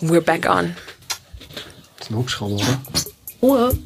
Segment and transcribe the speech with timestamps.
[0.00, 0.76] We're back on.
[1.96, 2.80] Das ist ein Hubschrauber, oder?
[3.42, 3.78] Ruhe.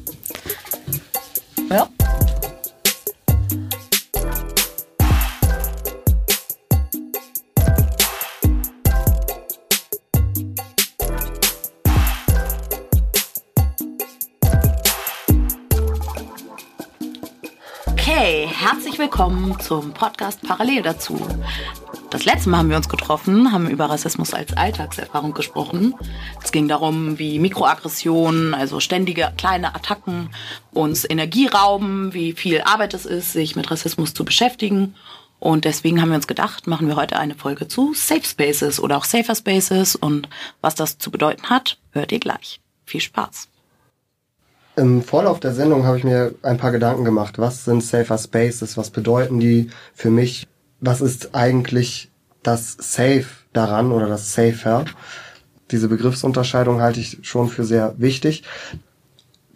[18.73, 21.15] Herzlich willkommen zum Podcast Parallel dazu.
[22.09, 25.93] Das letzte Mal haben wir uns getroffen, haben über Rassismus als Alltagserfahrung gesprochen.
[26.43, 30.31] Es ging darum, wie Mikroaggressionen, also ständige kleine Attacken,
[30.71, 34.95] uns Energie rauben, wie viel Arbeit es ist, sich mit Rassismus zu beschäftigen.
[35.39, 38.97] Und deswegen haben wir uns gedacht, machen wir heute eine Folge zu Safe Spaces oder
[38.97, 40.27] auch Safer Spaces und
[40.61, 42.59] was das zu bedeuten hat, hört ihr gleich.
[42.87, 43.49] Viel Spaß.
[44.75, 47.37] Im Vorlauf der Sendung habe ich mir ein paar Gedanken gemacht.
[47.37, 48.75] Was sind Safer Spaces?
[48.75, 50.47] Was bedeuten die für mich?
[50.79, 52.09] Was ist eigentlich
[52.41, 54.85] das Safe daran oder das Safer?
[55.69, 58.43] Diese Begriffsunterscheidung halte ich schon für sehr wichtig.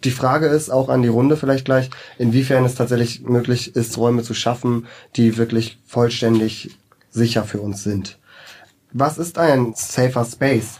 [0.04, 4.22] Die Frage ist auch an die Runde vielleicht gleich, inwiefern es tatsächlich möglich ist, Räume
[4.22, 6.78] zu schaffen, die wirklich vollständig
[7.10, 8.18] sicher für uns sind.
[8.92, 10.78] Was ist ein safer Space?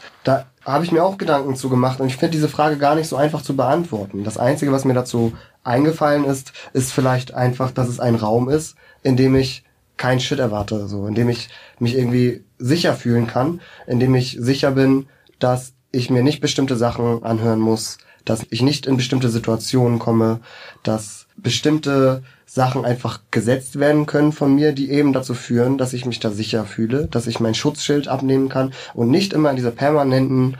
[0.69, 3.17] Habe ich mir auch Gedanken zu gemacht und ich finde diese Frage gar nicht so
[3.17, 4.23] einfach zu beantworten.
[4.23, 5.33] Das Einzige, was mir dazu
[5.65, 9.65] eingefallen ist, ist vielleicht einfach, dass es ein Raum ist, in dem ich
[9.97, 14.37] keinen Shit erwarte, so, in dem ich mich irgendwie sicher fühlen kann, in dem ich
[14.39, 15.07] sicher bin,
[15.39, 17.97] dass ich mir nicht bestimmte Sachen anhören muss,
[18.27, 20.41] dass ich nicht in bestimmte Situationen komme,
[20.83, 26.07] dass bestimmte Sachen einfach gesetzt werden können von mir, die eben dazu führen, dass ich
[26.07, 29.71] mich da sicher fühle, dass ich mein Schutzschild abnehmen kann und nicht immer in dieser
[29.71, 30.57] permanenten,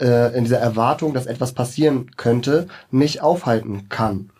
[0.00, 4.30] äh, in dieser Erwartung, dass etwas passieren könnte, mich aufhalten kann.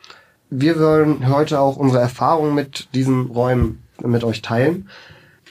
[0.50, 4.88] Wir wollen heute auch unsere Erfahrungen mit diesen Räumen mit euch teilen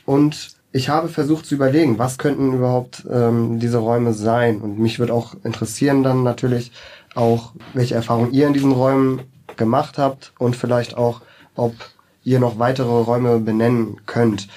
[0.05, 4.61] und ich habe versucht zu überlegen, was könnten überhaupt ähm, diese Räume sein.
[4.61, 6.72] Und mich würde auch interessieren dann natürlich
[7.14, 9.21] auch, welche Erfahrungen ihr in diesen Räumen
[9.58, 11.22] gemacht habt und vielleicht auch,
[11.56, 11.73] ob
[12.23, 14.48] ihr noch weitere Räume benennen könnt.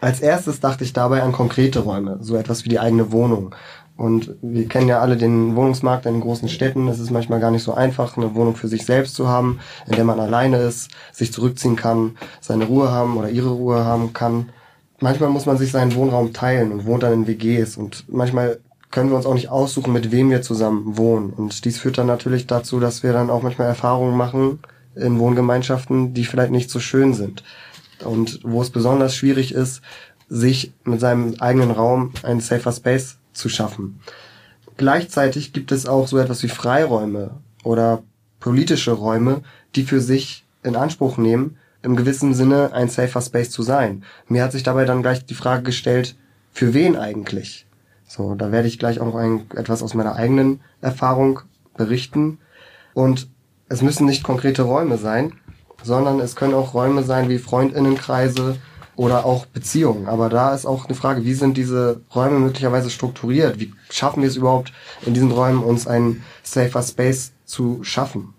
[0.00, 3.54] Als erstes dachte ich dabei an konkrete Räume, so etwas wie die eigene Wohnung.
[3.96, 6.88] Und wir kennen ja alle den Wohnungsmarkt in den großen Städten.
[6.88, 9.92] Es ist manchmal gar nicht so einfach, eine Wohnung für sich selbst zu haben, in
[9.94, 14.48] der man alleine ist, sich zurückziehen kann, seine Ruhe haben oder ihre Ruhe haben kann.
[15.00, 17.76] Manchmal muss man sich seinen Wohnraum teilen und wohnt dann in WGs.
[17.76, 21.30] Und manchmal können wir uns auch nicht aussuchen, mit wem wir zusammen wohnen.
[21.30, 24.58] Und dies führt dann natürlich dazu, dass wir dann auch manchmal Erfahrungen machen
[24.96, 27.44] in Wohngemeinschaften, die vielleicht nicht so schön sind.
[28.04, 29.82] Und wo es besonders schwierig ist,
[30.28, 34.00] sich mit seinem eigenen Raum einen safer Space zu schaffen.
[34.76, 38.02] Gleichzeitig gibt es auch so etwas wie Freiräume oder
[38.38, 39.42] politische Räume,
[39.76, 44.04] die für sich in Anspruch nehmen, im gewissen Sinne ein safer Space zu sein.
[44.28, 46.16] Mir hat sich dabei dann gleich die Frage gestellt,
[46.52, 47.66] für wen eigentlich?
[48.10, 51.40] So, da werde ich gleich auch ein, etwas aus meiner eigenen Erfahrung
[51.76, 52.38] berichten.
[52.92, 53.28] Und
[53.68, 55.34] es müssen nicht konkrete Räume sein,
[55.84, 58.58] sondern es können auch Räume sein wie Freundinnenkreise,
[59.00, 60.08] oder auch Beziehungen.
[60.08, 63.58] Aber da ist auch eine Frage, wie sind diese Räume möglicherweise strukturiert?
[63.58, 64.74] Wie schaffen wir es überhaupt,
[65.06, 68.34] in diesen Räumen uns einen safer Space zu schaffen?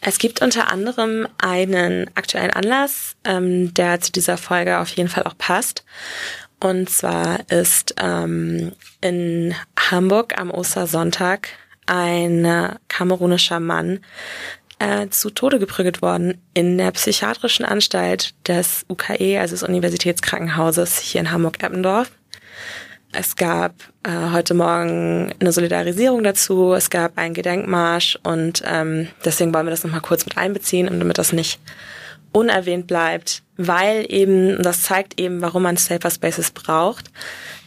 [0.00, 5.24] Es gibt unter anderem einen aktuellen Anlass, ähm, der zu dieser Folge auf jeden Fall
[5.24, 5.84] auch passt.
[6.60, 9.54] Und zwar ist ähm, in
[9.90, 11.48] Hamburg am Ostersonntag
[11.86, 14.00] ein kamerunischer Mann
[14.78, 21.20] äh, zu Tode geprügelt worden in der psychiatrischen Anstalt des UKE, also des Universitätskrankenhauses hier
[21.20, 22.10] in Hamburg-Eppendorf.
[23.12, 29.54] Es gab äh, heute Morgen eine Solidarisierung dazu, es gab einen Gedenkmarsch und ähm, deswegen
[29.54, 31.58] wollen wir das nochmal kurz mit einbeziehen, damit das nicht
[32.32, 37.10] unerwähnt bleibt, weil eben, das zeigt eben, warum man Safer Spaces braucht,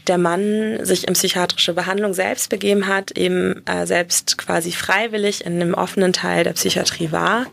[0.07, 5.61] der Mann sich in psychiatrische Behandlung selbst begeben hat, eben äh, selbst quasi freiwillig in
[5.61, 7.45] einem offenen Teil der Psychiatrie war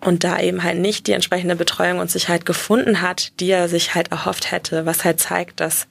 [0.00, 3.94] und da eben halt nicht die entsprechende Betreuung und Sicherheit gefunden hat, die er sich
[3.94, 5.86] halt erhofft hätte, was halt zeigt, dass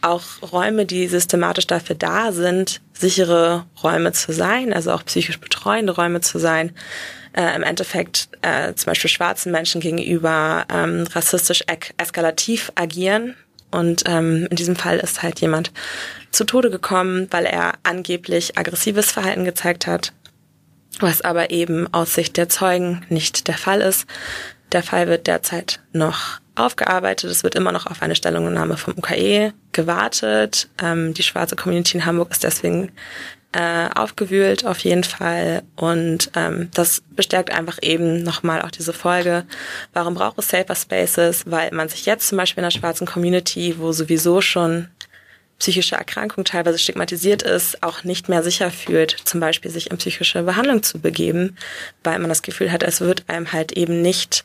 [0.00, 5.94] auch Räume, die systematisch dafür da sind, sichere Räume zu sein, also auch psychisch betreuende
[5.94, 6.72] Räume zu sein,
[7.36, 11.64] äh, im Endeffekt äh, zum Beispiel schwarzen Menschen gegenüber ähm, rassistisch
[11.98, 13.34] eskalativ agieren
[13.74, 15.72] und ähm, in diesem Fall ist halt jemand
[16.30, 20.12] zu Tode gekommen, weil er angeblich aggressives Verhalten gezeigt hat,
[21.00, 24.06] was aber eben aus Sicht der Zeugen nicht der Fall ist.
[24.70, 27.32] Der Fall wird derzeit noch aufgearbeitet.
[27.32, 30.68] Es wird immer noch auf eine Stellungnahme vom UKE gewartet.
[30.80, 32.92] Ähm, die schwarze Community in Hamburg ist deswegen
[33.54, 39.44] äh, aufgewühlt auf jeden Fall und ähm, das bestärkt einfach eben nochmal auch diese Folge.
[39.92, 41.44] Warum braucht es Safer Spaces?
[41.46, 44.88] Weil man sich jetzt zum Beispiel in der schwarzen Community, wo sowieso schon
[45.60, 50.42] psychische Erkrankung teilweise stigmatisiert ist, auch nicht mehr sicher fühlt, zum Beispiel sich in psychische
[50.42, 51.56] Behandlung zu begeben,
[52.02, 54.44] weil man das Gefühl hat, es wird einem halt eben nicht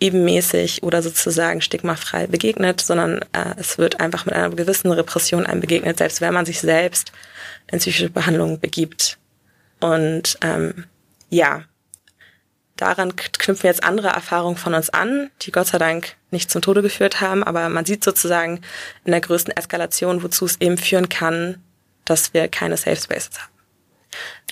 [0.00, 5.60] ebenmäßig oder sozusagen stigmafrei begegnet, sondern äh, es wird einfach mit einer gewissen Repression einem
[5.60, 7.12] begegnet, selbst wenn man sich selbst
[7.70, 9.18] in psychische Behandlung begibt.
[9.80, 10.84] Und ähm,
[11.30, 11.64] ja,
[12.76, 16.82] daran knüpfen jetzt andere Erfahrungen von uns an, die Gott sei Dank nicht zum Tode
[16.82, 18.60] geführt haben, aber man sieht sozusagen
[19.04, 21.62] in der größten Eskalation, wozu es eben führen kann,
[22.04, 23.52] dass wir keine Safe Spaces haben.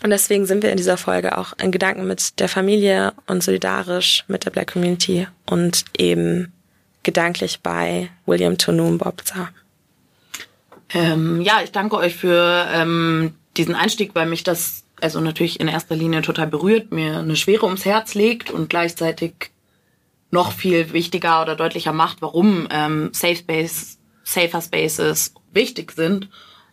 [0.03, 4.25] Und deswegen sind wir in dieser Folge auch in Gedanken mit der Familie und solidarisch
[4.29, 6.53] mit der Black Community und eben
[7.03, 9.49] gedanklich bei William Tonum Bobza.
[10.91, 15.69] Ähm, ja, ich danke euch für ähm, diesen Einstieg, weil mich das also natürlich in
[15.69, 19.51] erster Linie total berührt, mir eine Schwere ums Herz legt und gleichzeitig
[20.31, 26.29] noch viel wichtiger oder deutlicher macht, warum ähm, Safe Space, Safer Spaces wichtig sind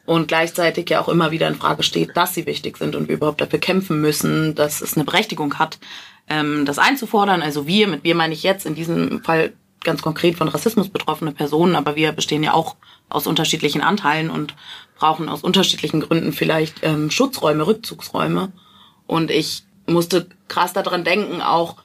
[0.06, 3.16] und gleichzeitig ja auch immer wieder in Frage steht, dass sie wichtig sind und wir
[3.16, 5.80] überhaupt dafür kämpfen müssen, dass es eine Berechtigung hat,
[6.28, 7.42] ähm, das einzufordern.
[7.42, 11.32] Also wir, mit wir meine ich jetzt in diesem Fall ganz konkret von Rassismus betroffene
[11.32, 12.76] Personen, aber wir bestehen ja auch
[13.14, 14.56] aus unterschiedlichen Anteilen und
[14.96, 18.52] brauchen aus unterschiedlichen Gründen vielleicht ähm, Schutzräume, Rückzugsräume.
[19.08, 21.78] Und ich musste krass daran denken, auch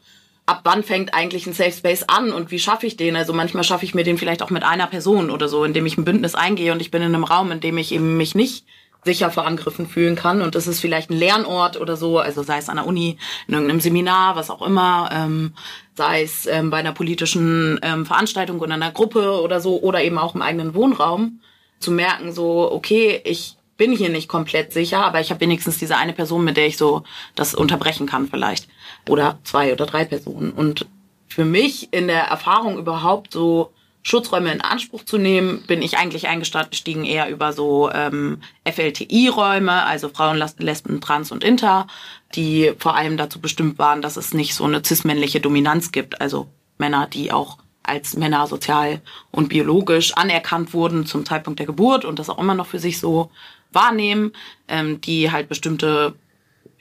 [0.46, 3.16] ab wann fängt eigentlich ein Safe Space an und wie schaffe ich den?
[3.16, 5.98] Also manchmal schaffe ich mir den vielleicht auch mit einer Person oder so, indem ich
[5.98, 8.64] ein Bündnis eingehe und ich bin in einem Raum, in dem ich eben mich nicht
[9.08, 12.58] sicher vor Angriffen fühlen kann und das ist vielleicht ein Lernort oder so, also sei
[12.58, 13.16] es an der Uni,
[13.46, 15.55] in irgendeinem Seminar, was auch immer, ähm,
[15.96, 20.19] sei es ähm, bei einer politischen ähm, Veranstaltung oder einer Gruppe oder so oder eben
[20.19, 21.40] auch im eigenen Wohnraum,
[21.81, 25.96] zu merken so, okay, ich bin hier nicht komplett sicher, aber ich habe wenigstens diese
[25.96, 28.69] eine Person, mit der ich so das unterbrechen kann vielleicht.
[29.08, 30.50] Oder zwei oder drei Personen.
[30.50, 30.87] Und
[31.28, 33.72] für mich in der Erfahrung überhaupt so
[34.02, 40.08] Schutzräume in Anspruch zu nehmen, bin ich eigentlich eingestiegen eher über so ähm, FLTI-Räume, also
[40.08, 41.86] Frauen, Lesben, Trans und Inter,
[42.34, 46.48] die vor allem dazu bestimmt waren, dass es nicht so eine cis-männliche Dominanz gibt, also
[46.78, 49.00] Männer, die auch als Männer sozial
[49.30, 53.00] und biologisch anerkannt wurden zum Zeitpunkt der Geburt und das auch immer noch für sich
[53.00, 53.30] so
[53.72, 54.32] wahrnehmen,
[54.68, 56.14] ähm, die halt bestimmte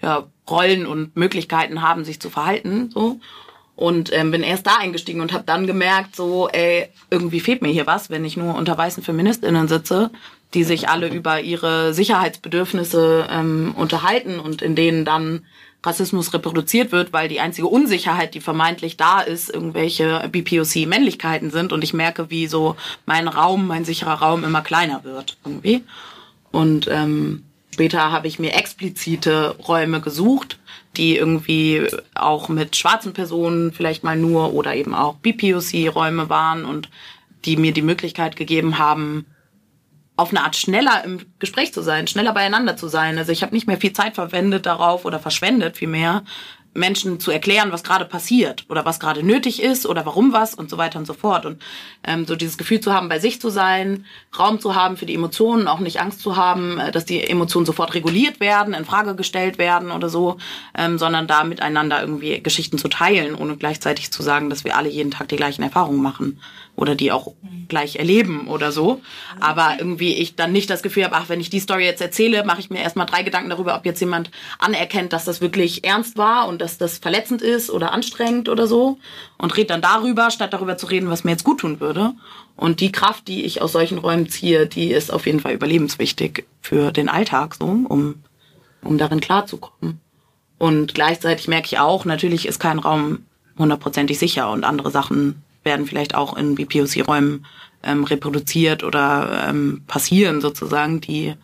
[0.01, 2.89] ja, Rollen und Möglichkeiten haben, sich zu verhalten.
[2.91, 3.19] So.
[3.77, 7.69] Und ähm, bin erst da eingestiegen und habe dann gemerkt, so, ey, irgendwie fehlt mir
[7.69, 10.09] hier was, wenn ich nur unter weißen FeministInnen sitze,
[10.56, 15.45] die sich alle über ihre Sicherheitsbedürfnisse ähm, unterhalten und in denen dann
[15.85, 21.83] Rassismus reproduziert wird, weil die einzige Unsicherheit, die vermeintlich da ist, irgendwelche BPOC-Männlichkeiten sind und
[21.83, 22.75] ich merke, wie so
[23.06, 25.83] mein Raum, mein sicherer Raum immer kleiner wird irgendwie.
[26.51, 30.57] Und ähm, später habe ich mir explizite Räume gesucht,
[30.97, 36.89] die irgendwie auch mit schwarzen Personen vielleicht mal nur oder eben auch BPOC-Räume waren und
[37.45, 39.25] die mir die Möglichkeit gegeben haben,
[40.15, 43.17] auf eine Art schneller im Gespräch zu sein, schneller beieinander zu sein.
[43.19, 46.23] Also ich habe nicht mehr viel Zeit verwendet darauf oder verschwendet vielmehr,
[46.73, 50.69] Menschen zu erklären, was gerade passiert oder was gerade nötig ist oder warum was und
[50.69, 51.45] so weiter und so fort.
[51.45, 51.61] Und
[52.03, 54.05] ähm, so dieses Gefühl zu haben, bei sich zu sein,
[54.37, 57.65] Raum zu haben für die Emotionen, auch nicht Angst zu haben, äh, dass die Emotionen
[57.65, 60.37] sofort reguliert werden, in Frage gestellt werden oder so,
[60.77, 64.89] ähm, sondern da miteinander irgendwie Geschichten zu teilen, ohne gleichzeitig zu sagen, dass wir alle
[64.89, 66.39] jeden Tag die gleichen Erfahrungen machen
[66.77, 67.33] oder die auch
[67.68, 69.01] gleich erleben oder so.
[69.39, 72.46] Aber irgendwie ich dann nicht das Gefühl habe, ach, wenn ich die Story jetzt erzähle,
[72.46, 74.29] mache ich mir erstmal drei Gedanken darüber, ob jetzt jemand
[74.60, 79.00] anerkennt, dass das wirklich ernst war und dass das verletzend ist oder anstrengend oder so.
[79.39, 82.13] Und red dann darüber, statt darüber zu reden, was mir jetzt gut tun würde.
[82.55, 86.46] Und die Kraft, die ich aus solchen Räumen ziehe, die ist auf jeden Fall überlebenswichtig
[86.62, 88.24] für den Alltag, so, um,
[88.84, 90.00] um darin klarzukommen.
[90.60, 93.25] Und gleichzeitig merke ich auch, natürlich ist kein Raum
[93.57, 97.45] hundertprozentig sicher und andere Sachen werden vielleicht auch in BPOC-Räumen
[97.83, 101.36] ähm, reproduziert oder ähm, passieren sozusagen, die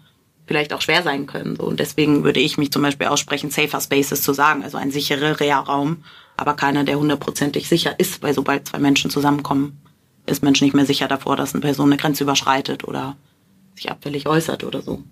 [0.47, 1.55] vielleicht auch schwer sein können.
[1.55, 1.63] So.
[1.63, 5.39] Und deswegen würde ich mich zum Beispiel aussprechen, safer spaces zu sagen, also ein sicherer
[5.39, 6.03] Raum,
[6.37, 9.79] aber keiner, der hundertprozentig sicher ist, weil sobald zwei Menschen zusammenkommen,
[10.25, 13.17] ist Mensch nicht mehr sicher davor, dass eine Person eine Grenze überschreitet oder
[13.75, 15.03] sich abfällig äußert oder so.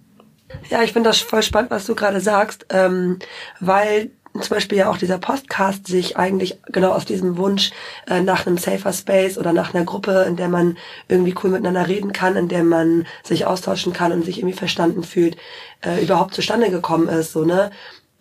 [0.70, 3.20] Ja, ich finde das voll spannend, was du gerade sagst, ähm,
[3.60, 7.72] weil zum Beispiel ja auch dieser Podcast sich eigentlich genau aus diesem Wunsch
[8.08, 11.88] äh, nach einem safer Space oder nach einer Gruppe, in der man irgendwie cool miteinander
[11.88, 15.38] reden kann, in der man sich austauschen kann und sich irgendwie verstanden fühlt,
[15.82, 17.72] äh, überhaupt zustande gekommen ist, so, ne?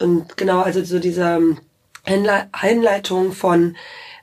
[0.00, 1.38] Und genau, also so diese
[2.04, 3.76] Einleitung von,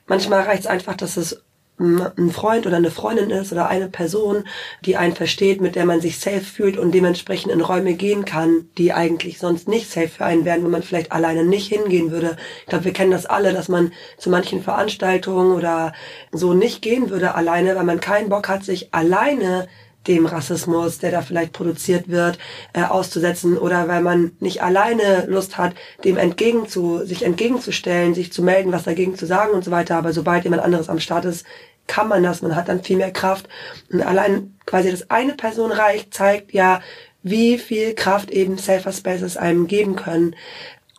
[0.08, 1.44] manchmal reicht es einfach, dass es
[1.80, 4.46] ein Freund oder eine Freundin ist oder eine Person,
[4.84, 8.68] die einen versteht, mit der man sich safe fühlt und dementsprechend in Räume gehen kann,
[8.78, 12.38] die eigentlich sonst nicht safe für einen wären, wo man vielleicht alleine nicht hingehen würde.
[12.62, 15.94] Ich glaube, wir kennen das alle, dass man zu manchen Veranstaltungen oder
[16.32, 19.68] so nicht gehen würde alleine, weil man keinen Bock hat, sich alleine
[20.08, 22.38] dem Rassismus, der da vielleicht produziert wird,
[22.74, 28.32] äh, auszusetzen oder weil man nicht alleine Lust hat, dem entgegen zu, sich entgegenzustellen, sich
[28.32, 29.98] zu melden, was dagegen zu sagen und so weiter.
[29.98, 31.46] Aber sobald jemand anderes am Start ist,
[31.88, 33.48] kann man das, man hat dann viel mehr Kraft.
[33.92, 36.82] Und allein quasi, dass eine Person reicht, zeigt ja,
[37.24, 40.36] wie viel Kraft eben Safer Spaces einem geben können.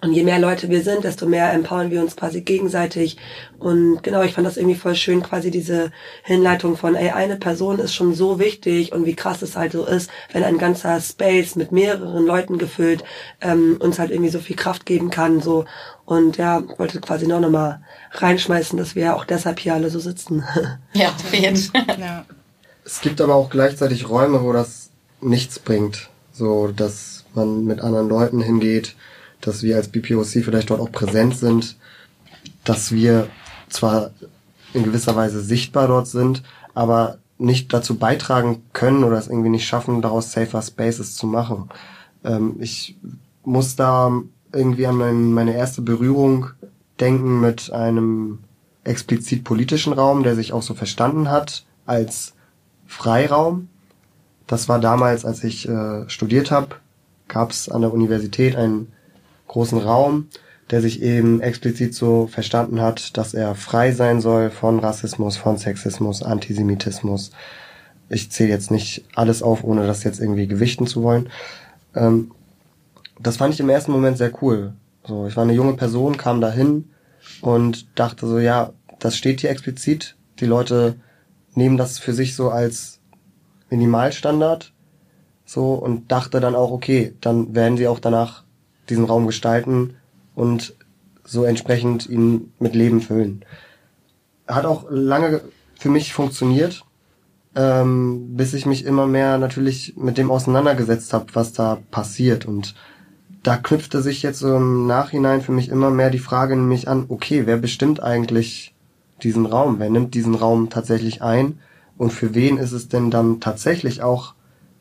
[0.01, 3.17] Und je mehr Leute wir sind, desto mehr empowern wir uns quasi gegenseitig.
[3.59, 5.91] Und genau, ich fand das irgendwie voll schön, quasi diese
[6.23, 9.85] Hinleitung von, ey, eine Person ist schon so wichtig und wie krass es halt so
[9.85, 13.03] ist, wenn ein ganzer Space mit mehreren Leuten gefüllt
[13.41, 15.41] ähm, uns halt irgendwie so viel Kraft geben kann.
[15.41, 15.65] so
[16.09, 17.81] Und ja, wollte quasi noch nochmal
[18.13, 20.43] reinschmeißen, dass wir ja auch deshalb hier alle so sitzen.
[20.95, 22.01] Ja, auf jeden Fall.
[22.01, 22.25] Ja.
[22.85, 24.89] Es gibt aber auch gleichzeitig Räume, wo das
[25.21, 26.09] nichts bringt.
[26.33, 28.97] So, dass man mit anderen Leuten hingeht
[29.41, 31.77] dass wir als BPOC vielleicht dort auch präsent sind,
[32.65, 33.29] dass wir
[33.69, 34.11] zwar
[34.75, 36.43] in gewisser Weise sichtbar dort sind,
[36.75, 41.71] aber nicht dazu beitragen können oder es irgendwie nicht schaffen, daraus safer Spaces zu machen.
[42.25, 42.97] Ähm, ich
[43.45, 44.13] muss da
[44.53, 46.51] irgendwie an mein, meine erste Berührung
[47.01, 48.41] denken mit einem
[48.85, 52.35] explizit politischen Raum, der sich auch so verstanden hat als
[52.87, 53.69] Freiraum.
[54.47, 56.77] Das war damals, als ich äh, studiert habe,
[57.29, 58.89] gab es an der Universität ein
[59.47, 60.29] großen Raum,
[60.71, 65.59] der sich eben explizit so verstanden hat, dass er frei sein soll von Rassismus, von
[65.59, 67.31] Sexismus, Antisemitismus.
[68.09, 71.29] Ich zähle jetzt nicht alles auf, ohne das jetzt irgendwie gewichten zu wollen.
[71.95, 72.31] Ähm,
[73.21, 74.75] das fand ich im ersten Moment sehr cool.
[75.07, 76.91] So, ich war eine junge Person, kam dahin
[77.41, 80.17] und dachte so, ja, das steht hier explizit.
[80.41, 80.97] Die Leute
[81.55, 83.01] nehmen das für sich so als
[83.71, 84.73] Minimalstandard.
[85.45, 88.45] So, und dachte dann auch, okay, dann werden sie auch danach
[88.91, 89.97] diesen Raum gestalten
[90.35, 90.75] und
[91.25, 93.45] so entsprechend ihn mit Leben füllen.
[94.47, 95.41] Hat auch lange
[95.79, 96.85] für mich funktioniert,
[97.55, 102.47] ähm, bis ich mich immer mehr natürlich mit dem auseinandergesetzt habe, was da passiert.
[102.47, 102.75] Und
[103.49, 107.07] da knüpfte sich jetzt so im Nachhinein für mich immer mehr die Frage nämlich an,
[107.09, 108.75] okay, wer bestimmt eigentlich
[109.23, 109.77] diesen Raum?
[109.79, 111.59] Wer nimmt diesen Raum tatsächlich ein?
[111.97, 114.35] Und für wen ist es denn dann tatsächlich auch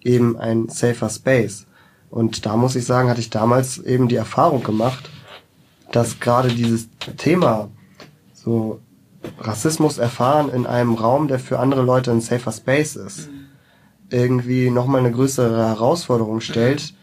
[0.04, 1.66] eben ein safer Space?
[2.10, 5.10] Und da muss ich sagen, hatte ich damals eben die Erfahrung gemacht,
[5.94, 7.70] dass gerade dieses Thema
[8.34, 8.82] so
[9.40, 13.30] Rassismus erfahren in einem Raum, der für andere Leute ein safer Space ist,
[14.10, 16.97] irgendwie nochmal eine größere Herausforderung stellt,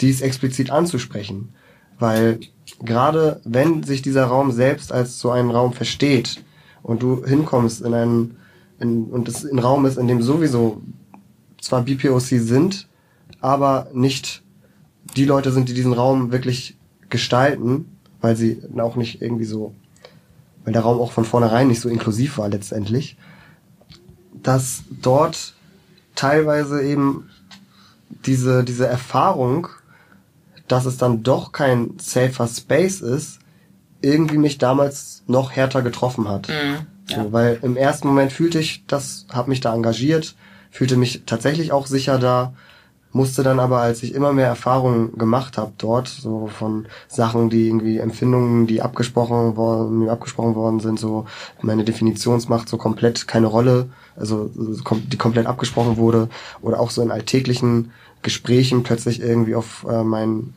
[0.00, 1.50] dies explizit anzusprechen.
[1.98, 2.40] Weil
[2.82, 6.44] gerade wenn sich dieser Raum selbst als so einen Raum versteht
[6.82, 8.36] und du hinkommst in einen
[8.80, 10.80] in, und es ein Raum ist, in dem sowieso
[11.60, 12.88] zwar BPOC sind,
[13.40, 14.42] aber nicht
[15.16, 16.76] die Leute sind, die diesen Raum wirklich
[17.08, 17.86] gestalten,
[18.20, 19.74] weil sie auch nicht irgendwie so,
[20.64, 23.16] weil der Raum auch von vornherein nicht so inklusiv war letztendlich,
[24.42, 25.54] dass dort
[26.14, 27.28] teilweise eben
[28.26, 29.68] diese, diese Erfahrung,
[30.68, 33.40] dass es dann doch kein safer Space ist,
[34.00, 36.48] irgendwie mich damals noch härter getroffen hat.
[36.48, 37.24] Mhm, ja.
[37.24, 40.36] so, weil im ersten Moment fühlte ich das, habe mich da engagiert,
[40.70, 42.52] fühlte mich tatsächlich auch sicher da,
[43.12, 47.66] musste dann aber, als ich immer mehr Erfahrungen gemacht habe dort, so von Sachen, die
[47.66, 51.24] irgendwie Empfindungen, die abgesprochen worden, abgesprochen worden sind, so
[51.62, 56.28] meine Definitionsmacht so komplett keine Rolle, also die komplett abgesprochen wurde,
[56.60, 60.54] oder auch so in alltäglichen Gesprächen plötzlich irgendwie auf äh, mein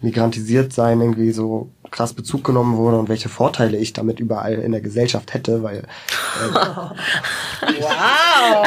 [0.00, 4.72] migrantisiert sein irgendwie so krass Bezug genommen wurde und welche Vorteile ich damit überall in
[4.72, 6.54] der Gesellschaft hätte, weil äh,
[7.80, 8.66] wow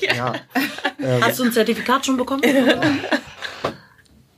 [0.00, 0.34] ja,
[0.98, 2.42] äh, Hast du ein Zertifikat schon bekommen?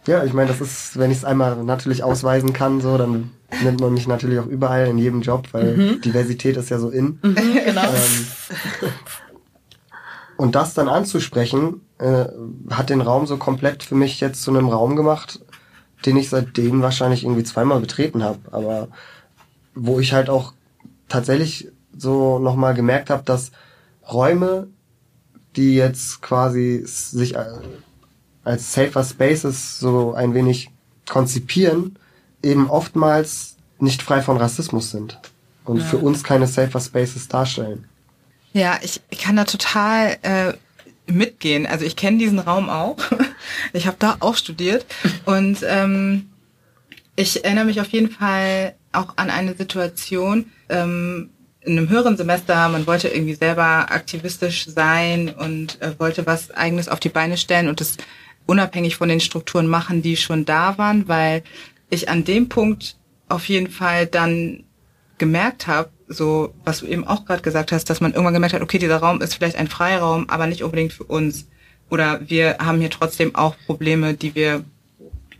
[0.06, 3.30] ja, ich meine, das ist, wenn ich es einmal natürlich ausweisen kann, so, dann
[3.62, 6.00] nimmt man mich natürlich auch überall in jedem Job, weil mhm.
[6.00, 7.18] Diversität ist ja so in.
[7.22, 7.82] Mhm, genau.
[7.82, 8.26] Ähm,
[10.42, 12.24] und das dann anzusprechen, äh,
[12.68, 15.38] hat den Raum so komplett für mich jetzt zu einem Raum gemacht,
[16.04, 18.40] den ich seitdem wahrscheinlich irgendwie zweimal betreten habe.
[18.50, 18.88] Aber
[19.76, 20.52] wo ich halt auch
[21.08, 23.52] tatsächlich so nochmal gemerkt habe, dass
[24.12, 24.66] Räume
[25.54, 27.44] die jetzt quasi sich äh,
[28.42, 30.70] als safer Spaces so ein wenig
[31.08, 31.96] konzipieren,
[32.42, 35.20] eben oftmals nicht frei von Rassismus sind
[35.64, 35.84] und ja.
[35.84, 37.84] für uns keine safer Spaces darstellen.
[38.52, 40.52] Ja, ich, ich kann da total äh,
[41.06, 41.66] mitgehen.
[41.66, 42.96] Also ich kenne diesen Raum auch.
[43.72, 44.86] Ich habe da auch studiert
[45.24, 46.30] und ähm,
[47.16, 51.30] ich erinnere mich auf jeden Fall auch an eine Situation, ähm,
[51.60, 56.88] in einem höheren Semester, man wollte irgendwie selber aktivistisch sein und äh, wollte was eigenes
[56.88, 57.96] auf die Beine stellen und das
[58.46, 61.42] unabhängig von den Strukturen machen, die schon da waren, weil
[61.90, 62.96] ich an dem Punkt
[63.28, 64.64] auf jeden Fall dann
[65.18, 68.62] gemerkt habe, so was du eben auch gerade gesagt hast, dass man irgendwann gemerkt hat,
[68.62, 71.46] okay, dieser Raum ist vielleicht ein Freiraum, aber nicht unbedingt für uns.
[71.90, 74.64] Oder wir haben hier trotzdem auch Probleme, die wir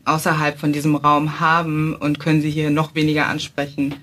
[0.05, 3.95] außerhalb von diesem Raum haben und können sie hier noch weniger ansprechen.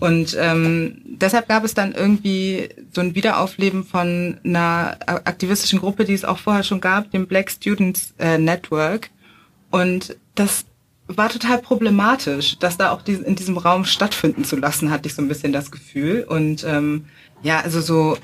[0.00, 6.14] Und ähm, deshalb gab es dann irgendwie so ein Wiederaufleben von einer aktivistischen Gruppe, die
[6.14, 9.10] es auch vorher schon gab, dem Black Students äh, Network.
[9.70, 10.64] Und das
[11.16, 15.22] war total problematisch, das da auch in diesem Raum stattfinden zu lassen, hatte ich so
[15.22, 16.24] ein bisschen das Gefühl.
[16.28, 17.06] Und ähm,
[17.42, 18.16] ja, also so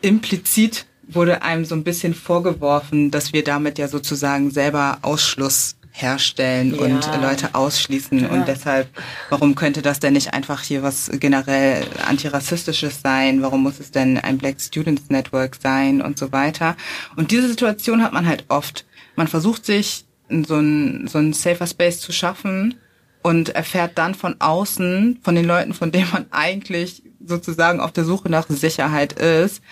[0.00, 6.74] implizit wurde einem so ein bisschen vorgeworfen, dass wir damit ja sozusagen selber Ausschluss herstellen
[6.74, 6.82] ja.
[6.82, 8.20] und Leute ausschließen.
[8.20, 8.28] Ja.
[8.28, 8.88] Und deshalb,
[9.30, 13.40] warum könnte das denn nicht einfach hier was generell antirassistisches sein?
[13.42, 16.76] Warum muss es denn ein Black Students Network sein und so weiter?
[17.16, 18.84] Und diese Situation hat man halt oft.
[19.16, 22.74] Man versucht sich so ein, so ein safer Space zu schaffen
[23.22, 28.04] und erfährt dann von außen, von den Leuten, von denen man eigentlich sozusagen auf der
[28.04, 29.62] Suche nach Sicherheit ist,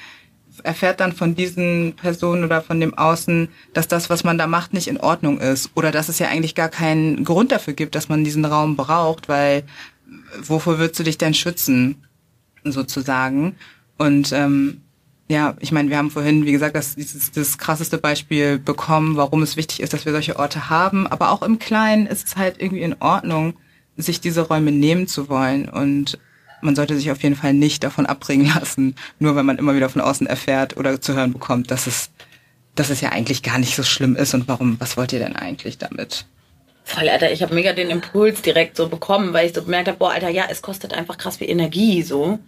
[0.62, 4.72] erfährt dann von diesen Personen oder von dem Außen, dass das, was man da macht,
[4.72, 8.08] nicht in Ordnung ist oder dass es ja eigentlich gar keinen Grund dafür gibt, dass
[8.08, 9.64] man diesen Raum braucht, weil
[10.40, 12.06] wofür würdest du dich denn schützen,
[12.62, 13.56] sozusagen?
[13.98, 14.82] Und ähm,
[15.28, 19.42] ja, ich meine, wir haben vorhin, wie gesagt, das, dieses, das krasseste Beispiel bekommen, warum
[19.42, 21.06] es wichtig ist, dass wir solche Orte haben.
[21.06, 23.54] Aber auch im Kleinen ist es halt irgendwie in Ordnung,
[23.96, 25.68] sich diese Räume nehmen zu wollen.
[25.68, 26.18] Und
[26.60, 29.88] man sollte sich auf jeden Fall nicht davon abbringen lassen, nur weil man immer wieder
[29.88, 32.10] von außen erfährt oder zu hören bekommt, dass es,
[32.74, 34.34] dass es ja eigentlich gar nicht so schlimm ist.
[34.34, 36.26] Und warum, was wollt ihr denn eigentlich damit?
[36.84, 39.96] Voll, Alter, ich habe mega den Impuls direkt so bekommen, weil ich so gemerkt habe,
[39.96, 42.40] boah, Alter, ja, es kostet einfach krass viel Energie so.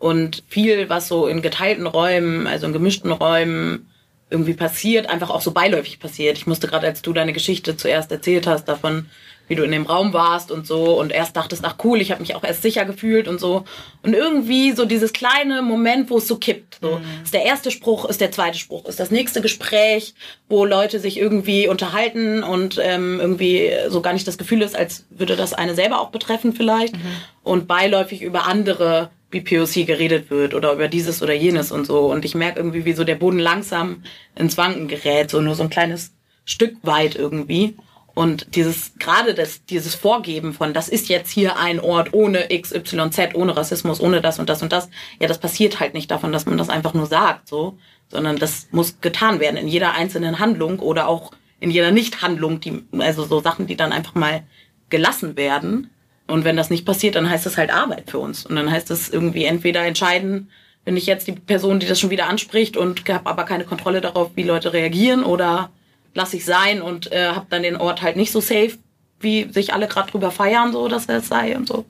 [0.00, 3.86] Und viel, was so in geteilten Räumen, also in gemischten Räumen
[4.30, 6.38] irgendwie passiert, einfach auch so beiläufig passiert.
[6.38, 9.10] Ich musste gerade, als du deine Geschichte zuerst erzählt hast, davon,
[9.46, 12.22] wie du in dem Raum warst und so und erst dachtest, ach cool, ich habe
[12.22, 13.64] mich auch erst sicher gefühlt und so.
[14.02, 16.78] Und irgendwie so dieses kleine Moment, wo es so kippt.
[16.80, 17.24] So mhm.
[17.24, 20.14] ist der erste Spruch, ist der zweite Spruch, ist das nächste Gespräch,
[20.48, 25.04] wo Leute sich irgendwie unterhalten und ähm, irgendwie so gar nicht das Gefühl ist, als
[25.10, 26.94] würde das eine selber auch betreffen vielleicht.
[26.94, 27.00] Mhm.
[27.42, 32.10] Und beiläufig über andere BPOC geredet wird oder über dieses oder jenes und so.
[32.10, 34.02] Und ich merke irgendwie, wie so der Boden langsam
[34.34, 36.12] ins Wanken gerät, so nur so ein kleines
[36.44, 37.76] Stück weit irgendwie.
[38.14, 43.34] Und dieses, gerade das, dieses Vorgeben von, das ist jetzt hier ein Ort ohne XYZ,
[43.34, 44.90] ohne Rassismus, ohne das und das und das,
[45.20, 48.68] ja, das passiert halt nicht davon, dass man das einfach nur sagt, so, sondern das
[48.72, 53.40] muss getan werden in jeder einzelnen Handlung oder auch in jeder Nichthandlung, die, also so
[53.40, 54.42] Sachen, die dann einfach mal
[54.88, 55.90] gelassen werden.
[56.30, 58.46] Und wenn das nicht passiert, dann heißt das halt Arbeit für uns.
[58.46, 60.50] Und dann heißt das irgendwie entweder entscheiden,
[60.84, 64.00] bin ich jetzt die Person, die das schon wieder anspricht und habe aber keine Kontrolle
[64.00, 65.70] darauf, wie Leute reagieren oder
[66.14, 68.72] lasse ich sein und äh, habe dann den Ort halt nicht so safe,
[69.20, 71.84] wie sich alle gerade drüber feiern, so dass er es sei und so.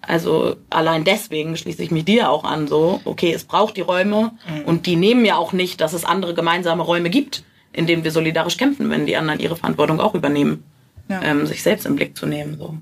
[0.00, 4.32] Also allein deswegen schließe ich mich dir auch an, so, okay, es braucht die Räume
[4.48, 4.64] mhm.
[4.64, 8.12] und die nehmen ja auch nicht, dass es andere gemeinsame Räume gibt, in denen wir
[8.12, 10.62] solidarisch kämpfen, wenn die anderen ihre Verantwortung auch übernehmen,
[11.08, 11.20] ja.
[11.22, 12.56] ähm, sich selbst im Blick zu nehmen.
[12.56, 12.76] So.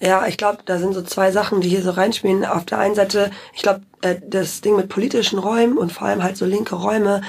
[0.00, 2.44] Ja, ich glaube, da sind so zwei Sachen, die hier so reinspielen.
[2.44, 6.22] Auf der einen Seite, ich glaube, äh, das Ding mit politischen Räumen und vor allem
[6.22, 7.22] halt so linke Räume,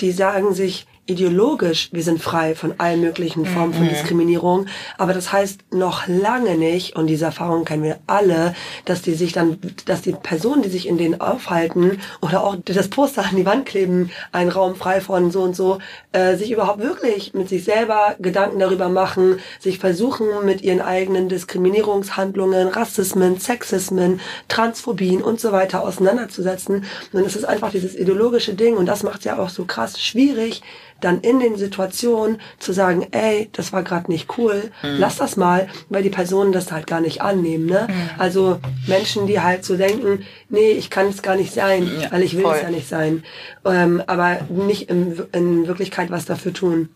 [0.00, 3.88] die sagen sich, ideologisch, wir sind frei von allen möglichen Formen von mhm.
[3.88, 4.66] Diskriminierung,
[4.98, 9.32] aber das heißt noch lange nicht, und diese Erfahrung kennen wir alle, dass die sich
[9.32, 13.46] dann, dass die Personen, die sich in denen aufhalten oder auch das Poster an die
[13.46, 15.78] Wand kleben, ein Raum frei von so und so,
[16.12, 21.28] äh, sich überhaupt wirklich mit sich selber Gedanken darüber machen, sich versuchen mit ihren eigenen
[21.28, 26.84] Diskriminierungshandlungen, Rassismen, Sexismen, Transphobien und so weiter auseinanderzusetzen.
[27.12, 30.62] Und es ist einfach dieses ideologische Ding und das macht ja auch so krass schwierig,
[31.02, 34.96] dann in den Situationen zu sagen, ey, das war gerade nicht cool, mhm.
[34.98, 37.66] lass das mal, weil die Personen das halt gar nicht annehmen.
[37.66, 37.86] Ne?
[37.88, 38.10] Mhm.
[38.18, 42.22] Also Menschen, die halt so denken, nee, ich kann es gar nicht sein, ja, weil
[42.22, 43.24] ich will es ja nicht sein,
[43.64, 46.88] ähm, aber nicht in, in Wirklichkeit was dafür tun.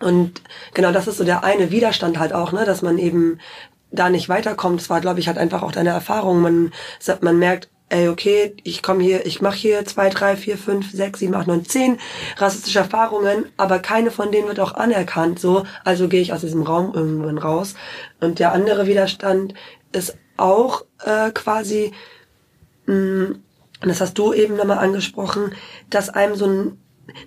[0.00, 0.40] Und
[0.72, 3.38] genau das ist so der eine Widerstand halt auch, ne, dass man eben
[3.92, 4.80] da nicht weiterkommt.
[4.80, 6.40] Das war, glaube ich, halt einfach auch deine Erfahrung.
[6.40, 6.72] Man,
[7.20, 11.18] man merkt, ey, okay, ich komme hier, ich mache hier zwei, drei, vier, fünf, sechs,
[11.18, 11.98] sieben, acht, neun, zehn
[12.36, 16.62] rassistische Erfahrungen, aber keine von denen wird auch anerkannt, so, also gehe ich aus diesem
[16.62, 17.74] Raum irgendwann raus.
[18.20, 19.54] Und der andere Widerstand
[19.92, 21.92] ist auch äh, quasi,
[22.86, 23.42] mh, mm,
[23.82, 25.54] das hast du eben nochmal angesprochen,
[25.88, 26.78] dass einem so ein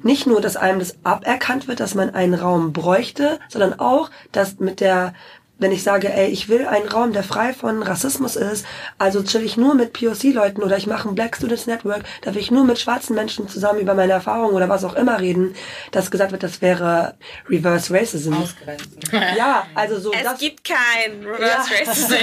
[0.01, 4.59] nicht nur, dass einem das aberkannt wird, dass man einen Raum bräuchte, sondern auch, dass
[4.59, 5.13] mit der
[5.59, 8.65] wenn ich sage, ey, ich will einen Raum, der frei von Rassismus ist,
[8.97, 12.41] also chill ich nur mit POC-Leuten oder ich mache ein Black Students Network, da will
[12.41, 15.55] ich nur mit schwarzen Menschen zusammen über meine Erfahrungen oder was auch immer reden,
[15.91, 17.13] dass gesagt wird, das wäre
[17.49, 18.33] Reverse Racism.
[18.33, 18.97] Ausgrenzen.
[19.37, 20.39] Ja, also so Es das.
[20.39, 21.79] gibt kein Reverse Ja.
[21.87, 22.15] Racism.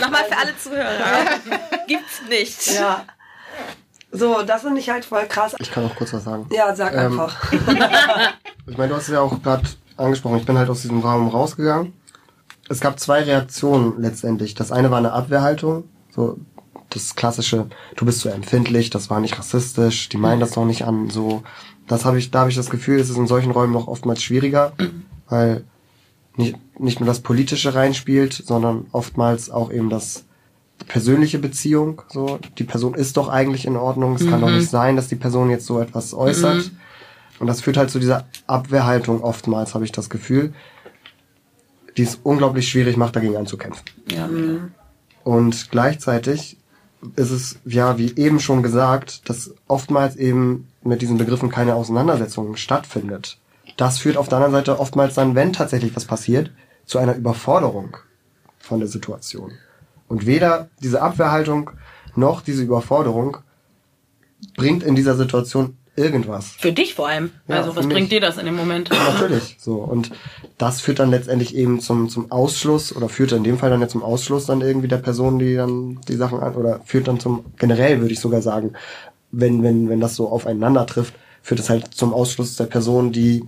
[0.00, 1.24] Nochmal für alle Zuhörer.
[1.86, 2.74] Gibt's nicht.
[2.74, 3.04] Ja.
[4.10, 5.54] So, das finde ich halt voll krass.
[5.58, 6.46] Ich kann auch kurz was sagen.
[6.52, 7.52] Ja, sag Ähm, einfach.
[8.66, 9.62] Ich meine, du hast es ja auch gerade
[9.96, 10.38] angesprochen.
[10.38, 11.92] Ich bin halt aus diesem Raum rausgegangen.
[12.72, 14.54] Es gab zwei Reaktionen letztendlich.
[14.54, 15.84] Das eine war eine Abwehrhaltung.
[16.10, 16.38] So
[16.94, 20.84] das klassische, du bist so empfindlich, das war nicht rassistisch, die meinen das noch nicht
[20.84, 21.10] an.
[21.10, 21.42] So,
[21.86, 24.22] das habe ich, da habe ich das Gefühl, es ist in solchen Räumen noch oftmals
[24.22, 24.72] schwieriger,
[25.28, 25.64] weil
[26.36, 30.24] nicht, nicht nur das Politische reinspielt, sondern oftmals auch eben das
[30.80, 32.02] die persönliche Beziehung.
[32.08, 34.16] So, die Person ist doch eigentlich in Ordnung.
[34.16, 36.72] Es kann doch nicht sein, dass die Person jetzt so etwas äußert.
[37.38, 40.54] Und das führt halt zu dieser Abwehrhaltung oftmals, habe ich das Gefühl,
[41.96, 43.84] die es unglaublich schwierig macht, dagegen anzukämpfen.
[44.10, 44.28] Ja.
[45.24, 46.56] Und gleichzeitig
[47.16, 52.56] ist es, ja, wie eben schon gesagt, dass oftmals eben mit diesen Begriffen keine Auseinandersetzung
[52.56, 53.38] stattfindet.
[53.76, 56.50] Das führt auf der anderen Seite oftmals dann, wenn tatsächlich was passiert,
[56.84, 57.96] zu einer Überforderung
[58.58, 59.52] von der Situation.
[60.08, 61.70] Und weder diese Abwehrhaltung
[62.14, 63.38] noch diese Überforderung
[64.56, 66.48] bringt in dieser Situation irgendwas.
[66.58, 67.30] Für dich vor allem.
[67.48, 67.94] Ja, also was mich.
[67.94, 68.90] bringt dir das in dem Moment?
[68.90, 69.74] Natürlich, so.
[69.76, 70.10] Und
[70.58, 73.88] das führt dann letztendlich eben zum, zum Ausschluss oder führt in dem Fall dann ja
[73.88, 77.44] zum Ausschluss dann irgendwie der Person, die dann die Sachen an, oder führt dann zum,
[77.58, 78.72] generell würde ich sogar sagen,
[79.30, 83.44] wenn, wenn, wenn das so aufeinander trifft, führt es halt zum Ausschluss der Person, die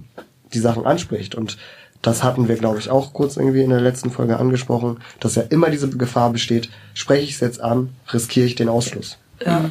[0.52, 1.34] die Sachen anspricht.
[1.34, 1.56] Und
[2.02, 5.42] das hatten wir, glaube ich, auch kurz irgendwie in der letzten Folge angesprochen, dass ja
[5.42, 9.16] immer diese Gefahr besteht, spreche ich es jetzt an, riskiere ich den Ausschluss.
[9.44, 9.70] Wa-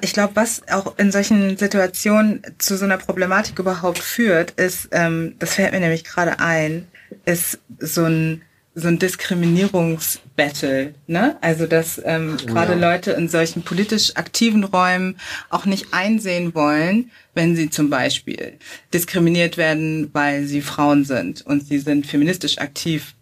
[0.00, 5.34] Ich glaube, was auch in solchen Situationen zu so einer Problematik überhaupt führt, ist, ähm,
[5.38, 6.88] das fällt mir nämlich gerade ein,
[7.24, 8.42] ist so ein
[8.78, 11.38] so ein Diskriminierungsbattle, ne?
[11.40, 12.78] Also dass ähm, gerade ja.
[12.78, 15.16] Leute in solchen politisch aktiven Räumen
[15.48, 18.58] auch nicht einsehen wollen, wenn sie zum Beispiel
[18.92, 23.14] diskriminiert werden, weil sie Frauen sind und sie sind feministisch aktiv,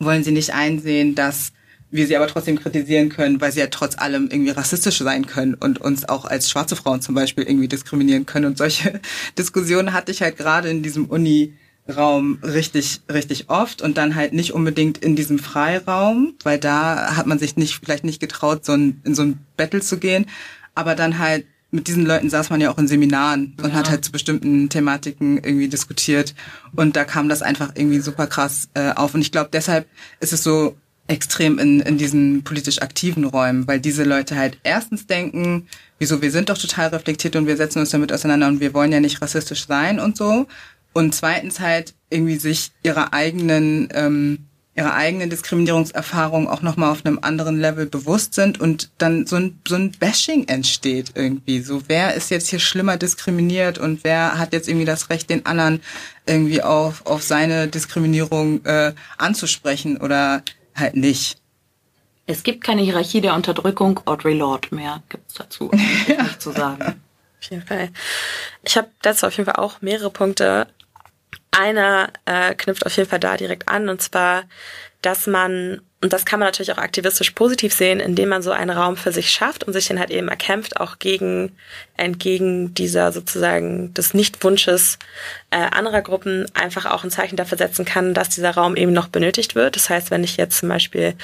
[0.00, 1.52] wollen sie nicht einsehen, dass
[1.94, 5.54] wir sie aber trotzdem kritisieren können, weil sie ja trotz allem irgendwie rassistisch sein können
[5.54, 8.46] und uns auch als schwarze Frauen zum Beispiel irgendwie diskriminieren können.
[8.46, 9.00] Und solche
[9.38, 14.52] Diskussionen hatte ich halt gerade in diesem Uni-Raum richtig, richtig oft und dann halt nicht
[14.54, 19.00] unbedingt in diesem Freiraum, weil da hat man sich nicht, vielleicht nicht getraut, so ein,
[19.04, 20.26] in so ein Battle zu gehen,
[20.74, 24.04] aber dann halt mit diesen Leuten saß man ja auch in Seminaren und hat halt
[24.04, 26.34] zu bestimmten Thematiken irgendwie diskutiert.
[26.74, 29.14] Und da kam das einfach irgendwie super krass äh, auf.
[29.14, 29.88] Und ich glaube, deshalb
[30.20, 30.76] ist es so
[31.06, 35.66] extrem in, in diesen politisch aktiven Räumen, weil diese Leute halt erstens denken,
[35.98, 38.92] wieso, wir sind doch total reflektiert und wir setzen uns damit auseinander und wir wollen
[38.92, 40.46] ja nicht rassistisch sein und so.
[40.94, 47.18] Und zweitens halt irgendwie sich ihrer eigenen, ähm, ihrer eigenen Diskriminierungserfahrung auch nochmal auf einem
[47.20, 51.60] anderen Level bewusst sind und dann so ein, so ein Bashing entsteht irgendwie.
[51.60, 55.44] So, wer ist jetzt hier schlimmer diskriminiert und wer hat jetzt irgendwie das Recht, den
[55.46, 55.80] anderen
[56.26, 60.42] irgendwie auf, auf seine Diskriminierung äh, anzusprechen oder
[60.74, 61.38] halt nicht.
[62.26, 64.00] Es gibt keine Hierarchie der Unterdrückung.
[64.06, 67.02] Audrey Lorde mehr gibt's dazu eigentlich nicht zu sagen.
[67.40, 67.90] Auf jeden Fall.
[68.62, 70.66] Ich habe dazu auf jeden Fall auch mehrere Punkte.
[71.50, 74.44] Einer äh, knüpft auf jeden Fall da direkt an, und zwar,
[75.02, 78.68] dass man, und das kann man natürlich auch aktivistisch positiv sehen, indem man so einen
[78.68, 81.52] Raum für sich schafft und sich den halt eben erkämpft, auch gegen,
[81.96, 84.98] entgegen dieser sozusagen des Nichtwunsches
[85.50, 89.08] äh, anderer Gruppen einfach auch ein Zeichen dafür setzen kann, dass dieser Raum eben noch
[89.08, 89.76] benötigt wird.
[89.76, 91.14] Das heißt, wenn ich jetzt zum Beispiel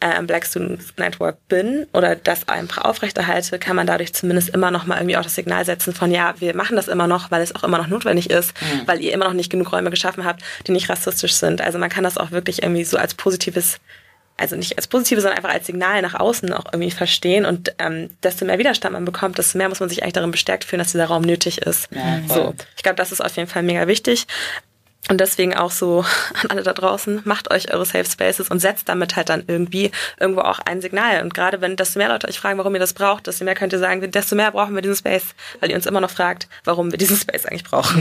[0.00, 4.70] äh, im Black Students Network bin oder das einfach aufrechterhalte, kann man dadurch zumindest immer
[4.70, 7.40] noch mal irgendwie auch das Signal setzen von, ja, wir machen das immer noch, weil
[7.40, 8.52] es auch immer noch notwendig ist,
[8.84, 11.62] weil ihr immer noch nicht genug Räume geschaffen habt, die nicht rassistisch sind.
[11.62, 13.78] Also man kann das auch wirklich irgendwie so als positives
[14.36, 17.46] also nicht als positive, sondern einfach als Signal nach außen auch irgendwie verstehen.
[17.46, 20.64] Und ähm, desto mehr Widerstand man bekommt, desto mehr muss man sich eigentlich darin bestärkt
[20.64, 21.88] fühlen, dass dieser Raum nötig ist.
[22.28, 24.26] so, ich glaube, das ist auf jeden Fall mega wichtig.
[25.08, 26.04] Und deswegen auch so
[26.42, 29.92] an alle da draußen, macht euch eure Safe Spaces und setzt damit halt dann irgendwie
[30.18, 31.22] irgendwo auch ein Signal.
[31.22, 33.72] Und gerade wenn desto mehr Leute euch fragen, warum ihr das braucht, desto mehr könnt
[33.72, 36.90] ihr sagen, desto mehr brauchen wir diesen Space, weil ihr uns immer noch fragt, warum
[36.90, 38.00] wir diesen Space eigentlich brauchen.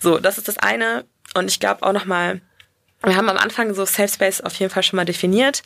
[0.00, 1.04] So, das ist das eine.
[1.34, 2.40] Und ich glaube auch nochmal,
[3.02, 5.62] wir haben am Anfang so Safe Space auf jeden Fall schon mal definiert,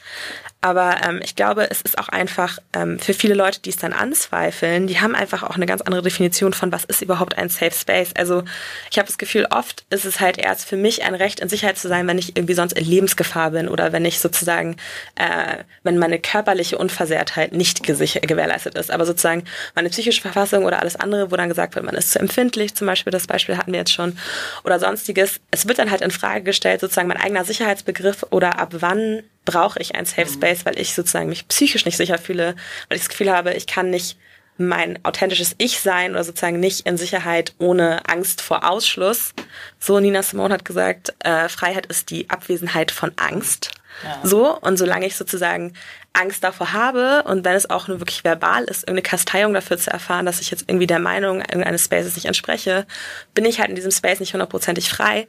[0.62, 3.92] aber ähm, ich glaube, es ist auch einfach ähm, für viele Leute, die es dann
[3.92, 7.72] anzweifeln, die haben einfach auch eine ganz andere Definition von, was ist überhaupt ein Safe
[7.72, 8.12] Space.
[8.16, 8.44] Also
[8.88, 11.78] ich habe das Gefühl, oft ist es halt erst für mich ein Recht, in Sicherheit
[11.78, 14.76] zu sein, wenn ich irgendwie sonst in Lebensgefahr bin oder wenn ich sozusagen,
[15.16, 18.92] äh, wenn meine körperliche Unversehrtheit nicht gewährleistet ist.
[18.92, 19.42] Aber sozusagen
[19.74, 22.86] meine psychische Verfassung oder alles andere, wo dann gesagt wird, man ist zu empfindlich, zum
[22.86, 24.16] Beispiel, das Beispiel hatten wir jetzt schon,
[24.62, 25.40] oder sonstiges.
[25.50, 29.78] Es wird dann halt in Frage gestellt, sozusagen mein eigener Sicherheitsbegriff oder ab wann brauche
[29.80, 32.54] ich ein Safe Space, weil ich sozusagen mich psychisch nicht sicher fühle,
[32.88, 34.16] weil ich das Gefühl habe, ich kann nicht
[34.58, 39.32] mein authentisches Ich sein oder sozusagen nicht in Sicherheit ohne Angst vor Ausschluss.
[39.78, 43.70] So Nina Simone hat gesagt, äh, Freiheit ist die Abwesenheit von Angst.
[44.04, 44.20] Ja.
[44.22, 45.74] So, und solange ich sozusagen
[46.12, 49.90] Angst davor habe und wenn es auch nur wirklich verbal ist, irgendeine Kasteiung dafür zu
[49.90, 52.86] erfahren, dass ich jetzt irgendwie der Meinung irgendeines Spaces nicht entspreche,
[53.34, 55.28] bin ich halt in diesem Space nicht hundertprozentig frei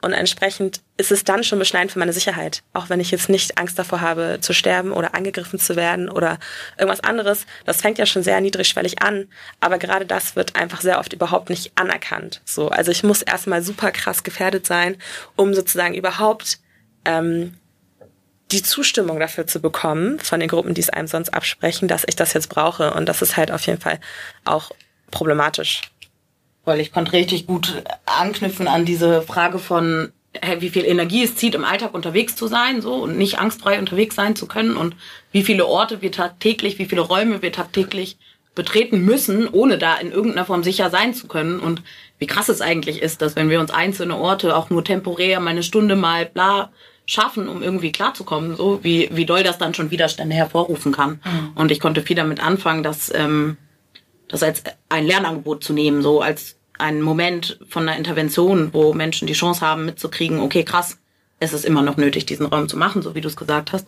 [0.00, 2.62] und entsprechend ist es dann schon beschneidend für meine Sicherheit.
[2.72, 6.38] Auch wenn ich jetzt nicht Angst davor habe, zu sterben oder angegriffen zu werden oder
[6.76, 7.46] irgendwas anderes.
[7.64, 9.28] Das fängt ja schon sehr niedrigschwellig an.
[9.58, 12.42] Aber gerade das wird einfach sehr oft überhaupt nicht anerkannt.
[12.44, 14.96] So, also ich muss erstmal super krass gefährdet sein,
[15.34, 16.60] um sozusagen überhaupt
[17.04, 17.54] ähm,
[18.52, 22.14] die Zustimmung dafür zu bekommen von den Gruppen, die es einem sonst absprechen, dass ich
[22.14, 22.94] das jetzt brauche.
[22.94, 23.98] Und das ist halt auf jeden Fall
[24.44, 24.70] auch
[25.10, 25.82] problematisch
[26.68, 31.34] weil ich konnte richtig gut anknüpfen an diese Frage von, hey, wie viel Energie es
[31.34, 34.94] zieht, im Alltag unterwegs zu sein, so und nicht angstfrei unterwegs sein zu können und
[35.32, 38.18] wie viele Orte wir tagtäglich, wie viele Räume wir tagtäglich
[38.54, 41.82] betreten müssen, ohne da in irgendeiner Form sicher sein zu können und
[42.18, 45.50] wie krass es eigentlich ist, dass wenn wir uns einzelne Orte auch nur temporär mal
[45.50, 46.70] eine Stunde mal bla
[47.06, 51.20] schaffen, um irgendwie klarzukommen, so wie wie doll das dann schon Widerstände hervorrufen kann.
[51.24, 51.52] Mhm.
[51.54, 53.56] Und ich konnte viel damit anfangen, dass ähm,
[54.28, 59.26] das als ein Lernangebot zu nehmen, so als ein Moment von einer Intervention, wo Menschen
[59.26, 60.98] die Chance haben mitzukriegen, okay, krass,
[61.40, 63.86] es ist immer noch nötig, diesen Raum zu machen, so wie du es gesagt hast.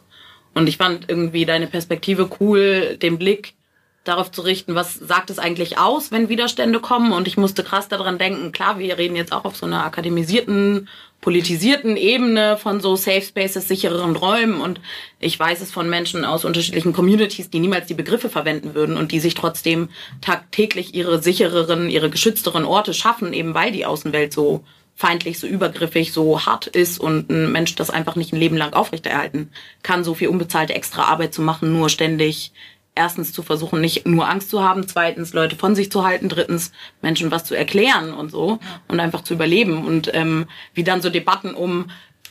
[0.55, 3.55] Und ich fand irgendwie deine Perspektive cool, den Blick
[4.04, 7.12] darauf zu richten, was sagt es eigentlich aus, wenn Widerstände kommen.
[7.12, 10.88] Und ich musste krass daran denken, klar, wir reden jetzt auch auf so einer akademisierten
[11.20, 14.60] politisierten Ebene von so Safe Spaces, sichereren Räumen.
[14.60, 14.80] Und
[15.18, 19.12] ich weiß es von Menschen aus unterschiedlichen Communities, die niemals die Begriffe verwenden würden und
[19.12, 19.90] die sich trotzdem
[20.22, 26.12] tagtäglich ihre sichereren, ihre geschützteren Orte schaffen, eben weil die Außenwelt so feindlich, so übergriffig,
[26.12, 29.50] so hart ist und ein Mensch das einfach nicht ein Leben lang aufrechterhalten
[29.82, 32.52] kann, so viel unbezahlte extra Arbeit zu machen, nur ständig
[33.00, 36.70] erstens zu versuchen, nicht nur Angst zu haben, zweitens Leute von sich zu halten, drittens
[37.00, 38.58] Menschen was zu erklären und so
[38.88, 41.86] und einfach zu überleben und ähm, wie dann so Debatten um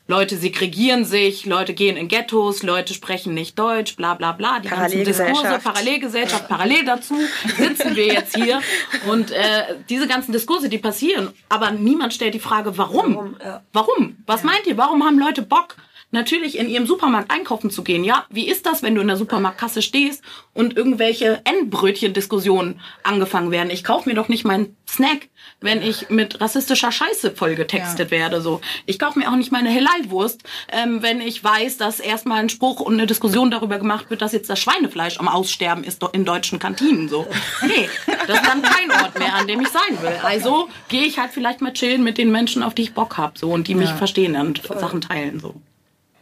[0.05, 4.59] Leute segregieren sich, Leute gehen in Ghettos, Leute sprechen nicht Deutsch, bla bla bla.
[4.59, 7.15] Die ganzen Diskurse, Parallelgesellschaft, parallel dazu
[7.57, 8.61] sitzen wir jetzt hier.
[9.07, 13.15] Und äh, diese ganzen Diskurse, die passieren, aber niemand stellt die Frage, warum?
[13.15, 13.35] Warum?
[13.43, 13.63] Ja.
[13.73, 14.17] warum?
[14.25, 14.47] Was ja.
[14.47, 14.77] meint ihr?
[14.77, 15.75] Warum haben Leute Bock?
[16.11, 18.03] Natürlich in ihrem Supermarkt einkaufen zu gehen.
[18.03, 23.69] Ja, wie ist das, wenn du in der Supermarktkasse stehst und irgendwelche Endbrötchen-Diskussionen angefangen werden?
[23.69, 25.29] Ich kaufe mir doch nicht meinen Snack,
[25.61, 28.17] wenn ich mit rassistischer Scheiße vollgetextet ja.
[28.17, 28.41] werde.
[28.41, 30.41] So, ich kaufe mir auch nicht meine Halal-Wurst,
[30.71, 34.31] ähm, wenn ich weiß, dass erstmal ein Spruch und eine Diskussion darüber gemacht wird, dass
[34.31, 37.07] jetzt das Schweinefleisch am Aussterben ist in deutschen Kantinen.
[37.07, 37.27] So,
[37.67, 37.87] nee,
[38.27, 40.19] das ist dann kein Ort mehr, an dem ich sein will.
[40.23, 43.37] Also gehe ich halt vielleicht mal chillen mit den Menschen, auf die ich Bock hab,
[43.37, 43.95] so und die mich ja.
[43.95, 44.79] verstehen und Voll.
[44.79, 45.39] Sachen teilen.
[45.39, 45.61] So.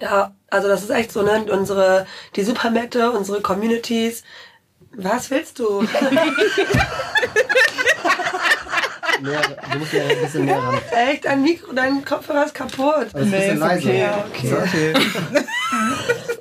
[0.01, 1.45] Ja, also das ist echt so, ne?
[1.51, 2.05] Unsere,
[2.35, 4.23] die Supermärkte, unsere Communities.
[4.91, 5.81] Was willst du?
[9.21, 10.79] mehr, du musst ja ein bisschen mehr ran.
[10.91, 11.25] Echt?
[11.25, 13.07] Dein Mikro, dein Kopfhörer ist kaputt.
[13.13, 13.89] Also nee, ist leise.
[13.89, 14.25] Okay, ja,
[14.63, 14.93] okay.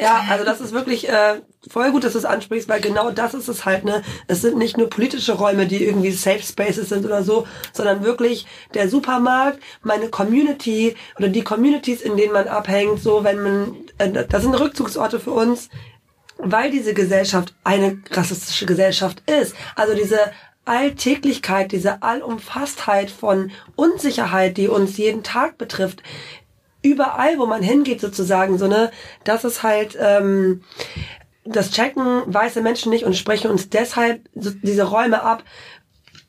[0.00, 3.34] Ja, also das ist wirklich äh, voll gut, dass du es ansprichst, weil genau das
[3.34, 4.02] ist es halt, ne?
[4.28, 8.46] Es sind nicht nur politische Räume, die irgendwie Safe Spaces sind oder so, sondern wirklich
[8.72, 14.24] der Supermarkt, meine Community oder die Communities, in denen man abhängt, so wenn man, äh,
[14.26, 15.68] das sind Rückzugsorte für uns,
[16.38, 19.54] weil diese Gesellschaft eine rassistische Gesellschaft ist.
[19.76, 20.18] Also diese
[20.64, 26.02] Alltäglichkeit, diese Allumfasstheit von Unsicherheit, die uns jeden Tag betrifft,
[26.82, 28.90] überall, wo man hingeht, sozusagen, so, ne,
[29.24, 30.62] das ist halt, ähm,
[31.44, 35.42] das checken weiße Menschen nicht und sprechen uns deshalb so diese Räume ab.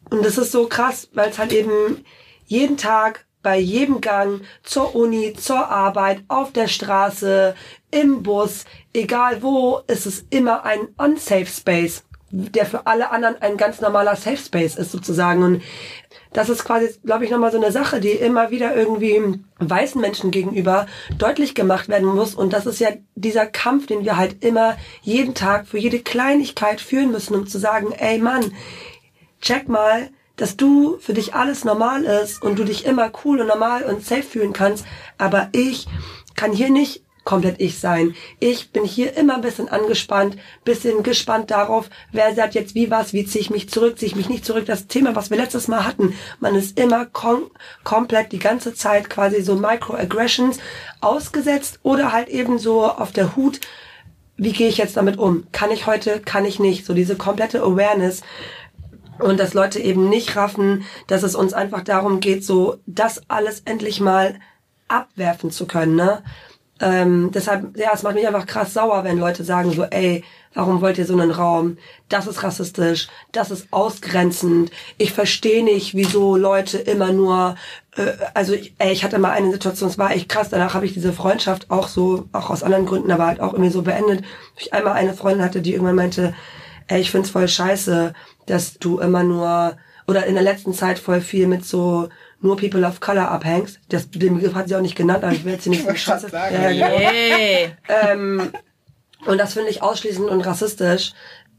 [0.09, 2.03] Und das ist so krass, weil es halt eben
[2.45, 7.55] jeden Tag bei jedem Gang zur Uni, zur Arbeit, auf der Straße,
[7.91, 13.57] im Bus, egal wo, ist es immer ein unsafe Space, der für alle anderen ein
[13.57, 15.43] ganz normaler Safe Space ist sozusagen.
[15.43, 15.61] Und
[16.33, 20.31] das ist quasi, glaube ich, nochmal so eine Sache, die immer wieder irgendwie weißen Menschen
[20.31, 22.35] gegenüber deutlich gemacht werden muss.
[22.35, 26.79] Und das ist ja dieser Kampf, den wir halt immer jeden Tag für jede Kleinigkeit
[26.79, 28.53] führen müssen, um zu sagen, ey Mann,
[29.41, 33.47] check mal, dass du für dich alles normal ist und du dich immer cool und
[33.47, 34.85] normal und safe fühlen kannst.
[35.17, 35.85] Aber ich
[36.35, 38.15] kann hier nicht komplett ich sein.
[38.39, 43.13] Ich bin hier immer ein bisschen angespannt, bisschen gespannt darauf, wer sagt jetzt wie was,
[43.13, 44.65] wie ziehe ich mich zurück, ziehe ich mich nicht zurück.
[44.65, 47.51] Das Thema, was wir letztes Mal hatten, man ist immer kom
[47.83, 50.59] komplett die ganze Zeit quasi so Microaggressions
[50.99, 53.59] ausgesetzt oder halt eben so auf der Hut,
[54.37, 55.45] wie gehe ich jetzt damit um?
[55.51, 56.85] Kann ich heute, kann ich nicht?
[56.85, 58.21] So diese komplette Awareness.
[59.19, 63.59] Und dass Leute eben nicht raffen, dass es uns einfach darum geht, so das alles
[63.65, 64.39] endlich mal
[64.87, 66.23] abwerfen zu können, ne?
[66.81, 70.23] Ähm, deshalb, ja, es macht mich einfach krass sauer, wenn Leute sagen so, ey,
[70.55, 71.77] warum wollt ihr so einen Raum?
[72.09, 74.71] Das ist rassistisch, das ist ausgrenzend.
[74.97, 77.55] Ich verstehe nicht, wieso Leute immer nur,
[77.95, 80.87] äh, also ich, ey, ich hatte mal eine Situation, es war echt krass, danach habe
[80.87, 84.25] ich diese Freundschaft auch so, auch aus anderen Gründen, aber halt auch irgendwie so beendet.
[84.57, 86.33] Ich einmal eine Freundin hatte, die irgendwann meinte,
[86.87, 88.13] ey, ich find's voll scheiße,
[88.47, 92.09] dass du immer nur, oder in der letzten Zeit voll viel mit so
[92.41, 93.79] nur People of Color abhängst.
[93.89, 95.93] Das, den Begriff hat sie auch nicht genannt, aber ich will jetzt hier nicht so
[95.93, 96.27] scheiße.
[96.31, 96.85] Ja, genau.
[96.85, 97.75] Hey.
[97.87, 98.51] ähm,
[99.25, 101.13] und das finde ich ausschließend und rassistisch.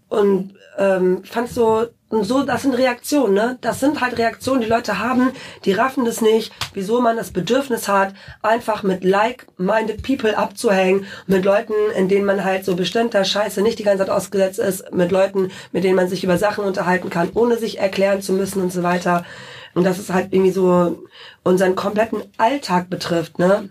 [0.09, 3.57] Und ähm, fand so, und so, das sind Reaktionen, ne?
[3.63, 5.31] Das sind halt Reaktionen, die Leute haben,
[5.65, 11.47] die raffen das nicht, wieso man das Bedürfnis hat, einfach mit like-minded people abzuhängen, mit
[11.47, 15.11] Leuten, in denen man halt so bestimmter Scheiße nicht die ganze Zeit ausgesetzt ist, mit
[15.11, 18.75] Leuten, mit denen man sich über Sachen unterhalten kann, ohne sich erklären zu müssen und
[18.75, 19.25] so weiter.
[19.75, 21.05] Und das ist halt irgendwie so
[21.43, 23.69] unseren kompletten Alltag betrifft, ne?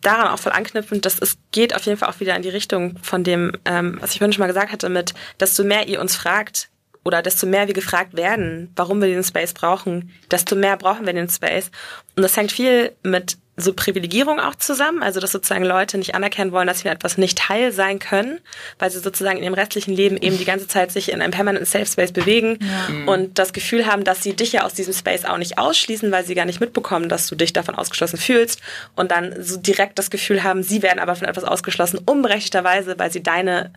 [0.00, 2.98] daran auch voll anknüpfend, das ist, geht auf jeden Fall auch wieder in die Richtung
[3.02, 6.16] von dem, ähm, was ich vorhin schon mal gesagt hatte, mit, desto mehr ihr uns
[6.16, 6.68] fragt
[7.04, 11.12] oder desto mehr wir gefragt werden, warum wir den Space brauchen, desto mehr brauchen wir
[11.12, 11.70] den Space.
[12.16, 16.52] Und das hängt viel mit so Privilegierung auch zusammen, also dass sozusagen Leute nicht anerkennen
[16.52, 18.40] wollen, dass sie etwas nicht Teil sein können,
[18.78, 21.66] weil sie sozusagen in ihrem restlichen Leben eben die ganze Zeit sich in einem permanenten
[21.66, 23.12] Safe Space bewegen ja.
[23.12, 26.24] und das Gefühl haben, dass sie dich ja aus diesem Space auch nicht ausschließen, weil
[26.24, 28.60] sie gar nicht mitbekommen, dass du dich davon ausgeschlossen fühlst
[28.96, 33.10] und dann so direkt das Gefühl haben, sie werden aber von etwas ausgeschlossen, unberechtigterweise, weil
[33.10, 33.72] sie deine,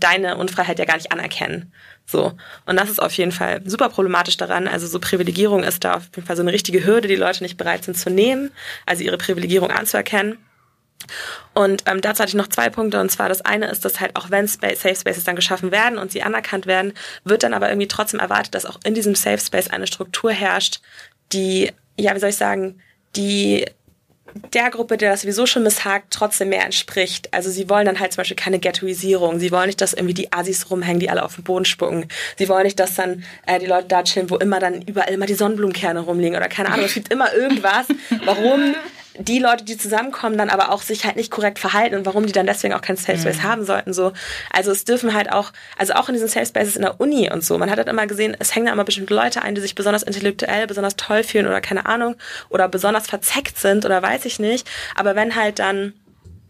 [0.00, 1.72] deine Unfreiheit ja gar nicht anerkennen.
[2.06, 2.32] So.
[2.66, 4.68] Und das ist auf jeden Fall super problematisch daran.
[4.68, 7.56] Also so Privilegierung ist da auf jeden Fall so eine richtige Hürde, die Leute nicht
[7.56, 8.50] bereit sind zu nehmen,
[8.86, 10.38] also ihre Privilegierung anzuerkennen.
[11.54, 13.00] Und ähm, dazu hatte ich noch zwei Punkte.
[13.00, 15.98] Und zwar das eine ist, dass halt auch wenn Space, Safe Spaces dann geschaffen werden
[15.98, 16.92] und sie anerkannt werden,
[17.24, 20.80] wird dann aber irgendwie trotzdem erwartet, dass auch in diesem Safe Space eine Struktur herrscht,
[21.32, 22.80] die, ja, wie soll ich sagen,
[23.14, 23.66] die
[24.52, 27.32] der Gruppe, der das sowieso schon misshagt, trotzdem mehr entspricht.
[27.32, 29.38] Also sie wollen dann halt zum Beispiel keine Ghettoisierung.
[29.38, 32.06] Sie wollen nicht, dass irgendwie die Assis rumhängen, die alle auf den Boden spucken.
[32.36, 35.26] Sie wollen nicht, dass dann äh, die Leute da chillen, wo immer dann überall immer
[35.26, 36.86] die Sonnenblumenkerne rumliegen oder keine Ahnung.
[36.86, 37.86] Es gibt immer irgendwas,
[38.24, 38.74] warum
[39.18, 42.32] die Leute, die zusammenkommen, dann aber auch sich halt nicht korrekt verhalten und warum die
[42.32, 43.42] dann deswegen auch keinen Safe Space mhm.
[43.42, 43.92] haben sollten.
[43.92, 44.12] So.
[44.52, 47.44] Also es dürfen halt auch, also auch in diesen Safe Spaces in der Uni und
[47.44, 49.74] so, man hat halt immer gesehen, es hängen da immer bestimmte Leute ein, die sich
[49.74, 52.16] besonders intellektuell, besonders toll fühlen oder keine Ahnung,
[52.48, 54.68] oder besonders verzeckt sind oder weiß ich nicht.
[54.94, 55.94] Aber wenn halt dann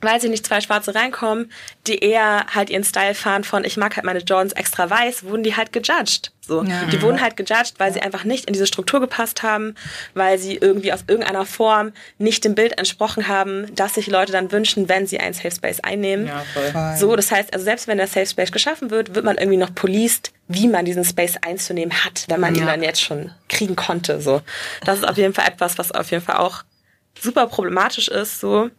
[0.01, 1.51] weiß ich nicht, zwei Schwarze reinkommen,
[1.87, 5.43] die eher halt ihren Style fahren von ich mag halt meine Jordans extra weiß, wurden
[5.43, 6.33] die halt gejudged.
[6.47, 6.85] So, ja.
[6.85, 9.75] die wurden halt gejudged, weil sie einfach nicht in diese Struktur gepasst haben,
[10.15, 14.53] weil sie irgendwie auf irgendeiner Form nicht dem Bild entsprochen haben, dass sich Leute dann
[14.53, 16.27] wünschen, wenn sie einen Safe Space einnehmen.
[16.27, 16.97] Ja, voll.
[16.97, 19.75] So, das heißt, also selbst wenn der Safe Space geschaffen wird, wird man irgendwie noch
[19.75, 22.61] policed, wie man diesen Space einzunehmen hat, wenn man ja.
[22.61, 24.21] ihn dann jetzt schon kriegen konnte.
[24.21, 24.43] So,
[24.85, 26.63] das ist auf jeden Fall etwas, was auf jeden Fall auch
[27.21, 28.39] super problematisch ist.
[28.39, 28.71] So,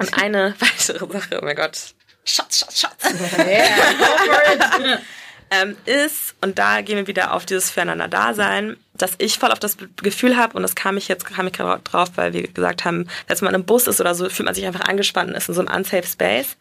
[0.00, 1.94] und eine weitere Sache, oh mein Gott.
[2.24, 3.38] Schatz, Schatz, Schatz.
[3.38, 4.98] Yeah,
[5.50, 9.76] ähm, ist, und da gehen wir wieder auf dieses Füreinander-Dasein, dass ich voll auf das
[9.96, 13.08] Gefühl habe, und das kam ich jetzt kam ich gerade drauf, weil wir gesagt haben,
[13.26, 15.54] dass man im Bus ist oder so, fühlt man sich einfach angespannt und ist in
[15.54, 16.56] so einem unsafe Space,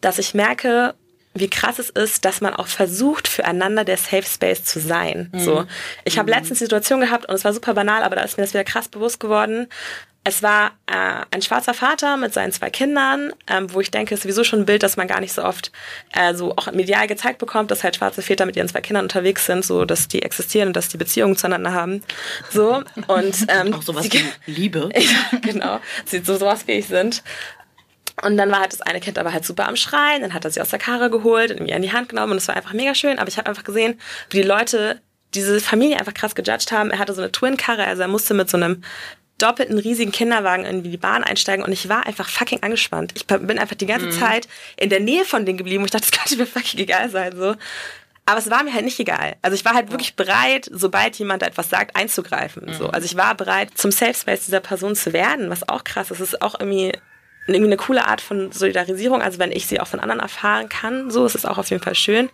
[0.00, 0.94] dass ich merke,
[1.34, 5.30] wie krass es ist, dass man auch versucht, füreinander der Safe Space zu sein.
[5.32, 5.40] Mhm.
[5.40, 5.66] So,
[6.04, 6.38] ich habe mhm.
[6.38, 8.64] letztens die Situation gehabt und es war super banal, aber da ist mir das wieder
[8.64, 9.68] krass bewusst geworden.
[10.26, 14.22] Es war äh, ein schwarzer Vater mit seinen zwei Kindern, ähm, wo ich denke, ist
[14.22, 15.70] sowieso schon ein Bild, das man gar nicht so oft
[16.14, 19.44] äh, so auch medial gezeigt bekommt, dass halt schwarze Väter mit ihren zwei Kindern unterwegs
[19.44, 22.02] sind, so dass die existieren und dass die Beziehungen zueinander haben.
[22.50, 24.88] So und ähm, auch sowas wie Liebe.
[24.96, 27.22] ja, genau, sie so sowas fähig sind.
[28.22, 30.50] Und dann war halt das eine Kind aber halt super am Schreien, dann hat er
[30.50, 32.72] sie aus der Karre geholt und mir in die Hand genommen und es war einfach
[32.72, 35.00] mega schön, aber ich habe einfach gesehen, wie die Leute
[35.34, 36.90] diese Familie einfach krass gejudged haben.
[36.90, 38.82] Er hatte so eine Twin-Karre, also er musste mit so einem
[39.38, 43.12] doppelten riesigen Kinderwagen in die Bahn einsteigen und ich war einfach fucking angespannt.
[43.16, 44.12] Ich bin einfach die ganze mhm.
[44.12, 47.10] Zeit in der Nähe von denen geblieben und ich dachte, das könnte mir fucking egal
[47.10, 47.56] sein, so.
[48.26, 49.36] Aber es war mir halt nicht egal.
[49.42, 52.66] Also ich war halt wirklich bereit, sobald jemand etwas sagt, einzugreifen.
[52.66, 52.74] Mhm.
[52.74, 52.88] So.
[52.88, 56.20] Also ich war bereit, zum Safe Space dieser Person zu werden, was auch krass ist.
[56.20, 56.92] Es ist auch irgendwie
[57.46, 59.20] irgendwie eine coole Art von Solidarisierung.
[59.20, 61.82] Also wenn ich sie auch von anderen erfahren kann, so ist es auch auf jeden
[61.82, 62.30] Fall schön.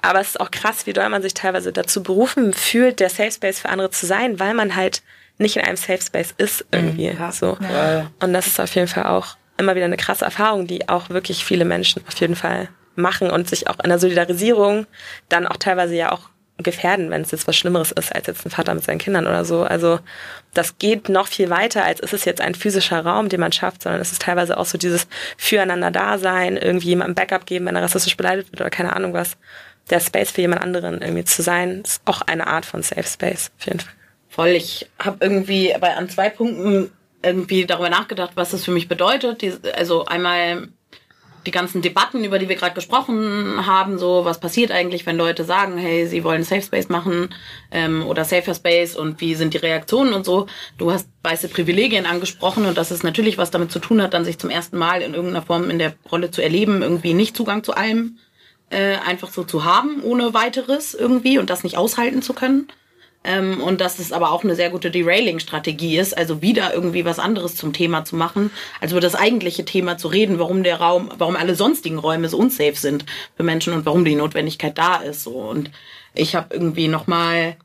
[0.00, 3.32] Aber es ist auch krass, wie doll man sich teilweise dazu berufen fühlt, der Safe
[3.32, 5.02] Space für andere zu sein, weil man halt
[5.38, 7.10] nicht in einem Safe Space ist irgendwie.
[7.10, 7.32] Mhm.
[7.32, 7.56] So.
[7.60, 8.10] Ja.
[8.20, 11.44] Und das ist auf jeden Fall auch immer wieder eine krasse Erfahrung, die auch wirklich
[11.44, 14.86] viele Menschen auf jeden Fall machen und sich auch in der Solidarisierung
[15.28, 18.50] dann auch teilweise ja auch gefährden, wenn es jetzt was Schlimmeres ist als jetzt ein
[18.50, 19.62] Vater mit seinen Kindern oder so.
[19.62, 20.00] Also
[20.54, 23.82] das geht noch viel weiter, als ist es jetzt ein physischer Raum, den man schafft,
[23.82, 25.06] sondern es ist teilweise auch so dieses
[25.36, 29.36] Füreinander Dasein, irgendwie jemandem Backup geben, wenn er rassistisch beleidigt wird oder keine Ahnung was.
[29.90, 33.50] der Space für jemand anderen irgendwie zu sein, ist auch eine Art von Safe Space,
[33.58, 33.94] auf jeden Fall.
[34.38, 36.92] Voll, ich habe irgendwie bei an zwei Punkten
[37.24, 39.42] irgendwie darüber nachgedacht, was das für mich bedeutet.
[39.42, 40.68] Die, also einmal
[41.44, 45.42] die ganzen Debatten, über die wir gerade gesprochen haben, so was passiert eigentlich, wenn Leute
[45.42, 47.34] sagen, hey, sie wollen Safe Space machen
[47.72, 50.46] ähm, oder Safer Space und wie sind die Reaktionen und so.
[50.76, 54.24] Du hast weiße Privilegien angesprochen und dass es natürlich was damit zu tun hat, dann
[54.24, 57.64] sich zum ersten Mal in irgendeiner Form in der Rolle zu erleben, irgendwie nicht Zugang
[57.64, 58.18] zu allem
[58.70, 62.68] äh, einfach so zu haben, ohne weiteres irgendwie und das nicht aushalten zu können.
[63.24, 67.18] Ähm, und dass es aber auch eine sehr gute Derailing-Strategie ist, also wieder irgendwie was
[67.18, 68.50] anderes zum Thema zu machen,
[68.80, 72.38] als über das eigentliche Thema zu reden, warum der Raum, warum alle sonstigen Räume so
[72.38, 73.04] unsafe sind
[73.36, 75.24] für Menschen und warum die Notwendigkeit da ist.
[75.24, 75.32] So.
[75.32, 75.70] Und
[76.14, 77.56] ich habe irgendwie nochmal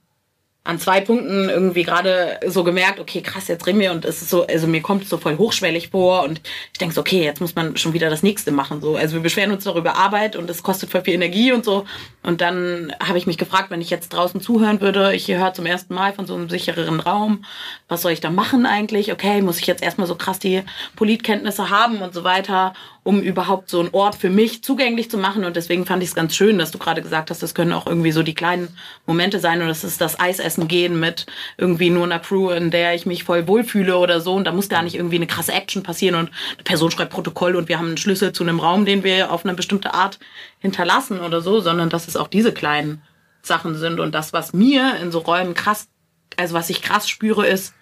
[0.66, 4.30] an zwei Punkten irgendwie gerade so gemerkt, okay, krass, jetzt reden wir und es ist
[4.30, 6.40] so, also mir kommt es so voll hochschwellig vor und
[6.72, 8.80] ich denke so, okay, jetzt muss man schon wieder das nächste machen.
[8.80, 8.96] So.
[8.96, 11.84] Also wir beschweren uns darüber Arbeit und es kostet voll viel Energie und so.
[12.22, 15.66] Und dann habe ich mich gefragt, wenn ich jetzt draußen zuhören würde, ich höre zum
[15.66, 17.44] ersten Mal von so einem sichereren Raum,
[17.90, 19.12] was soll ich da machen eigentlich?
[19.12, 20.64] Okay, muss ich jetzt erstmal so krass die
[20.96, 22.74] Politkenntnisse haben und so weiter
[23.04, 25.44] um überhaupt so einen Ort für mich zugänglich zu machen.
[25.44, 27.86] Und deswegen fand ich es ganz schön, dass du gerade gesagt hast, das können auch
[27.86, 28.70] irgendwie so die kleinen
[29.06, 31.26] Momente sein und das ist das Eisessen gehen mit
[31.58, 34.34] irgendwie nur einer Crew, in der ich mich voll wohlfühle oder so.
[34.34, 37.58] Und da muss gar nicht irgendwie eine krasse Action passieren und eine Person schreibt Protokoll
[37.58, 40.18] und wir haben einen Schlüssel zu einem Raum, den wir auf eine bestimmte Art
[40.60, 43.02] hinterlassen oder so, sondern dass es auch diese kleinen
[43.42, 44.00] Sachen sind.
[44.00, 45.90] Und das, was mir in so Räumen krass,
[46.38, 47.74] also was ich krass spüre, ist,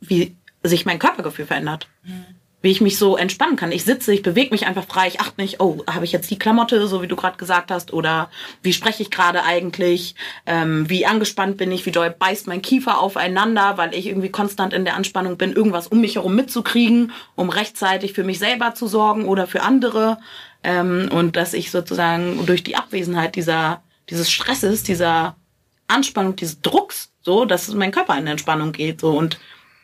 [0.00, 1.88] wie sich mein Körpergefühl verändert.
[2.02, 3.70] Mhm wie ich mich so entspannen kann.
[3.70, 6.38] Ich sitze, ich bewege mich einfach frei, ich achte nicht, oh, habe ich jetzt die
[6.38, 8.30] Klamotte, so wie du gerade gesagt hast, oder
[8.62, 13.00] wie spreche ich gerade eigentlich, ähm, wie angespannt bin ich, wie doll beißt mein Kiefer
[13.00, 17.48] aufeinander, weil ich irgendwie konstant in der Anspannung bin, irgendwas um mich herum mitzukriegen, um
[17.48, 20.18] rechtzeitig für mich selber zu sorgen oder für andere.
[20.64, 25.36] Ähm, und dass ich sozusagen durch die Abwesenheit dieser, dieses Stresses, dieser
[25.86, 29.38] Anspannung, dieses Drucks, so, dass mein Körper in Entspannung geht, so und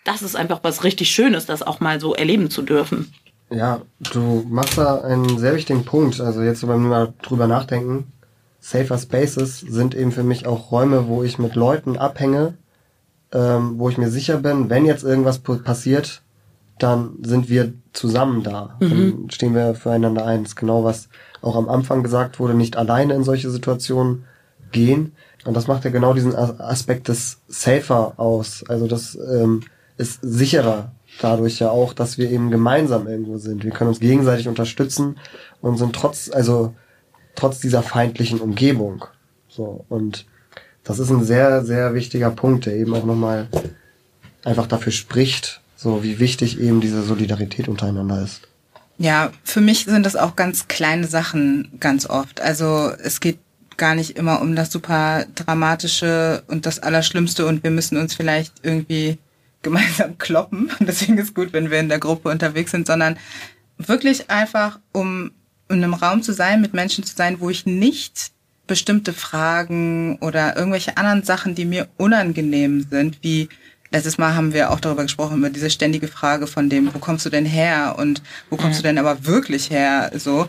[0.05, 3.13] das ist einfach was richtig Schönes, das auch mal so erleben zu dürfen.
[3.51, 3.83] Ja,
[4.13, 6.21] du machst da einen sehr wichtigen Punkt.
[6.21, 8.13] Also jetzt, wenn wir mal drüber nachdenken,
[8.61, 12.55] Safer Spaces sind eben für mich auch Räume, wo ich mit Leuten abhänge,
[13.33, 16.23] ähm, wo ich mir sicher bin, wenn jetzt irgendwas passiert,
[16.79, 18.77] dann sind wir zusammen da.
[18.81, 18.89] Mhm.
[18.89, 20.43] Dann stehen wir füreinander ein.
[20.43, 21.09] Das ist genau was
[21.43, 24.25] auch am Anfang gesagt wurde, nicht alleine in solche Situationen
[24.73, 25.13] gehen.
[25.45, 28.65] Und das macht ja genau diesen Aspekt des Safer aus.
[28.67, 29.61] Also das ähm,
[29.97, 33.65] ist sicherer dadurch ja auch, dass wir eben gemeinsam irgendwo sind.
[33.65, 35.17] Wir können uns gegenseitig unterstützen
[35.61, 36.75] und sind trotz, also
[37.37, 39.05] trotz dieser feindlichen Umgebung.
[39.49, 40.27] So, und
[40.83, 43.49] das ist ein sehr, sehr wichtiger Punkt, der eben auch nochmal
[44.45, 48.49] einfach dafür spricht, so wie wichtig eben diese Solidarität untereinander ist.
[48.99, 52.41] Ja, für mich sind das auch ganz kleine Sachen ganz oft.
[52.41, 53.39] Also es geht
[53.77, 58.53] gar nicht immer um das super dramatische und das Allerschlimmste und wir müssen uns vielleicht
[58.63, 59.19] irgendwie
[59.65, 60.71] gemeinsam kloppen.
[60.79, 63.19] Deswegen ist gut, wenn wir in der Gruppe unterwegs sind, sondern
[63.79, 65.33] wirklich einfach, um
[65.69, 68.31] in einem Raum zu sein, mit Menschen zu sein, wo ich nicht
[68.67, 73.49] bestimmte Fragen oder irgendwelche anderen Sachen, die mir unangenehm sind, wie
[73.91, 77.27] letztes Mal haben wir auch darüber gesprochen, über diese ständige Frage von dem, wo kommst
[77.27, 80.47] du denn her und wo kommst du denn aber wirklich her, so.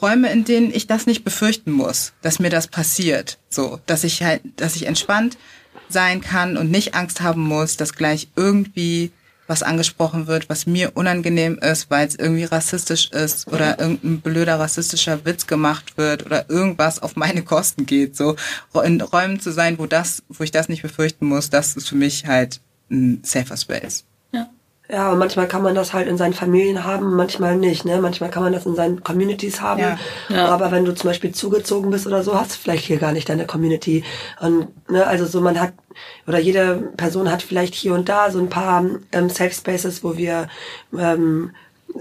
[0.00, 4.22] Räume, in denen ich das nicht befürchten muss, dass mir das passiert, so, dass ich
[4.22, 5.36] halt, dass ich entspannt
[5.92, 9.12] sein kann und nicht Angst haben muss, dass gleich irgendwie
[9.46, 14.60] was angesprochen wird, was mir unangenehm ist, weil es irgendwie rassistisch ist oder irgendein blöder
[14.60, 18.16] rassistischer Witz gemacht wird oder irgendwas auf meine Kosten geht.
[18.16, 18.36] So
[18.84, 21.96] in Räumen zu sein, wo das, wo ich das nicht befürchten muss, das ist für
[21.96, 22.60] mich halt
[22.92, 24.04] ein safer Space.
[24.92, 27.84] Ja, und manchmal kann man das halt in seinen Familien haben, manchmal nicht.
[27.84, 28.00] Ne?
[28.00, 29.80] Manchmal kann man das in seinen Communities haben.
[29.80, 29.98] Ja.
[30.28, 30.48] Ja.
[30.48, 33.28] Aber wenn du zum Beispiel zugezogen bist oder so, hast du vielleicht hier gar nicht
[33.28, 34.02] deine Community.
[34.40, 35.72] Und ne, also so man hat
[36.26, 40.16] oder jede Person hat vielleicht hier und da so ein paar ähm, Safe Spaces, wo
[40.16, 40.48] wir
[40.98, 41.52] ähm,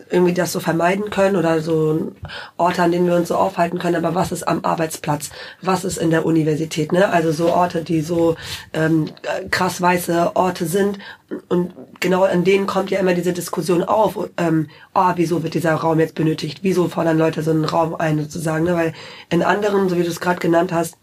[0.10, 2.12] irgendwie das so vermeiden können oder so
[2.58, 4.04] Orte, an denen wir uns so aufhalten können.
[4.04, 5.30] Aber was ist am Arbeitsplatz?
[5.62, 6.92] Was ist in der Universität?
[6.92, 7.10] Ne?
[7.10, 8.36] Also so Orte, die so
[8.74, 9.10] ähm,
[9.52, 11.00] krass weiße Orte sind.
[11.48, 14.18] Und genau an denen kommt ja immer diese Diskussion auf.
[14.38, 16.60] Ähm, oh, wieso wird dieser Raum jetzt benötigt?
[16.62, 18.66] Wieso fordern Leute so einen Raum ein sozusagen?
[18.66, 18.76] Ne?
[18.76, 18.94] Weil
[19.30, 20.96] in anderen, so wie du es gerade genannt hast,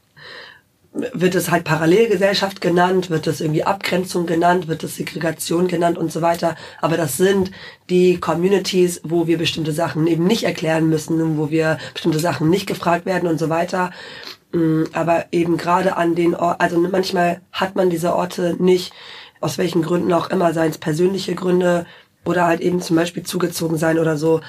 [1.12, 6.10] wird es halt Parallelgesellschaft genannt, wird es irgendwie Abgrenzung genannt, wird es Segregation genannt und
[6.10, 6.56] so weiter.
[6.80, 7.50] Aber das sind
[7.90, 12.66] die Communities, wo wir bestimmte Sachen eben nicht erklären müssen, wo wir bestimmte Sachen nicht
[12.66, 13.90] gefragt werden und so weiter.
[14.52, 18.92] Mm, aber eben gerade an den Orten, also manchmal hat man diese Orte nicht,
[19.40, 21.84] aus welchen Gründen auch immer, seien es persönliche Gründe
[22.24, 24.40] oder halt eben zum Beispiel zugezogen sein oder so.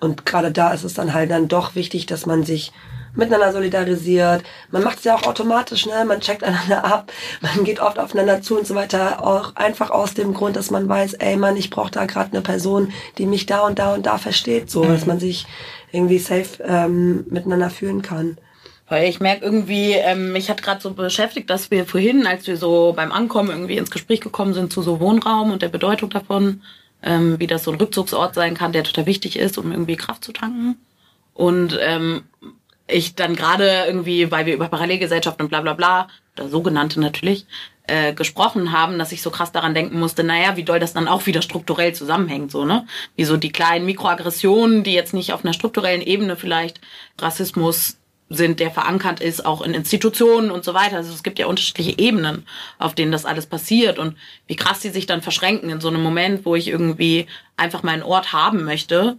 [0.00, 2.72] Und gerade da ist es dann halt dann doch wichtig, dass man sich
[3.14, 4.42] miteinander solidarisiert.
[4.70, 6.04] Man macht es ja auch automatisch, ne?
[6.06, 9.24] Man checkt einander ab, man geht oft aufeinander zu und so weiter.
[9.26, 12.42] Auch einfach aus dem Grund, dass man weiß, ey Mann, ich brauche da gerade eine
[12.42, 15.46] Person, die mich da und da und da versteht, so, dass man sich
[15.92, 18.38] irgendwie safe ähm, miteinander fühlen kann.
[18.88, 22.56] Weil ich merke irgendwie, ähm, mich hat gerade so beschäftigt, dass wir vorhin, als wir
[22.56, 26.62] so beim Ankommen irgendwie ins Gespräch gekommen sind zu so Wohnraum und der Bedeutung davon,
[27.02, 30.24] ähm, wie das so ein Rückzugsort sein kann, der total wichtig ist, um irgendwie Kraft
[30.24, 30.76] zu tanken.
[31.34, 32.22] Und ähm,
[32.90, 37.46] ich dann gerade irgendwie, weil wir über Parallelgesellschaften und bla bla bla, oder sogenannte natürlich,
[37.86, 41.08] äh, gesprochen haben, dass ich so krass daran denken musste, naja, wie doll das dann
[41.08, 42.86] auch wieder strukturell zusammenhängt, so, ne?
[43.16, 46.80] Wie so die kleinen Mikroaggressionen, die jetzt nicht auf einer strukturellen Ebene vielleicht
[47.18, 47.96] Rassismus
[48.28, 50.96] sind, der verankert ist, auch in Institutionen und so weiter.
[50.98, 52.46] Also es gibt ja unterschiedliche Ebenen,
[52.78, 54.16] auf denen das alles passiert und
[54.46, 57.26] wie krass die sich dann verschränken in so einem Moment, wo ich irgendwie
[57.56, 59.18] einfach meinen Ort haben möchte,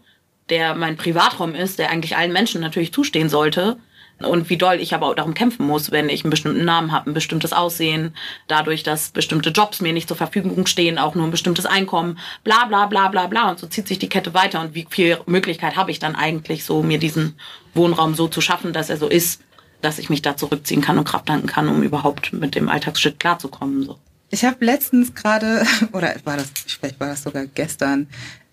[0.51, 3.77] der mein Privatraum ist, der eigentlich allen Menschen natürlich zustehen sollte.
[4.19, 7.09] Und wie doll ich aber auch darum kämpfen muss, wenn ich einen bestimmten Namen habe,
[7.09, 8.13] ein bestimmtes Aussehen,
[8.47, 12.65] dadurch, dass bestimmte Jobs mir nicht zur Verfügung stehen, auch nur ein bestimmtes Einkommen, bla
[12.65, 13.49] bla bla bla bla.
[13.49, 14.61] Und so zieht sich die Kette weiter.
[14.61, 17.35] Und wie viel Möglichkeit habe ich dann eigentlich so, mir diesen
[17.73, 19.41] Wohnraum so zu schaffen, dass er so ist,
[19.81, 23.19] dass ich mich da zurückziehen kann und Kraft tanken kann, um überhaupt mit dem Alltagsschritt
[23.19, 23.83] klarzukommen.
[23.83, 23.97] So.
[24.29, 28.07] Ich habe letztens gerade, oder war das, vielleicht war das sogar gestern,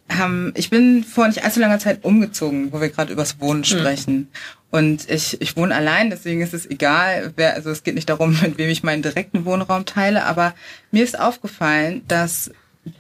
[0.09, 3.79] ähm, ich bin vor nicht allzu langer Zeit umgezogen, wo wir gerade übers Wohnen hm.
[3.79, 4.17] sprechen.
[4.17, 4.29] Mhm.
[4.71, 8.39] Und ich, ich wohne allein, deswegen ist es egal, wer, also es geht nicht darum,
[8.43, 10.55] mit wem ich meinen direkten Wohnraum teile, aber
[10.91, 12.51] mir ist aufgefallen, dass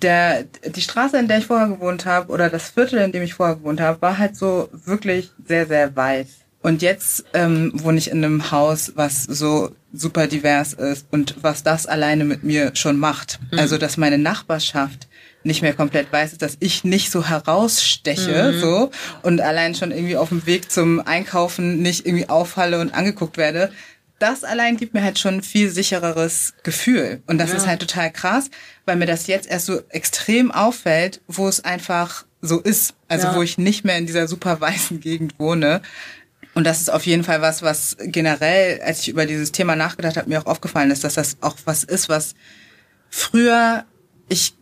[0.02, 0.44] der,
[0.74, 3.56] die Straße, in der ich vorher gewohnt habe, oder das Viertel, in dem ich vorher
[3.56, 6.26] gewohnt habe, war halt so wirklich sehr, sehr weiß.
[6.60, 11.62] Und jetzt ähm, wohne ich in einem Haus, was so super divers ist und was
[11.62, 13.38] das alleine mit mir schon macht.
[13.50, 13.60] Mhm.
[13.60, 15.08] Also, dass meine Nachbarschaft
[15.48, 18.60] nicht mehr komplett weiß, ist, dass ich nicht so heraussteche, mhm.
[18.60, 18.90] so,
[19.22, 23.72] und allein schon irgendwie auf dem Weg zum Einkaufen nicht irgendwie auffalle und angeguckt werde.
[24.20, 27.22] Das allein gibt mir halt schon ein viel sichereres Gefühl.
[27.26, 27.56] Und das ja.
[27.56, 28.50] ist halt total krass,
[28.84, 32.94] weil mir das jetzt erst so extrem auffällt, wo es einfach so ist.
[33.08, 33.36] Also ja.
[33.36, 35.82] wo ich nicht mehr in dieser super weißen Gegend wohne.
[36.54, 40.16] Und das ist auf jeden Fall was, was generell, als ich über dieses Thema nachgedacht
[40.16, 42.34] habe, mir auch aufgefallen ist, dass das auch was ist, was
[43.08, 43.84] früher
[44.28, 44.57] ich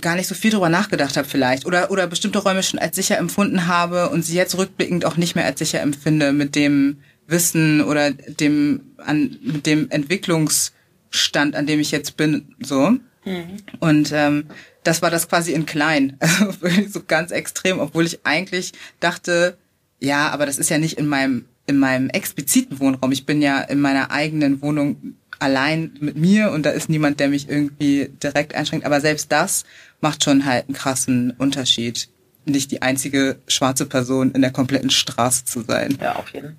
[0.00, 3.18] gar nicht so viel drüber nachgedacht habe vielleicht oder oder bestimmte Räume schon als sicher
[3.18, 7.82] empfunden habe und sie jetzt rückblickend auch nicht mehr als sicher empfinde mit dem Wissen
[7.82, 12.90] oder dem an mit dem Entwicklungsstand, an dem ich jetzt bin, so.
[13.24, 13.56] Mhm.
[13.80, 14.44] Und ähm,
[14.84, 16.52] das war das quasi in klein, also
[16.88, 19.56] so ganz extrem, obwohl ich eigentlich dachte,
[20.00, 23.12] ja, aber das ist ja nicht in meinem in meinem expliziten Wohnraum.
[23.12, 27.28] Ich bin ja in meiner eigenen Wohnung allein mit mir und da ist niemand, der
[27.28, 28.86] mich irgendwie direkt einschränkt.
[28.86, 29.64] Aber selbst das
[30.00, 32.08] macht schon halt einen krassen Unterschied,
[32.44, 35.98] nicht die einzige schwarze Person in der kompletten Straße zu sein.
[36.00, 36.56] Ja, auf jeden Fall.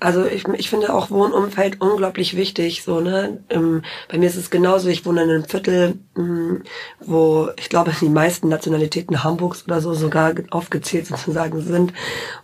[0.00, 2.82] Also ich, ich finde auch Wohnumfeld unglaublich wichtig.
[2.82, 4.88] So ne, ähm, bei mir ist es genauso.
[4.88, 6.64] Ich wohne in einem Viertel, ähm,
[6.98, 11.92] wo ich glaube die meisten Nationalitäten Hamburgs oder so sogar aufgezählt sozusagen sind.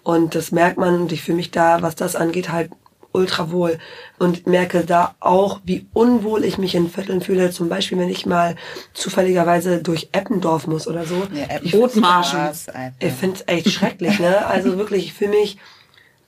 [0.05, 1.01] Und das merkt man.
[1.03, 2.70] Und ich fühle mich da, was das angeht, halt
[3.17, 3.79] ultra wohl
[4.19, 7.51] und merke da auch, wie unwohl ich mich in Vierteln fühle.
[7.51, 8.57] Zum Beispiel, wenn ich mal
[8.93, 11.27] zufälligerweise durch Eppendorf muss oder so.
[11.33, 12.41] Ja, ich Bootmarschen.
[13.01, 14.47] Ich finde es echt schrecklich, ne?
[14.47, 15.59] Also wirklich, ich fühle mich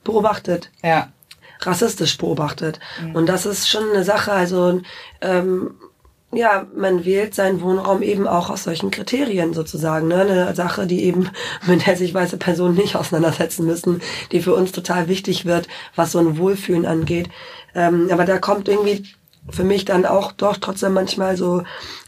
[0.03, 0.71] beobachtet.
[0.83, 1.13] Ja.
[1.61, 2.81] Rassistisch beobachtet.
[3.03, 3.15] Mhm.
[3.15, 4.81] Und das ist schon eine Sache, also
[5.21, 5.73] ähm,
[6.31, 10.09] ja, man wählt seinen Wohnraum eben auch aus solchen Kriterien sozusagen.
[10.09, 10.21] Ne?
[10.21, 11.31] Eine Sache, die eben,
[11.67, 14.03] mit der sich weiße Personen nicht auseinandersetzen müssen,
[14.33, 17.31] die für uns total wichtig wird, was so ein Wohlfühlen angeht.
[17.75, 19.05] Ähm, aber da kommt irgendwie
[19.51, 21.63] für mich dann auch doch trotzdem manchmal so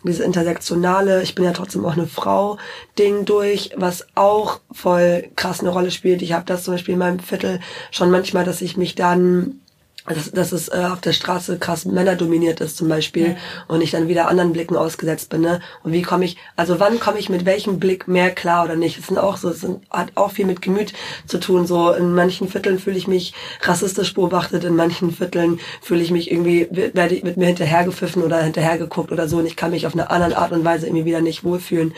[0.05, 2.59] diese intersektionale, ich bin ja trotzdem auch eine Frau,
[2.99, 6.21] Ding durch, was auch voll krass eine Rolle spielt.
[6.21, 7.61] Ich habe das zum Beispiel in meinem Viertel
[7.91, 9.61] schon manchmal, dass ich mich dann
[10.07, 13.36] dass, dass es äh, auf der Straße krass männerdominiert ist zum Beispiel ja.
[13.68, 15.42] und ich dann wieder anderen Blicken ausgesetzt bin.
[15.42, 15.61] Ne?
[15.82, 18.98] Und wie komme ich, also wann komme ich mit welchem Blick mehr klar oder nicht?
[18.98, 20.94] Das sind auch so, es hat auch viel mit Gemüt
[21.26, 21.66] zu tun.
[21.66, 26.30] So in manchen Vierteln fühle ich mich rassistisch beobachtet, in manchen Vierteln fühle ich mich
[26.30, 29.92] irgendwie, werde ich mit mir hinterhergepfiffen oder hinterhergeguckt oder so und ich kann mich auf
[29.92, 31.94] eine andere Art und Weise irgendwie wieder nicht wohlfühlen.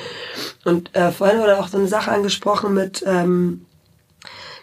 [0.64, 3.66] Und äh, vorhin wurde auch so eine Sache angesprochen mit, ähm,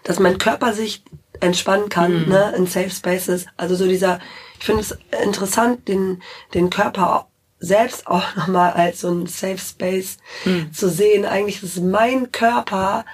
[0.04, 1.04] dass mein Körper sich
[1.40, 2.30] entspannen kann, mhm.
[2.30, 3.46] ne, in Safe Spaces.
[3.58, 4.20] Also so dieser,
[4.60, 6.22] ich finde es interessant, den,
[6.54, 7.28] den Körper
[7.60, 10.74] selbst auch nochmal als so ein Safe Space mhm.
[10.74, 11.26] zu sehen.
[11.26, 13.06] Eigentlich ist mein Körper,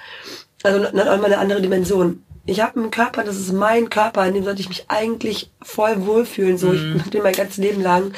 [0.62, 2.22] also nochmal eine andere Dimension.
[2.48, 6.06] Ich habe einen Körper, das ist mein Körper, in dem sollte ich mich eigentlich voll
[6.06, 7.02] wohlfühlen, so mhm.
[7.04, 8.12] ich bin mein ganzes Leben lang.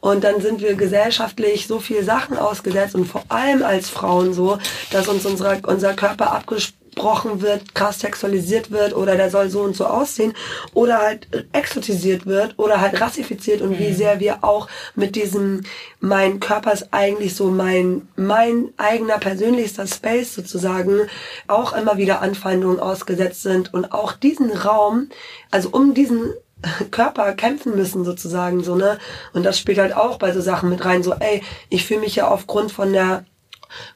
[0.00, 4.58] Und dann sind wir gesellschaftlich so viel Sachen ausgesetzt und vor allem als Frauen so,
[4.92, 9.60] dass uns unser, unser Körper abgesprochen runtergebrochen wird, krass sexualisiert wird oder der soll so
[9.60, 10.34] und so aussehen
[10.74, 15.62] oder halt exotisiert wird oder halt rassifiziert und wie sehr wir auch mit diesem
[16.00, 21.08] mein Körper ist eigentlich so mein mein eigener persönlichster Space sozusagen
[21.46, 25.08] auch immer wieder Anfeindungen ausgesetzt sind und auch diesen Raum,
[25.50, 26.32] also um diesen
[26.90, 28.98] Körper kämpfen müssen sozusagen so ne?
[29.34, 32.16] Und das spielt halt auch bei so Sachen mit rein so ey ich fühle mich
[32.16, 33.24] ja aufgrund von der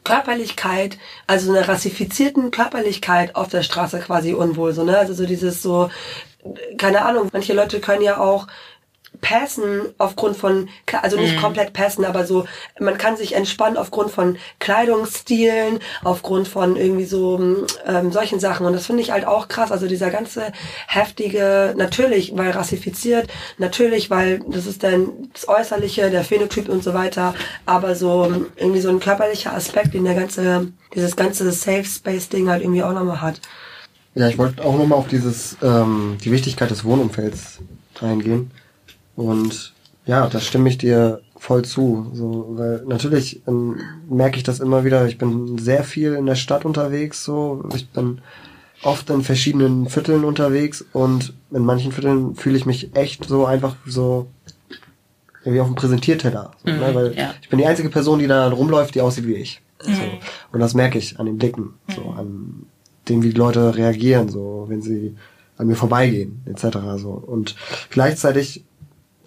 [0.05, 4.99] Körperlichkeit, also einer rassifizierten Körperlichkeit auf der Straße quasi unwohl, so, ne?
[4.99, 5.91] Also so dieses so,
[6.79, 8.47] keine Ahnung, manche Leute können ja auch
[9.21, 10.69] passen aufgrund von,
[11.03, 11.41] also nicht Mhm.
[11.41, 12.47] komplett passen, aber so,
[12.79, 18.67] man kann sich entspannen aufgrund von Kleidungsstilen, aufgrund von irgendwie so ähm, solchen Sachen.
[18.67, 19.73] Und das finde ich halt auch krass.
[19.73, 20.53] Also dieser ganze
[20.87, 26.95] heftige, natürlich, weil rassifiziert, natürlich, weil das ist dann das Äußerliche, der Phänotyp und so
[26.95, 27.35] weiter,
[27.67, 32.49] aber so irgendwie so ein körperlicher Aspekt, den der ganze, dieses ganze Safe Space Ding
[32.49, 33.41] halt irgendwie auch nochmal hat.
[34.15, 37.59] Ja, ich wollte auch nochmal auf dieses, ähm, die Wichtigkeit des Wohnumfelds
[38.01, 38.51] eingehen.
[39.17, 39.73] Und
[40.07, 42.11] ja, da stimme ich dir voll zu.
[42.13, 45.07] So, weil natürlich ähm, merke ich das immer wieder.
[45.07, 47.25] Ich bin sehr viel in der Stadt unterwegs.
[47.25, 48.21] So, ich bin
[48.83, 53.77] oft in verschiedenen Vierteln unterwegs und in manchen Vierteln fühle ich mich echt so einfach
[53.87, 54.29] so
[55.45, 56.53] wie auf dem Präsentierteller.
[56.65, 56.95] So, ne?
[56.95, 57.35] Weil ja.
[57.41, 59.61] ich bin die einzige Person, die da rumläuft, die aussieht wie ich.
[59.83, 59.91] So.
[60.53, 62.67] Und das merke ich an den Blicken, so an
[63.09, 65.17] dem, wie die Leute reagieren, so wenn sie
[65.57, 66.79] an mir vorbeigehen, etc.
[66.97, 67.11] So.
[67.11, 67.57] Und
[67.89, 68.65] gleichzeitig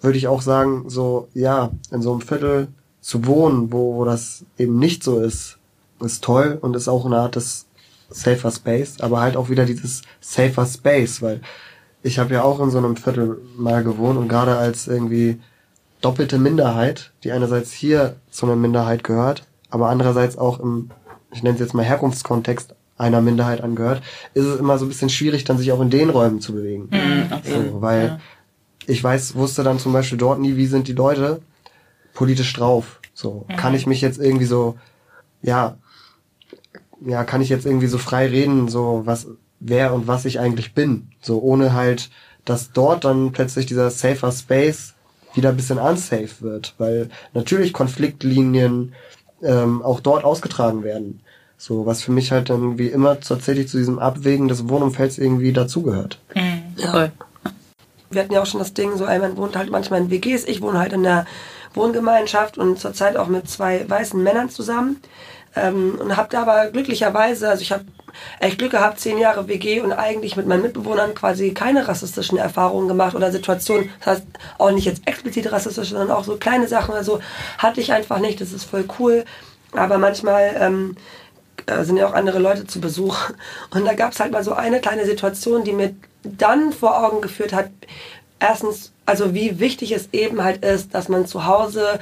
[0.04, 2.68] würde ich auch sagen, so, ja, in so einem Viertel
[3.00, 5.58] zu wohnen, wo, wo das eben nicht so ist,
[6.00, 7.66] ist toll und ist auch eine Art des
[8.10, 11.40] safer Space, aber halt auch wieder dieses safer Space, weil
[12.02, 15.40] ich habe ja auch in so einem Viertel mal gewohnt und gerade als irgendwie
[16.00, 20.90] doppelte Minderheit, die einerseits hier zu einer Minderheit gehört, aber andererseits auch im,
[21.32, 24.02] ich nenne es jetzt mal Herkunftskontext einer Minderheit angehört,
[24.34, 26.88] ist es immer so ein bisschen schwierig, dann sich auch in den Räumen zu bewegen.
[27.42, 28.20] so, weil
[28.86, 31.40] ich weiß, wusste dann zum Beispiel dort nie, wie sind die Leute
[32.14, 33.00] politisch drauf.
[33.14, 34.76] So, kann ich mich jetzt irgendwie so,
[35.42, 35.76] ja,
[37.04, 39.26] ja, kann ich jetzt irgendwie so frei reden, so was,
[39.60, 41.08] wer und was ich eigentlich bin.
[41.20, 42.10] So, ohne halt,
[42.44, 44.94] dass dort dann plötzlich dieser safer Space
[45.34, 48.94] wieder ein bisschen unsafe wird, weil natürlich Konfliktlinien
[49.42, 51.20] ähm, auch dort ausgetragen werden.
[51.56, 55.52] So, was für mich halt dann irgendwie immer tatsächlich zu diesem Abwägen des Wohnumfelds irgendwie
[55.52, 56.20] dazugehört.
[56.90, 57.12] Voll.
[58.14, 60.44] Wir hatten ja auch schon das Ding, so, ey, man wohnt halt manchmal in WGs.
[60.44, 61.26] Ich wohne halt in der
[61.74, 65.00] Wohngemeinschaft und zurzeit auch mit zwei weißen Männern zusammen.
[65.56, 67.84] Ähm, und habe da aber glücklicherweise, also ich habe
[68.40, 72.88] echt Glück gehabt, zehn Jahre WG und eigentlich mit meinen Mitbewohnern quasi keine rassistischen Erfahrungen
[72.88, 73.90] gemacht oder Situationen.
[74.00, 74.26] Das heißt,
[74.58, 76.94] auch nicht jetzt explizit rassistisch, sondern auch so kleine Sachen.
[76.94, 77.20] Also
[77.58, 78.40] hatte ich einfach nicht.
[78.40, 79.24] Das ist voll cool.
[79.72, 80.96] Aber manchmal ähm,
[81.66, 83.30] äh, sind ja auch andere Leute zu Besuch.
[83.70, 85.94] Und da gab es halt mal so eine kleine Situation, die mir
[86.24, 87.70] dann vor Augen geführt hat,
[88.40, 91.98] erstens, also wie wichtig es eben halt ist, dass man zu Hause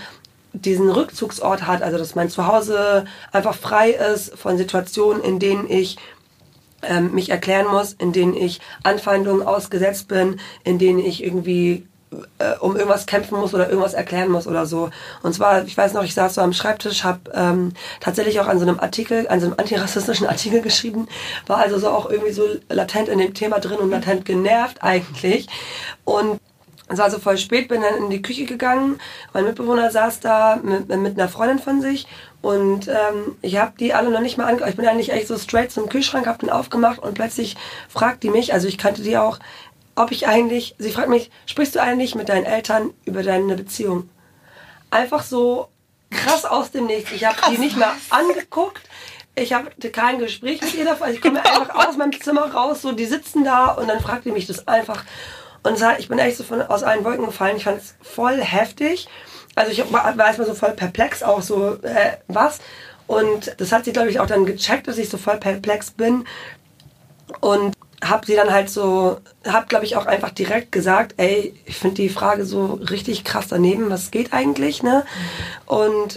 [0.53, 5.97] diesen Rückzugsort hat, also dass mein Zuhause einfach frei ist von Situationen, in denen ich
[6.83, 11.87] ähm, mich erklären muss, in denen ich Anfeindungen ausgesetzt bin, in denen ich irgendwie
[12.39, 14.91] äh, um irgendwas kämpfen muss oder irgendwas erklären muss oder so.
[15.23, 18.59] Und zwar, ich weiß noch, ich saß so am Schreibtisch, habe ähm, tatsächlich auch an
[18.59, 21.09] so einem Artikel, an so einem antirassistischen Artikel geschrieben,
[21.47, 25.49] war also so auch irgendwie so latent in dem Thema drin und latent genervt eigentlich.
[26.05, 26.41] Und
[26.89, 29.01] es war so voll spät, bin dann in die Küche gegangen.
[29.33, 32.07] Mein Mitbewohner saß da mit, mit einer Freundin von sich
[32.43, 34.69] und ähm, ich habe die alle noch nicht mal ange...
[34.69, 37.57] Ich bin eigentlich echt so straight zum Kühlschrank, habe den aufgemacht und plötzlich
[37.89, 39.39] fragt die mich, also ich kannte die auch,
[39.95, 40.75] ob ich eigentlich...
[40.79, 44.09] Sie fragt mich, sprichst du eigentlich mit deinen Eltern über deine Beziehung?
[44.91, 45.69] Einfach so
[46.11, 47.13] krass aus dem Nichts.
[47.13, 48.83] Ich habe die nicht mehr angeguckt.
[49.35, 51.11] Ich hatte kein Gespräch mit ihr davon.
[51.11, 54.33] Ich komme einfach aus meinem Zimmer raus, so die sitzen da und dann fragt die
[54.33, 55.05] mich das einfach.
[55.63, 57.57] Und hat, ich bin echt so von, aus allen Wolken gefallen.
[57.57, 59.09] Ich fand es voll heftig.
[59.55, 62.61] Also ich war, war erstmal so voll perplex, auch so, äh, was?
[63.07, 66.25] Und das hat sie, glaube ich, auch dann gecheckt, dass ich so voll perplex bin.
[67.41, 71.77] Und hab sie dann halt so, hab, glaube ich, auch einfach direkt gesagt, ey, ich
[71.77, 75.05] finde die Frage so richtig krass daneben, was geht eigentlich, ne?
[75.67, 76.17] Und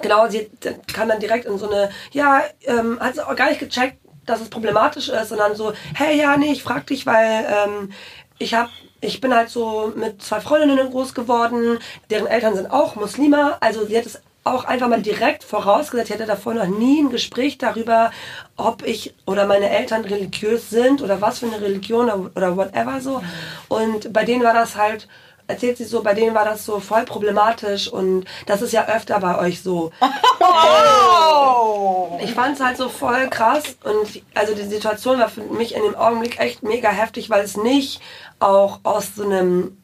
[0.00, 0.50] genau, sie
[0.92, 4.40] kam dann direkt in so eine, ja, ähm, hat sie auch gar nicht gecheckt, dass
[4.40, 7.92] es problematisch ist, sondern so, hey, ja, nee, ich frag dich, weil ähm,
[8.38, 8.70] ich hab,
[9.00, 11.78] ich bin halt so mit zwei Freundinnen groß geworden,
[12.10, 16.14] deren Eltern sind auch Muslime, also sie hat es auch einfach mal direkt vorausgesetzt, ich
[16.14, 18.10] hatte davor noch nie ein Gespräch darüber,
[18.56, 23.22] ob ich oder meine Eltern religiös sind oder was für eine Religion oder whatever so.
[23.68, 25.08] Und bei denen war das halt
[25.48, 29.20] erzählt sie so, bei denen war das so voll problematisch und das ist ja öfter
[29.20, 29.92] bei euch so.
[30.40, 32.18] Oh!
[32.20, 35.82] Ich fand es halt so voll krass und also die Situation war für mich in
[35.82, 38.00] dem Augenblick echt mega heftig, weil es nicht
[38.40, 39.76] auch aus so einem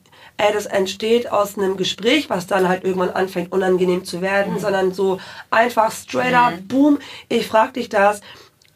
[0.43, 4.93] ey, das entsteht aus einem Gespräch, was dann halt irgendwann anfängt unangenehm zu werden, sondern
[4.93, 5.20] so
[5.51, 8.22] einfach straight up, boom, ich frag dich das,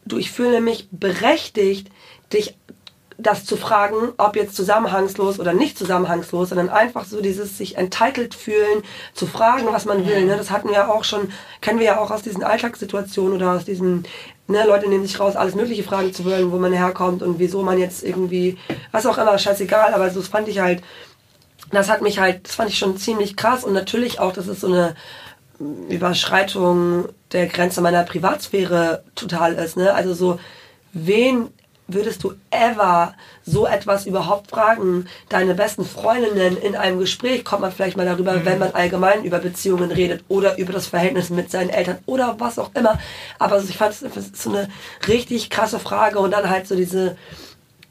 [0.04, 1.88] du, ich fühle mich berechtigt,
[2.32, 2.56] dich
[3.18, 8.34] das zu fragen, ob jetzt zusammenhangslos oder nicht zusammenhangslos, sondern einfach so dieses sich entitled
[8.34, 8.82] fühlen,
[9.14, 10.24] zu fragen, was man will.
[10.26, 10.36] Ne?
[10.36, 14.04] Das hatten wir auch schon, kennen wir ja auch aus diesen Alltagssituationen oder aus diesen,
[14.46, 17.62] ne, Leute nehmen sich raus, alles mögliche Fragen zu wollen, wo man herkommt und wieso
[17.62, 18.58] man jetzt irgendwie,
[18.92, 20.82] was auch immer, scheißegal, aber so das fand ich halt,
[21.70, 24.60] das hat mich halt, das fand ich schon ziemlich krass und natürlich auch, dass es
[24.60, 24.94] so eine
[25.88, 29.76] Überschreitung der Grenze meiner Privatsphäre total ist.
[29.76, 29.92] Ne?
[29.92, 30.38] Also so,
[30.92, 31.48] wen
[31.88, 33.14] würdest du ever
[33.44, 35.06] so etwas überhaupt fragen?
[35.28, 39.38] Deine besten Freundinnen in einem Gespräch kommt man vielleicht mal darüber, wenn man allgemein über
[39.38, 42.98] Beziehungen redet oder über das Verhältnis mit seinen Eltern oder was auch immer.
[43.38, 44.68] Aber ich fand es so eine
[45.06, 47.16] richtig krasse Frage und dann halt so diese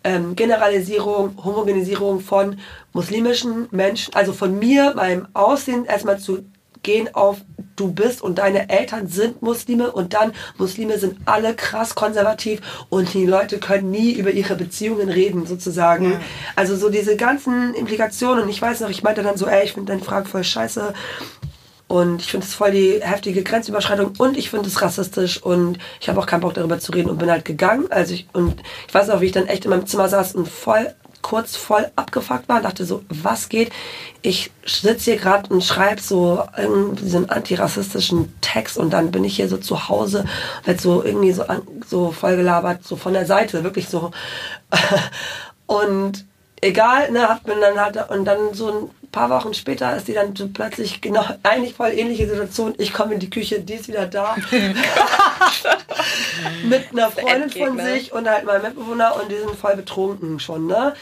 [0.05, 2.59] ähm, Generalisierung, Homogenisierung von
[2.93, 6.45] muslimischen Menschen, also von mir, meinem Aussehen erstmal zu
[6.83, 7.37] gehen auf
[7.75, 13.13] du bist und deine Eltern sind Muslime und dann Muslime sind alle krass konservativ und
[13.13, 16.11] die Leute können nie über ihre Beziehungen reden sozusagen.
[16.11, 16.21] Ja.
[16.55, 19.73] Also so diese ganzen Implikationen und ich weiß noch, ich meinte dann so, ey, ich
[19.73, 20.93] finde deine Frage voll scheiße
[21.87, 26.09] und ich finde es voll die heftige Grenzüberschreitung und ich finde es rassistisch und ich
[26.09, 27.85] habe auch keinen Bock darüber zu reden und bin halt gegangen.
[27.91, 30.47] Also ich, und ich weiß auch, wie ich dann echt in meinem Zimmer saß und
[30.47, 30.93] voll
[31.25, 33.71] kurz voll abgefuckt war und dachte so, was geht?
[34.21, 39.49] Ich sitze hier gerade und schreibe so einen antirassistischen Text und dann bin ich hier
[39.49, 40.19] so zu Hause
[40.59, 44.11] und werd so irgendwie so, an, so voll gelabert, so von der Seite, wirklich so.
[45.65, 46.25] und
[46.61, 50.35] egal, ne, hab bin dann halt, und dann so paar Wochen später ist die dann
[50.35, 52.73] so plötzlich genau, eigentlich voll ähnliche Situation.
[52.77, 54.35] Ich komme in die Küche, die ist wieder da.
[56.65, 60.67] Mit einer Freundin von sich und halt meinem Mitbewohner und die sind voll betrunken schon,
[60.67, 60.93] ne?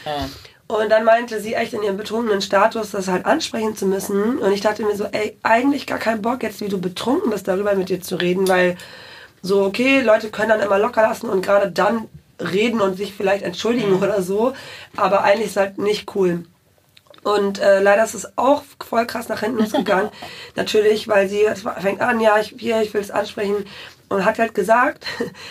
[0.66, 4.38] Und dann meinte sie echt in ihrem betrunkenen Status, das halt ansprechen zu müssen.
[4.38, 7.48] Und ich dachte mir so, ey, eigentlich gar keinen Bock jetzt, wie du betrunken bist,
[7.48, 8.76] darüber mit dir zu reden, weil
[9.42, 12.08] so, okay, Leute können dann immer locker lassen und gerade dann
[12.40, 14.54] reden und sich vielleicht entschuldigen oder so.
[14.96, 16.44] Aber eigentlich ist halt nicht cool.
[17.24, 20.10] Und äh, leider ist es auch voll krass nach hinten losgegangen.
[20.56, 23.64] Natürlich, weil sie es fängt an, ja, ich, hier, ich will es ansprechen.
[24.08, 25.06] Und hat halt gesagt,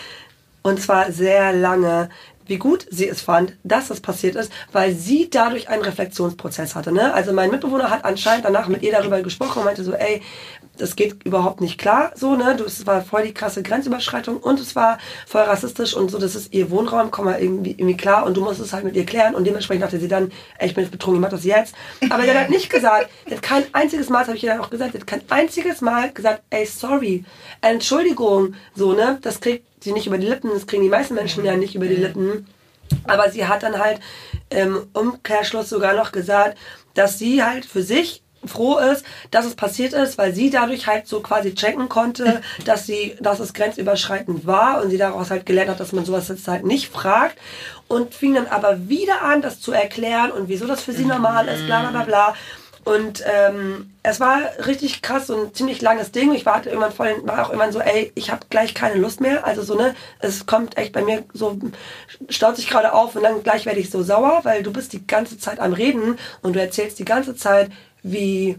[0.61, 2.09] und zwar sehr lange,
[2.45, 6.91] wie gut sie es fand, dass das passiert ist, weil sie dadurch einen Reflexionsprozess hatte.
[6.91, 7.13] Ne?
[7.13, 10.21] Also mein Mitbewohner hat anscheinend danach mit ihr darüber gesprochen und meinte so, ey,
[10.77, 14.59] das geht überhaupt nicht klar, so, ne, du, es war voll die krasse Grenzüberschreitung und
[14.59, 14.97] es war
[15.27, 18.41] voll rassistisch und so, das ist ihr Wohnraum, komm mal irgendwie, irgendwie klar und du
[18.41, 20.91] musst es halt mit ihr klären und dementsprechend dachte sie dann, ey, ich bin jetzt
[20.91, 21.75] betrunken, ich mach das jetzt.
[22.09, 24.51] Aber sie hat halt nicht gesagt, sie hat kein einziges Mal, das habe ich ihr
[24.51, 27.23] dann auch gesagt, sie hat kein einziges Mal gesagt, ey, sorry,
[27.61, 31.45] Entschuldigung, so, ne, das kriegt sie nicht über die Lippen, das kriegen die meisten Menschen
[31.45, 32.47] ja nicht über die Lippen.
[33.05, 33.99] Aber sie hat dann halt
[34.49, 36.57] im Umkehrschluss sogar noch gesagt,
[36.93, 41.07] dass sie halt für sich froh ist, dass es passiert ist, weil sie dadurch halt
[41.07, 45.71] so quasi checken konnte, dass sie, dass es grenzüberschreitend war und sie daraus halt gelernt
[45.71, 47.37] hat, dass man sowas jetzt halt nicht fragt
[47.87, 51.47] und fing dann aber wieder an, das zu erklären und wieso das für sie normal
[51.47, 52.33] ist, bla bla bla bla.
[52.85, 56.33] Und ähm, es war richtig krass, so ein ziemlich langes Ding.
[56.33, 59.21] Ich war halt irgendwann voll, war auch irgendwann so, ey, ich habe gleich keine Lust
[59.21, 59.45] mehr.
[59.45, 61.57] Also so, ne, es kommt echt bei mir so,
[62.27, 65.07] staut sich gerade auf und dann gleich werde ich so sauer, weil du bist die
[65.07, 67.71] ganze Zeit am Reden und du erzählst die ganze Zeit,
[68.03, 68.57] wie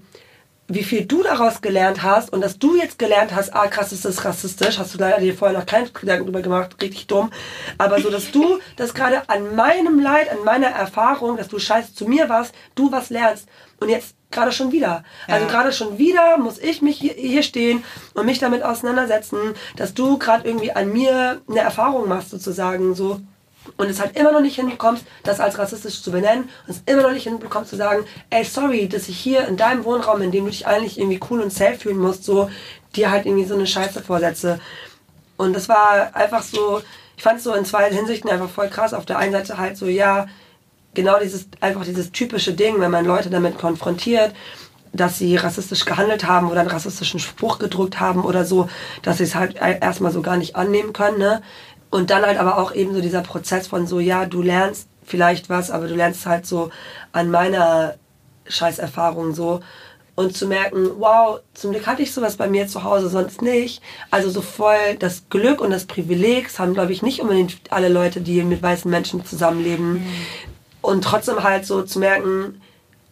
[0.66, 4.07] wie viel du daraus gelernt hast und dass du jetzt gelernt hast, ah krass, ist
[4.07, 7.30] das rassistisch, hast du leider dir vorher noch keinen Gedanken drüber gemacht, richtig dumm.
[7.76, 11.95] Aber so, dass du das gerade an meinem Leid, an meiner Erfahrung, dass du scheiße
[11.95, 13.47] zu mir warst, du was lernst
[13.78, 15.05] und jetzt gerade schon wieder.
[15.28, 15.53] Also Ja.
[15.53, 17.84] gerade schon wieder muss ich mich hier, hier stehen
[18.14, 19.38] und mich damit auseinandersetzen,
[19.76, 23.20] dass du gerade irgendwie an mir eine Erfahrung machst sozusagen, so
[23.77, 27.03] und es halt immer noch nicht hinbekommst, das als rassistisch zu benennen und es immer
[27.03, 30.45] noch nicht hinbekommst zu sagen, ey, sorry, dass ich hier in deinem Wohnraum, in dem
[30.45, 32.51] du dich eigentlich irgendwie cool und safe fühlen musst, so,
[32.95, 34.61] dir halt irgendwie so eine Scheiße vorsetze.
[35.37, 36.83] Und das war einfach so,
[37.17, 38.95] ich fand es so in zwei Hinsichten einfach voll krass.
[38.95, 40.27] Auf der einen Seite halt so, ja,
[40.95, 44.33] genau dieses, einfach dieses typische Ding, wenn man Leute damit konfrontiert,
[44.93, 48.69] dass sie rassistisch gehandelt haben oder einen rassistischen Spruch gedrückt haben oder so,
[49.03, 51.43] dass sie es halt e- erstmal so gar nicht annehmen können, ne?
[51.95, 55.49] Und dann halt aber auch eben so dieser Prozess von so, ja, du lernst vielleicht
[55.49, 56.70] was, aber du lernst halt so
[57.12, 57.95] an meiner
[58.49, 59.61] Scheißerfahrung so.
[60.16, 63.80] Und zu merken, wow, zum Glück hatte ich sowas bei mir zu Hause, sonst nicht.
[64.11, 67.88] Also so voll das Glück und das Privileg das haben, glaube ich, nicht unbedingt alle
[67.88, 70.05] Leute, die mit weißen Menschen zusammenleben.
[70.82, 72.61] Und trotzdem halt so zu merken,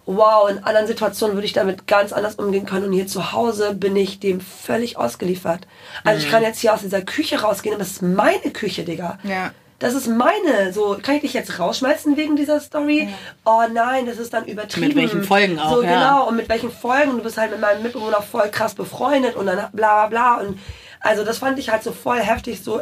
[0.06, 3.74] wow, in anderen Situationen würde ich damit ganz anders umgehen können und hier zu Hause
[3.74, 5.66] bin ich dem völlig ausgeliefert.
[6.04, 6.32] Also ich Mhm.
[6.32, 9.18] kann jetzt hier aus dieser Küche rausgehen, aber das ist meine Küche, Digga.
[9.22, 9.52] Ja.
[9.78, 10.72] Das ist meine.
[10.72, 13.08] So, kann ich dich jetzt rausschmeißen wegen dieser Story?
[13.44, 14.86] Oh nein, das ist dann übertrieben.
[14.88, 15.94] Mit welchen Folgen auch, So, ja.
[15.94, 16.28] genau.
[16.28, 17.16] Und mit welchen Folgen.
[17.16, 20.34] Du bist halt mit meinem Mitbewohner voll krass befreundet und dann bla bla bla.
[20.46, 20.60] Und
[21.00, 22.62] also das fand ich halt so voll heftig.
[22.62, 22.80] So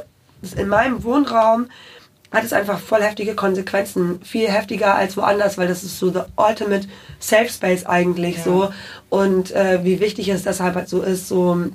[0.57, 1.69] in meinem Wohnraum
[2.33, 4.21] hat es einfach voll heftige Konsequenzen.
[4.23, 6.87] Viel heftiger als woanders, weil das ist so the ultimate
[7.19, 8.71] safe space eigentlich so.
[9.09, 11.71] Und äh, wie wichtig es deshalb halt so ist, so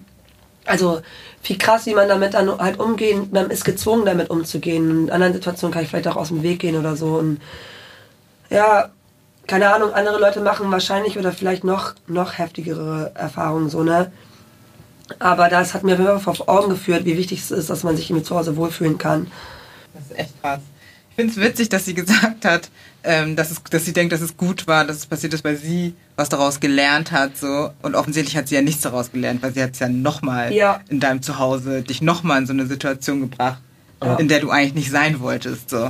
[0.65, 1.01] also
[1.41, 5.05] viel krass, wie man damit dann halt umgehen, man ist gezwungen damit umzugehen.
[5.05, 7.17] In anderen Situationen kann ich vielleicht auch aus dem Weg gehen oder so.
[7.17, 7.39] Und
[8.49, 8.89] ja,
[9.47, 14.11] keine Ahnung, andere Leute machen wahrscheinlich oder vielleicht noch, noch heftigere Erfahrungen so, ne?
[15.19, 18.25] Aber das hat mir vor Augen geführt, wie wichtig es ist, dass man sich irgendwie
[18.25, 19.27] zu Hause wohlfühlen kann.
[19.95, 20.59] Das ist echt krass.
[21.09, 22.69] Ich finde es witzig, dass sie gesagt hat,
[23.03, 25.55] ähm, dass, es, dass sie denkt, dass es gut war, dass es passiert ist, weil
[25.55, 27.37] sie was daraus gelernt hat.
[27.37, 30.51] so Und offensichtlich hat sie ja nichts daraus gelernt, weil sie hat es ja nochmal
[30.51, 30.81] Ja.
[30.89, 33.61] in deinem Zuhause, dich nochmal in so eine Situation gebracht,
[34.03, 34.15] Ja.
[34.17, 35.69] in der du eigentlich nicht sein wolltest.
[35.69, 35.89] So.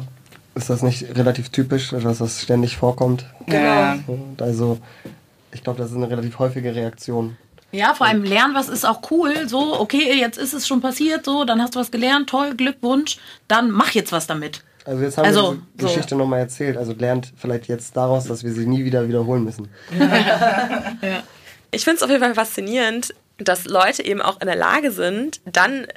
[0.53, 3.25] Ist das nicht relativ typisch, dass das ständig vorkommt?
[3.47, 3.57] Genau.
[3.63, 3.99] Ja.
[4.39, 4.79] Also,
[5.51, 7.35] ich glaube, das ist eine relativ häufige Reaktion.
[7.75, 9.47] Ja, vor allem lernen was ist auch cool.
[9.47, 13.17] So, okay, jetzt ist es schon passiert, so, dann hast du was gelernt, toll, Glückwunsch,
[13.47, 14.63] dann mach jetzt was damit.
[14.85, 15.93] Also jetzt haben Also, wir diese so.
[15.93, 16.77] Geschichte nochmal erzählt.
[16.77, 19.67] Also lernt vielleicht jetzt daraus, dass wir sie nie wieder wiederholen müssen.
[21.71, 25.41] Ich finde es auf jeden Fall faszinierend, dass Leute eben auch in der Lage sind,
[25.45, 25.87] dann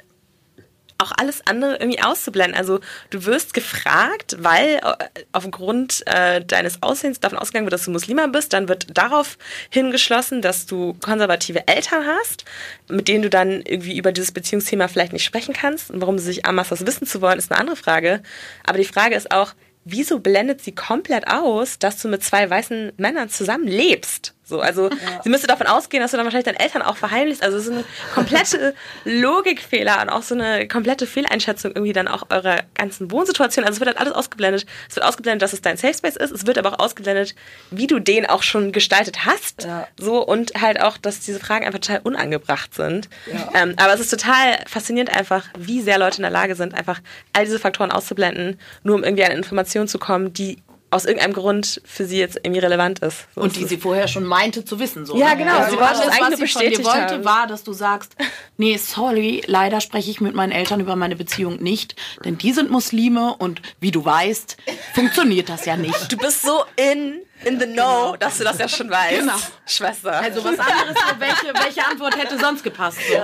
[0.99, 2.55] auch alles andere irgendwie auszublenden.
[2.55, 2.79] Also
[3.09, 8.27] du wirst gefragt, weil äh, aufgrund äh, deines Aussehens davon ausgegangen wird, dass du Muslima
[8.27, 9.37] bist, dann wird darauf
[9.69, 12.45] hingeschlossen, dass du konservative Eltern hast,
[12.89, 15.89] mit denen du dann irgendwie über dieses Beziehungsthema vielleicht nicht sprechen kannst.
[15.89, 18.21] Und warum sie sich anmaßt, das wissen zu wollen, ist eine andere Frage.
[18.65, 19.53] Aber die Frage ist auch,
[19.85, 24.35] wieso blendet sie komplett aus, dass du mit zwei weißen Männern zusammen lebst?
[24.49, 24.89] So, also
[25.23, 27.43] sie müsste davon ausgehen, dass du dann wahrscheinlich deinen Eltern auch verheimlichst.
[27.43, 27.83] Also es ist ein
[28.13, 28.73] komplette
[29.05, 33.63] Logikfehler und auch so eine komplette Fehleinschätzung irgendwie dann auch eurer ganzen Wohnsituation.
[33.63, 34.65] Also es wird halt alles ausgeblendet.
[34.89, 36.31] Es wird ausgeblendet, dass es dein Safe Space ist.
[36.31, 37.35] Es wird aber auch ausgeblendet,
[37.71, 39.63] wie du den auch schon gestaltet hast.
[39.63, 39.87] Ja.
[39.97, 43.09] So und halt auch, dass diese Fragen einfach total unangebracht sind.
[43.53, 47.01] Ähm, aber es ist total faszinierend einfach, wie sehr Leute in der Lage sind, einfach
[47.33, 50.57] all diese Faktoren auszublenden, nur um irgendwie an Informationen zu kommen, die
[50.91, 53.27] aus irgendeinem Grund für sie jetzt irgendwie relevant ist.
[53.35, 53.69] So Und ist die es.
[53.69, 55.05] sie vorher schon meinte zu wissen.
[55.05, 55.37] So, Ja, ne?
[55.37, 56.37] genau, Also sie wollte es eigentlich was sie von dir
[56.69, 57.25] bestätigt wollte, haben.
[57.25, 58.15] war, dass du sagst,
[58.57, 62.71] nee, sorry, leider spreche ich mit meinen Eltern über meine Beziehung nicht, denn die sind
[62.71, 64.57] Muslime und wie du weißt,
[64.95, 66.11] funktioniert das ja nicht.
[66.11, 69.19] Du bist so in, in the know, dass du das ja schon weißt.
[69.19, 69.33] Genau.
[69.67, 70.13] Schwester.
[70.19, 72.97] Also was anderes, welche, welche Antwort hätte sonst gepasst?
[73.07, 73.15] So.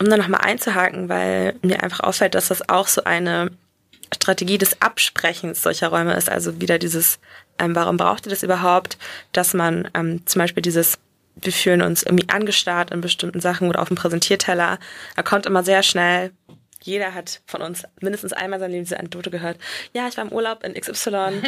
[0.00, 3.50] um da nochmal einzuhaken, weil mir einfach auffällt, dass das auch so eine
[4.14, 6.30] Strategie des Absprechens solcher Räume ist.
[6.30, 7.18] Also wieder dieses,
[7.58, 8.98] ähm, warum braucht ihr das überhaupt,
[9.32, 10.98] dass man ähm, zum Beispiel dieses,
[11.36, 14.78] wir fühlen uns irgendwie angestarrt in bestimmten Sachen oder auf dem Präsentierteller.
[15.16, 16.32] Da kommt immer sehr schnell,
[16.86, 19.58] jeder hat von uns mindestens einmal in seinem Leben diese Anekdote gehört.
[19.92, 21.08] Ja, ich war im Urlaub in XY.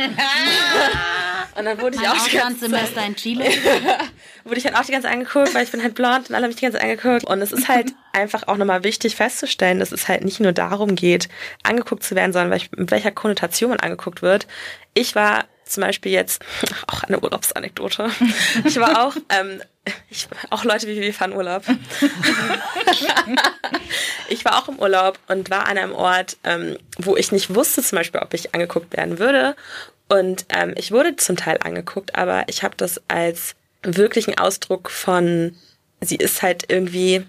[1.56, 3.44] und dann wurde ich auch die ganze Zeit, in Chile.
[4.44, 6.44] wurde ich halt auch die ganze Zeit angeguckt, weil ich bin halt blond und alle
[6.44, 7.24] haben mich die ganze Zeit angeguckt.
[7.24, 10.94] Und es ist halt einfach auch nochmal wichtig festzustellen, dass es halt nicht nur darum
[10.94, 11.28] geht,
[11.62, 14.46] angeguckt zu werden, sondern mit welcher Konnotation man angeguckt wird.
[14.94, 16.42] Ich war zum Beispiel jetzt,
[16.86, 18.10] auch eine Urlaubsanekdote,
[18.64, 19.62] ich war auch, ähm,
[20.10, 21.62] ich, auch Leute wie wir fahren Urlaub.
[24.28, 27.82] ich war auch im Urlaub und war an einem Ort, ähm, wo ich nicht wusste
[27.82, 29.56] zum Beispiel, ob ich angeguckt werden würde.
[30.08, 35.56] Und ähm, ich wurde zum Teil angeguckt, aber ich habe das als wirklichen Ausdruck von,
[36.00, 37.24] sie ist halt irgendwie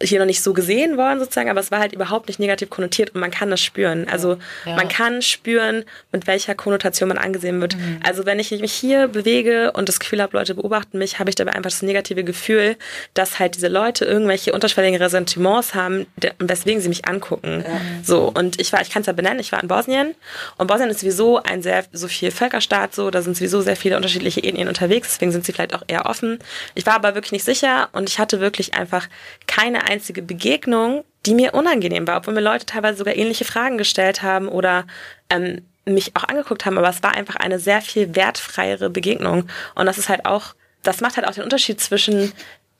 [0.00, 3.14] hier noch nicht so gesehen worden sozusagen, aber es war halt überhaupt nicht negativ konnotiert
[3.14, 4.06] und man kann das spüren.
[4.08, 4.76] Also Ja.
[4.76, 7.76] man kann spüren, mit welcher Konnotation man angesehen wird.
[8.04, 11.34] Also wenn ich mich hier bewege und das Gefühl habe, Leute beobachten mich, habe ich
[11.36, 12.76] dabei einfach das negative Gefühl,
[13.14, 16.06] dass halt diese Leute irgendwelche unterschwelligen Ressentiments haben,
[16.38, 17.64] weswegen sie mich angucken.
[18.04, 20.14] So und ich war, ich kann es ja benennen, ich war in Bosnien
[20.58, 23.96] und Bosnien ist sowieso ein sehr so viel Völkerstaat, so da sind sowieso sehr viele
[23.96, 26.38] unterschiedliche Ethnien unterwegs, deswegen sind sie vielleicht auch eher offen.
[26.76, 29.08] Ich war aber wirklich nicht sicher und ich hatte wirklich einfach
[29.48, 34.22] keine einzige Begegnung, die mir unangenehm war, obwohl mir Leute teilweise sogar ähnliche Fragen gestellt
[34.22, 34.86] haben oder
[35.30, 39.86] ähm, mich auch angeguckt haben, aber es war einfach eine sehr viel wertfreiere Begegnung und
[39.86, 42.32] das ist halt auch, das macht halt auch den Unterschied zwischen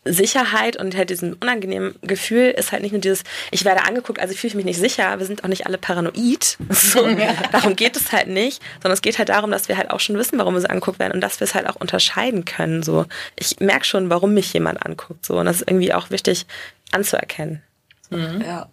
[0.05, 4.35] Sicherheit und halt diesem unangenehmen Gefühl ist halt nicht nur dieses, ich werde angeguckt, also
[4.35, 6.57] fühle ich mich nicht sicher, wir sind auch nicht alle paranoid.
[6.71, 7.07] So,
[7.53, 10.17] darum geht es halt nicht, sondern es geht halt darum, dass wir halt auch schon
[10.17, 12.83] wissen, warum wir so angeguckt werden und dass wir es halt auch unterscheiden können.
[12.83, 13.05] So,
[13.37, 15.27] ich merke schon, warum mich jemand anguckt.
[15.27, 16.47] So, und das ist irgendwie auch wichtig
[16.93, 17.63] anzuerkennen.
[18.11, 18.69] Ja.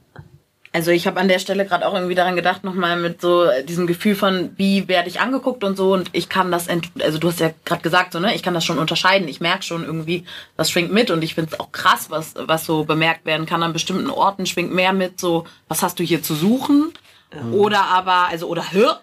[0.76, 3.88] Also ich habe an der Stelle gerade auch irgendwie daran gedacht, nochmal mit so diesem
[3.88, 5.93] Gefühl von, wie werde ich angeguckt und so.
[5.93, 6.68] Und ich kann das,
[7.01, 9.30] also du hast ja gerade gesagt, so, ne, ich kann das schon unterscheiden.
[9.30, 10.26] Ich merke schon irgendwie,
[10.57, 11.11] das schwingt mit.
[11.11, 13.63] Und ich finde es auch krass, was, was so bemerkt werden kann.
[13.63, 16.91] An bestimmten Orten schwingt mehr mit, so, was hast du hier zu suchen?
[17.34, 17.53] Mhm.
[17.53, 18.99] Oder aber, also, oder hör,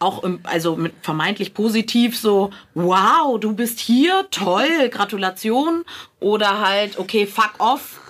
[0.00, 5.86] auch im, also mit vermeintlich positiv so, wow, du bist hier, toll, Gratulation.
[6.20, 8.02] Oder halt, okay, fuck off,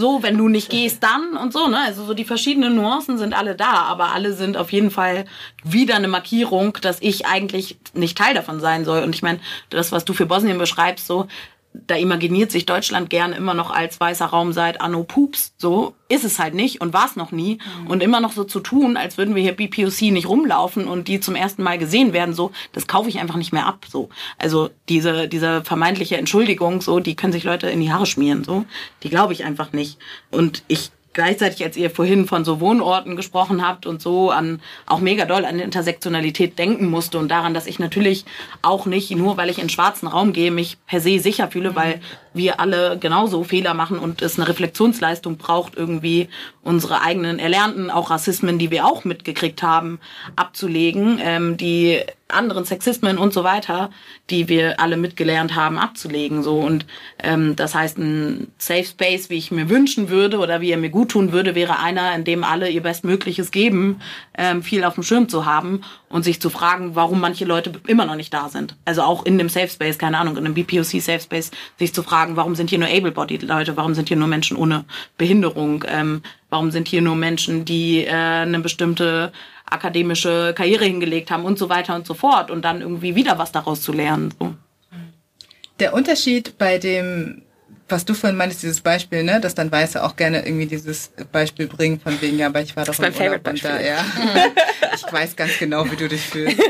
[0.00, 1.78] so, wenn du nicht gehst, dann und so, ne?
[1.86, 5.26] Also so die verschiedenen Nuancen sind alle da, aber alle sind auf jeden Fall
[5.62, 9.02] wieder eine Markierung, dass ich eigentlich nicht Teil davon sein soll.
[9.02, 9.38] Und ich meine,
[9.68, 11.28] das, was du für Bosnien beschreibst, so,
[11.72, 15.54] da imaginiert sich Deutschland gern immer noch als weißer Raum seit Anno Pups.
[15.56, 17.58] So ist es halt nicht und war es noch nie.
[17.82, 17.86] Mhm.
[17.86, 21.20] Und immer noch so zu tun, als würden wir hier BPOC nicht rumlaufen und die
[21.20, 23.86] zum ersten Mal gesehen werden, so, das kaufe ich einfach nicht mehr ab.
[23.88, 24.08] So.
[24.36, 28.64] Also diese, diese vermeintliche Entschuldigung, so, die können sich Leute in die Haare schmieren, so,
[29.02, 29.98] die glaube ich einfach nicht.
[30.30, 35.00] Und ich gleichzeitig, als ihr vorhin von so Wohnorten gesprochen habt und so an auch
[35.00, 38.24] mega doll an Intersektionalität denken musste und daran, dass ich natürlich
[38.62, 42.00] auch nicht, nur weil ich in schwarzen Raum gehe, mich per se sicher fühle, weil
[42.32, 46.28] wir alle genauso Fehler machen und es eine Reflexionsleistung braucht, irgendwie
[46.62, 49.98] unsere eigenen Erlernten, auch Rassismen, die wir auch mitgekriegt haben,
[50.36, 53.90] abzulegen, ähm, die anderen Sexismen und so weiter,
[54.30, 56.42] die wir alle mitgelernt haben, abzulegen.
[56.42, 56.86] So und
[57.22, 60.90] ähm, das heißt, ein Safe Space, wie ich mir wünschen würde oder wie er mir
[60.90, 64.00] gut tun würde, wäre einer, in dem alle ihr Bestmögliches geben,
[64.36, 68.04] ähm, viel auf dem Schirm zu haben und sich zu fragen, warum manche Leute immer
[68.04, 68.76] noch nicht da sind.
[68.84, 72.02] Also auch in dem Safe Space, keine Ahnung, in einem BPOC Safe Space, sich zu
[72.02, 74.84] fragen, warum sind hier nur able-bodied Leute, warum sind hier nur Menschen ohne
[75.18, 79.32] Behinderung, ähm, warum sind hier nur Menschen, die äh, eine bestimmte
[79.70, 83.52] akademische Karriere hingelegt haben und so weiter und so fort und dann irgendwie wieder was
[83.52, 84.32] daraus zu lernen.
[84.38, 84.54] So.
[85.78, 87.42] Der Unterschied bei dem
[87.90, 91.66] was du vorhin meintest, dieses Beispiel, ne, dass dann Weiße auch gerne irgendwie dieses Beispiel
[91.66, 93.98] bringen von wegen, ja, aber ich war doch das ist mein Favorite da, ja.
[94.94, 96.60] ich weiß ganz genau, wie du dich fühlst.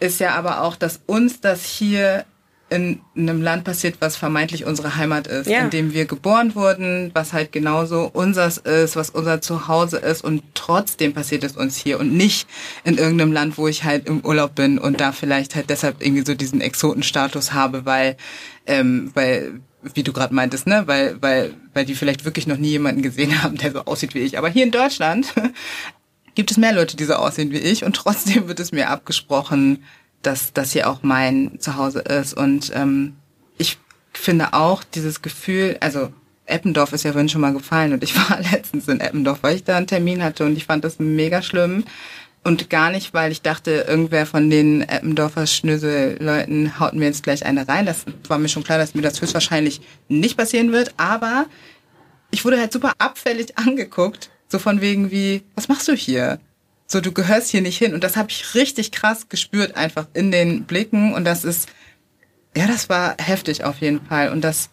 [0.00, 2.24] ist ja aber auch, dass uns das hier
[2.70, 5.60] in einem Land passiert, was vermeintlich unsere Heimat ist, ja.
[5.60, 10.42] in dem wir geboren wurden, was halt genauso unseres ist, was unser Zuhause ist und
[10.54, 12.46] trotzdem passiert es uns hier und nicht
[12.84, 16.24] in irgendeinem Land, wo ich halt im Urlaub bin und da vielleicht halt deshalb irgendwie
[16.26, 18.16] so diesen Exotenstatus habe, weil
[18.66, 19.60] ähm, weil
[19.94, 23.42] wie du gerade meintest, ne, weil, weil, weil die vielleicht wirklich noch nie jemanden gesehen
[23.42, 24.36] haben, der so aussieht wie ich.
[24.36, 25.32] Aber hier in Deutschland
[26.34, 29.84] gibt es mehr Leute, die so aussehen wie ich und trotzdem wird es mir abgesprochen,
[30.22, 32.34] dass das hier auch mein Zuhause ist.
[32.34, 33.16] Und ähm,
[33.56, 33.78] ich
[34.12, 36.12] finde auch dieses Gefühl, also
[36.46, 39.64] Eppendorf ist ja vorhin schon mal gefallen und ich war letztens in Eppendorf, weil ich
[39.64, 41.84] da einen Termin hatte und ich fand das mega schlimm.
[42.44, 47.44] Und gar nicht, weil ich dachte, irgendwer von den Eppendorfer Schnösel-Leuten haut mir jetzt gleich
[47.44, 47.84] eine rein.
[47.84, 50.94] Das war mir schon klar, dass mir das höchstwahrscheinlich nicht passieren wird.
[50.96, 51.46] Aber
[52.30, 54.30] ich wurde halt super abfällig angeguckt.
[54.48, 56.38] So von wegen wie, was machst du hier?
[56.90, 57.92] So, du gehörst hier nicht hin.
[57.92, 61.12] Und das habe ich richtig krass gespürt, einfach in den Blicken.
[61.12, 61.68] Und das ist,
[62.56, 64.32] ja, das war heftig auf jeden Fall.
[64.32, 64.70] Und das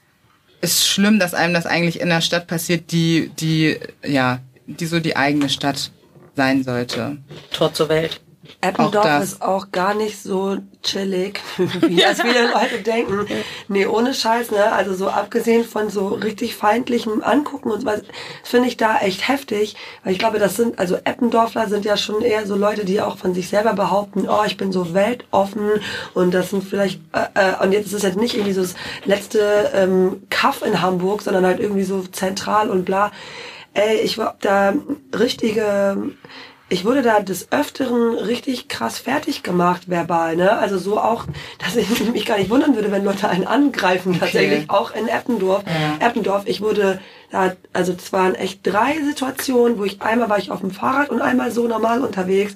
[0.62, 5.00] ist schlimm, dass einem das eigentlich in der Stadt passiert, die, die, ja, die so
[5.02, 5.92] die eigene Stadt
[6.36, 7.18] sein sollte.
[7.52, 8.22] Tor zur Welt.
[8.62, 13.28] Eppendorf auch ist auch gar nicht so chillig, wie das viele Leute denken.
[13.68, 14.72] Nee, ohne Scheiß, ne?
[14.72, 18.02] Also so abgesehen von so richtig feindlichem Angucken und was,
[18.44, 19.76] finde ich da echt heftig.
[20.04, 23.18] Weil ich glaube, das sind, also Eppendorfler sind ja schon eher so Leute, die auch
[23.18, 25.70] von sich selber behaupten, oh, ich bin so weltoffen
[26.14, 28.76] und das sind vielleicht, äh, äh, und jetzt ist es jetzt nicht irgendwie so das
[29.06, 33.12] letzte ähm, Kaff in Hamburg, sondern halt irgendwie so zentral und bla
[33.76, 34.74] ey, ich war da
[35.14, 36.12] richtige,
[36.68, 40.58] ich wurde da des Öfteren richtig krass fertig gemacht, verbal, ne?
[40.58, 41.26] Also so auch,
[41.60, 44.78] dass ich mich gar nicht wundern würde, wenn Leute einen angreifen, tatsächlich, okay.
[44.78, 45.64] auch in Eppendorf.
[45.66, 46.08] Ja.
[46.08, 47.00] Eppendorf, ich wurde
[47.32, 51.10] da, also es waren echt drei Situationen, wo ich einmal war ich auf dem Fahrrad
[51.10, 52.56] und einmal so normal unterwegs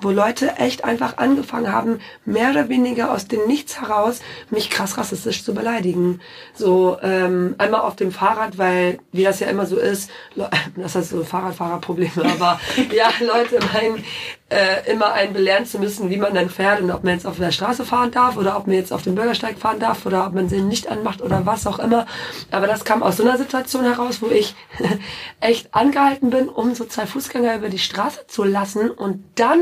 [0.00, 4.20] wo Leute echt einfach angefangen haben, mehr oder weniger aus dem Nichts heraus
[4.50, 6.20] mich krass rassistisch zu beleidigen.
[6.54, 10.10] So ähm, einmal auf dem Fahrrad, weil wie das ja immer so ist,
[10.76, 12.60] das heißt so Fahrradfahrerprobleme, aber
[12.94, 14.04] ja, Leute meinen,
[14.50, 17.36] äh, immer einen belehren zu müssen, wie man dann fährt und ob man jetzt auf
[17.36, 20.32] der Straße fahren darf oder ob man jetzt auf dem Bürgersteig fahren darf oder ob
[20.32, 22.06] man sie nicht anmacht oder was auch immer.
[22.50, 24.54] Aber das kam aus so einer Situation heraus, wo ich
[25.40, 29.60] echt angehalten bin, um so zwei Fußgänger über die Straße zu lassen und dann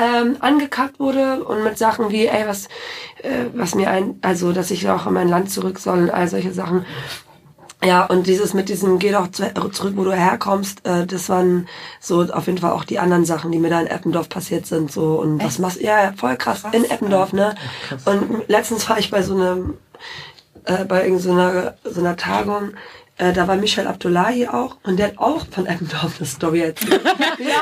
[0.00, 2.66] ähm, angekackt wurde und mit Sachen wie, ey, was,
[3.22, 6.26] äh, was mir ein, also, dass ich auch in mein Land zurück soll und all
[6.28, 6.86] solche Sachen.
[7.82, 11.66] Ja, und dieses mit diesem geh doch zurück, wo du herkommst, äh, das waren
[11.98, 14.92] so auf jeden Fall auch die anderen Sachen, die mir da in Eppendorf passiert sind.
[14.92, 15.46] So und Echt?
[15.46, 16.74] was machst ja, voll krass, krass.
[16.74, 17.54] in Eppendorf, ne?
[18.04, 19.78] Und letztens war ich bei so einem,
[20.64, 22.72] äh, bei irgendeiner so einer, so einer Tagung
[23.20, 27.02] Äh, da war Michel Abdullahi auch und der hat auch von Eppendorf eine Story erzählt.
[27.38, 27.60] ja.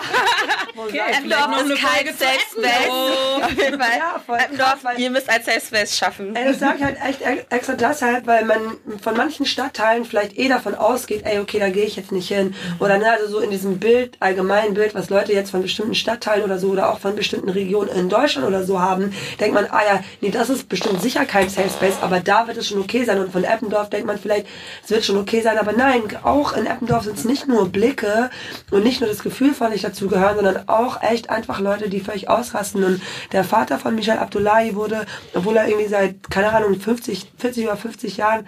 [0.78, 2.88] Okay, Eppendorf ist kein Safe Space.
[2.88, 3.98] Auf jeden Fall.
[3.98, 6.36] Ja, voll Eppendorf, krass, ihr müsst ein Safe Space schaffen.
[6.36, 7.20] Ey, das sage ich halt echt
[7.50, 11.84] extra deshalb, weil man von manchen Stadtteilen vielleicht eh davon ausgeht, ey, okay, da gehe
[11.84, 12.54] ich jetzt nicht hin.
[12.78, 16.44] Oder ne, also so in diesem Bild, allgemeinen Bild, was Leute jetzt von bestimmten Stadtteilen
[16.44, 19.82] oder so oder auch von bestimmten Regionen in Deutschland oder so haben, denkt man, ah
[19.84, 23.04] ja, nee, das ist bestimmt sicher kein Safe Space, aber da wird es schon okay
[23.04, 23.18] sein.
[23.18, 24.46] Und von Eppendorf denkt man vielleicht,
[24.84, 28.30] es wird schon okay sein, aber nein, auch in Eppendorf sind es nicht nur Blicke
[28.70, 32.28] und nicht nur das Gefühl von nicht dazugehören, sondern auch echt einfach Leute, die völlig
[32.28, 32.84] ausrasten.
[32.84, 33.02] Und
[33.32, 37.76] der Vater von Michel Abdullahi wurde, obwohl er irgendwie seit, keine Ahnung, 50, 40 oder
[37.76, 38.46] 50 Jahren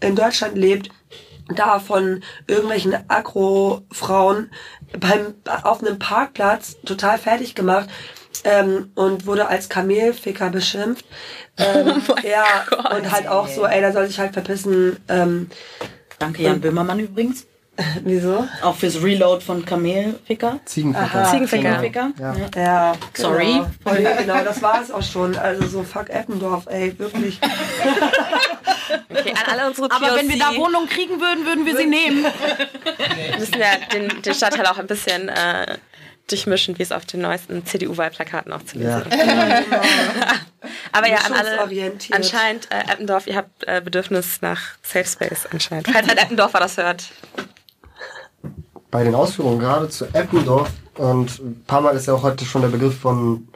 [0.00, 0.90] in Deutschland lebt,
[1.54, 4.50] da von irgendwelchen Agro-Frauen
[4.98, 7.88] beim, auf einem Parkplatz total fertig gemacht.
[8.44, 11.04] Ähm, und wurde als Kamelficker beschimpft.
[11.60, 14.96] Ähm, ja, und halt auch so, ey, da soll sich halt verpissen.
[15.08, 15.50] Ähm,
[16.20, 17.47] Danke Jan Böhmermann übrigens.
[18.04, 18.46] wieso?
[18.62, 20.58] Auch fürs Reload von Kamelficker.
[20.64, 21.24] Ziegenficker.
[21.30, 21.62] Ziegenficker.
[21.70, 22.10] Kamelficker.
[22.18, 22.34] Ja.
[22.56, 23.44] Ja, Sorry.
[23.52, 25.36] Genau, voll, genau, das war es auch schon.
[25.36, 27.38] Also so fuck Eppendorf, ey, wirklich.
[29.10, 32.24] Okay, an alle unsere Aber wenn wir da Wohnungen kriegen würden, würden wir sie nehmen.
[33.38, 35.76] müssen wir den, den Stadtteil auch ein bisschen äh,
[36.28, 39.58] durchmischen, wie es auf den neuesten CDU-Wahlplakaten auch zu lesen Ja.
[39.58, 39.66] ist.
[40.92, 41.68] Aber ja, an alle,
[42.12, 45.88] anscheinend, äh, Eppendorf, ihr habt äh, Bedürfnis nach Safe Space anscheinend.
[45.90, 47.04] Falls ein Eppendorfer das hört.
[48.90, 52.62] Bei den Ausführungen gerade zu Eppendorf und ein paar Mal ist ja auch heute schon
[52.62, 53.48] der Begriff von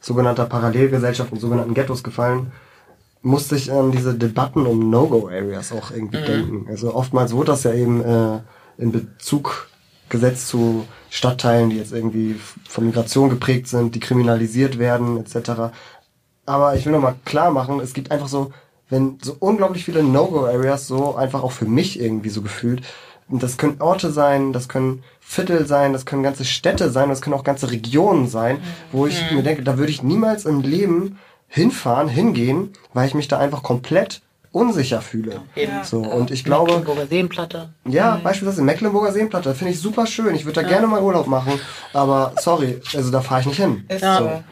[0.00, 2.52] sogenannter Parallelgesellschaft und sogenannten Ghettos gefallen,
[3.22, 6.66] musste ich an diese Debatten um No-Go-Areas auch irgendwie denken.
[6.68, 8.40] Also oftmals wurde das ja eben äh,
[8.76, 9.68] in Bezug
[10.10, 15.72] gesetzt zu Stadtteilen, die jetzt irgendwie von Migration geprägt sind, die kriminalisiert werden etc.
[16.44, 18.52] Aber ich will nochmal klar machen, es gibt einfach so,
[18.90, 22.82] wenn so unglaublich viele No-Go-Areas so einfach auch für mich irgendwie so gefühlt.
[23.28, 27.22] Und das können Orte sein, das können Viertel sein, das können ganze Städte sein, das
[27.22, 28.58] können auch ganze Regionen sein,
[28.92, 31.18] wo ich mir denke, da würde ich niemals im Leben
[31.48, 34.20] hinfahren, hingehen, weil ich mich da einfach komplett
[34.52, 35.40] unsicher fühle.
[35.82, 37.70] So, und ich glaube, Mecklenburger Seenplatte.
[37.88, 40.34] ja, beispielsweise Mecklenburger Seenplatte, finde ich super schön.
[40.34, 41.58] Ich würde da gerne mal Urlaub machen,
[41.92, 43.84] aber sorry, also da fahre ich nicht hin.
[43.88, 44.06] Ist so.
[44.06, 44.42] so.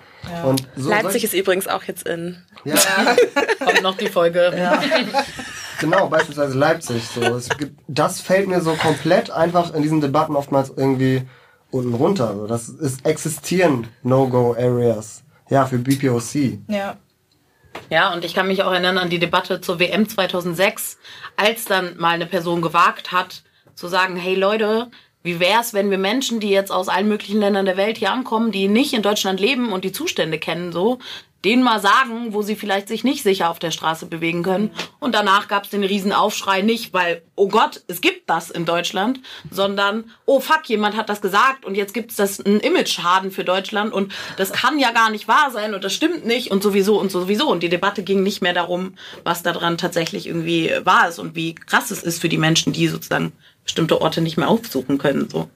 [0.49, 2.37] Und so Leipzig ist übrigens auch jetzt in.
[2.65, 2.77] ja,
[3.65, 4.53] Kommt noch die Folge.
[5.83, 7.07] genau, beispielsweise Leipzig.
[7.07, 11.23] So, es gibt, das fällt mir so komplett einfach in diesen Debatten oftmals irgendwie
[11.71, 12.35] unten runter.
[12.35, 15.25] So, das ist existieren No-Go-Areas.
[15.51, 16.61] Ja, für BPOC.
[16.69, 16.97] Ja.
[17.91, 20.99] Ja, und ich kann mich auch erinnern an die Debatte zur WM 2006,
[21.37, 23.43] als dann mal eine Person gewagt hat,
[23.75, 24.91] zu sagen, hey Leute,
[25.23, 28.53] wie wär's, wenn wir Menschen, die jetzt aus allen möglichen Ländern der Welt hier ankommen,
[28.53, 30.99] die nicht in Deutschland leben und die Zustände kennen, so,
[31.45, 34.71] denen mal sagen, wo sie vielleicht sich nicht sicher auf der Straße bewegen können.
[35.01, 38.65] Und danach gab es den riesen Aufschrei nicht, weil, oh Gott, es gibt das in
[38.65, 39.21] Deutschland,
[39.51, 43.45] sondern, oh fuck, jemand hat das gesagt und jetzt gibt es das einen Image-Schaden für
[43.45, 47.01] Deutschland und das kann ja gar nicht wahr sein und das stimmt nicht und sowieso
[47.01, 47.51] und sowieso.
[47.51, 51.55] Und die Debatte ging nicht mehr darum, was daran tatsächlich irgendwie wahr ist und wie
[51.55, 53.33] krass es ist für die Menschen, die sozusagen
[53.65, 55.29] bestimmte Orte nicht mehr aufsuchen können.
[55.29, 55.49] So.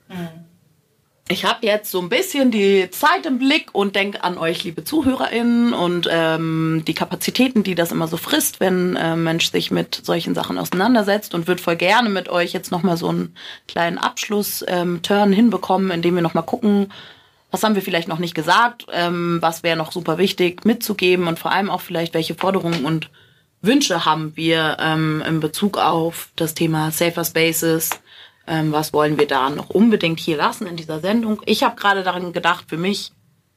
[1.29, 4.85] Ich habe jetzt so ein bisschen die Zeit im Blick und denke an euch, liebe
[4.85, 10.01] ZuhörerInnen, und ähm, die Kapazitäten, die das immer so frisst, wenn äh, Mensch sich mit
[10.05, 13.35] solchen Sachen auseinandersetzt und würde voll gerne mit euch jetzt nochmal so einen
[13.67, 16.93] kleinen Abschluss-Turn hinbekommen, indem wir nochmal gucken,
[17.51, 21.41] was haben wir vielleicht noch nicht gesagt, ähm, was wäre noch super wichtig mitzugeben und
[21.41, 23.11] vor allem auch vielleicht, welche Forderungen und
[23.63, 27.91] Wünsche haben wir ähm, in Bezug auf das Thema Safer Spaces,
[28.47, 31.43] ähm, was wollen wir da noch unbedingt hier lassen in dieser Sendung.
[31.47, 33.13] Ich habe gerade daran gedacht, für mich,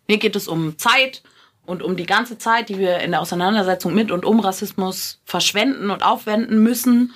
[0.08, 1.24] mir geht es um Zeit
[1.66, 5.92] und um die ganze Zeit, die wir in der Auseinandersetzung mit und um Rassismus verschwenden
[5.92, 7.14] und aufwenden müssen.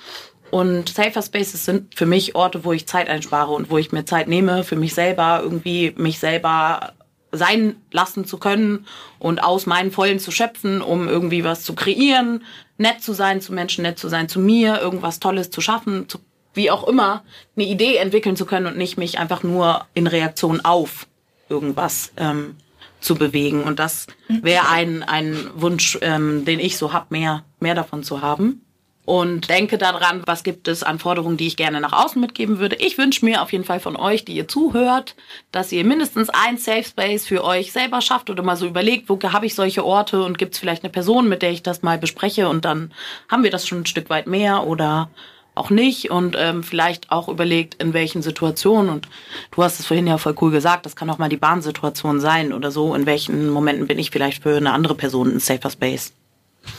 [0.50, 4.04] Und Safer Spaces sind für mich Orte, wo ich Zeit einspare und wo ich mir
[4.04, 6.92] Zeit nehme, für mich selber irgendwie mich selber
[7.32, 8.86] sein lassen zu können
[9.18, 12.44] und aus meinen Vollen zu schöpfen, um irgendwie was zu kreieren,
[12.78, 16.18] nett zu sein zu Menschen, nett zu sein zu mir, irgendwas Tolles zu schaffen, zu,
[16.54, 17.22] wie auch immer,
[17.56, 21.06] eine Idee entwickeln zu können und nicht mich einfach nur in Reaktion auf
[21.48, 22.56] irgendwas ähm,
[23.00, 23.64] zu bewegen.
[23.64, 28.22] Und das wäre ein, ein Wunsch, ähm, den ich so hab, mehr, mehr davon zu
[28.22, 28.64] haben
[29.04, 32.76] und denke daran, was gibt es an Forderungen, die ich gerne nach außen mitgeben würde.
[32.76, 35.14] Ich wünsche mir auf jeden Fall von euch, die ihr zuhört,
[35.52, 39.18] dass ihr mindestens ein Safe Space für euch selber schafft oder mal so überlegt, wo
[39.22, 41.98] habe ich solche Orte und gibt es vielleicht eine Person, mit der ich das mal
[41.98, 42.92] bespreche und dann
[43.30, 45.10] haben wir das schon ein Stück weit mehr oder
[45.54, 49.08] auch nicht und ähm, vielleicht auch überlegt, in welchen Situationen und
[49.52, 52.52] du hast es vorhin ja voll cool gesagt, das kann auch mal die Bahnsituation sein
[52.52, 56.12] oder so, in welchen Momenten bin ich vielleicht für eine andere Person ein safer Space.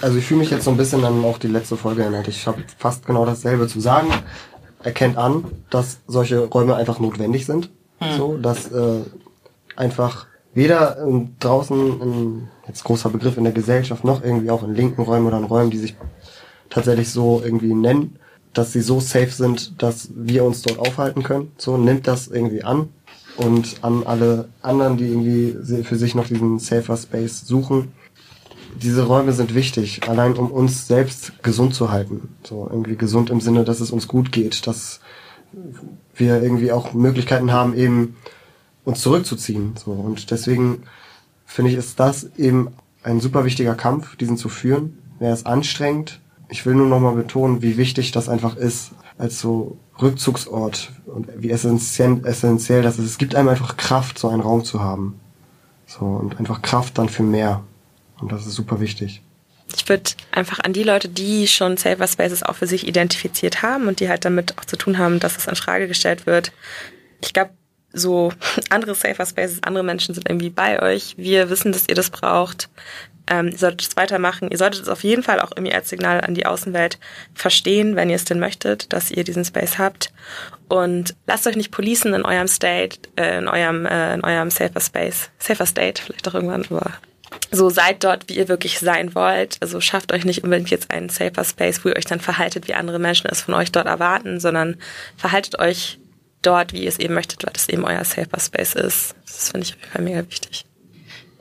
[0.02, 2.28] Also ich fühle mich jetzt so ein bisschen an auch die letzte Folge erinnert.
[2.28, 4.08] Ich habe fast genau dasselbe zu sagen.
[4.84, 7.70] erkennt an, dass solche Räume einfach notwendig sind.
[8.00, 8.18] Hm.
[8.18, 9.02] So, dass äh,
[9.76, 14.76] einfach weder ähm, draußen, in, jetzt großer Begriff in der Gesellschaft, noch irgendwie auch in
[14.76, 15.96] linken Räumen oder in Räumen, die sich
[16.70, 18.20] tatsächlich so irgendwie nennen,
[18.56, 21.52] dass sie so safe sind, dass wir uns dort aufhalten können.
[21.58, 22.90] So, nimmt das irgendwie an
[23.38, 27.92] und an alle anderen, die irgendwie für sich noch diesen safer Space suchen.
[28.82, 32.30] Diese Räume sind wichtig, allein um uns selbst gesund zu halten.
[32.44, 35.00] So irgendwie gesund im Sinne, dass es uns gut geht, dass
[36.16, 38.16] wir irgendwie auch Möglichkeiten haben, eben
[38.84, 39.76] uns zurückzuziehen.
[39.84, 40.84] So und deswegen
[41.46, 42.70] finde ich, ist das eben
[43.04, 44.98] ein super wichtiger Kampf, diesen zu führen.
[45.20, 46.20] Er ist anstrengend.
[46.50, 51.28] Ich will nur noch mal betonen, wie wichtig das einfach ist, als so Rückzugsort und
[51.38, 53.06] wie essentiell, essentiell das ist.
[53.06, 55.20] Es gibt einem einfach Kraft, so einen Raum zu haben.
[55.88, 57.64] So, und einfach Kraft dann für mehr.
[58.20, 59.22] Und das ist super wichtig.
[59.76, 63.88] Ich würde einfach an die Leute, die schon Safer Spaces auch für sich identifiziert haben
[63.88, 66.52] und die halt damit auch zu tun haben, dass es in Frage gestellt wird.
[67.22, 67.52] Ich glaube,
[67.96, 68.32] so
[68.70, 71.16] andere Safer Spaces, andere Menschen sind irgendwie bei euch.
[71.18, 72.70] Wir wissen, dass ihr das braucht.
[73.28, 74.52] Ähm, ihr solltet es weitermachen.
[74.52, 77.00] Ihr solltet es auf jeden Fall auch irgendwie als Signal an die Außenwelt
[77.34, 80.14] verstehen, wenn ihr es denn möchtet, dass ihr diesen Space habt.
[80.68, 84.80] Und lasst euch nicht policen in eurem State, äh, in eurem, äh, in eurem Safer
[84.80, 86.92] Space, Safer State vielleicht auch irgendwann, aber
[87.52, 89.58] so seid dort, wie ihr wirklich sein wollt.
[89.60, 92.74] Also schafft euch nicht unbedingt jetzt einen Safer Space, wo ihr euch dann verhaltet, wie
[92.74, 94.78] andere Menschen es von euch dort erwarten, sondern
[95.18, 96.00] verhaltet euch
[96.46, 99.16] dort, wie ihr es eben möchtet, weil das eben euer Safer Space ist.
[99.26, 100.66] Das finde ich auf jeden Fall mega wichtig.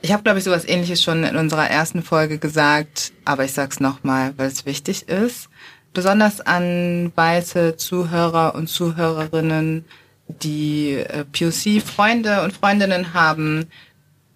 [0.01, 3.79] Ich habe, glaube ich, sowas ähnliches schon in unserer ersten Folge gesagt, aber ich sag's
[3.79, 5.49] nochmal, weil es wichtig ist.
[5.93, 9.85] Besonders an weiße Zuhörer und Zuhörerinnen,
[10.27, 13.67] die äh, POC-Freunde und Freundinnen haben,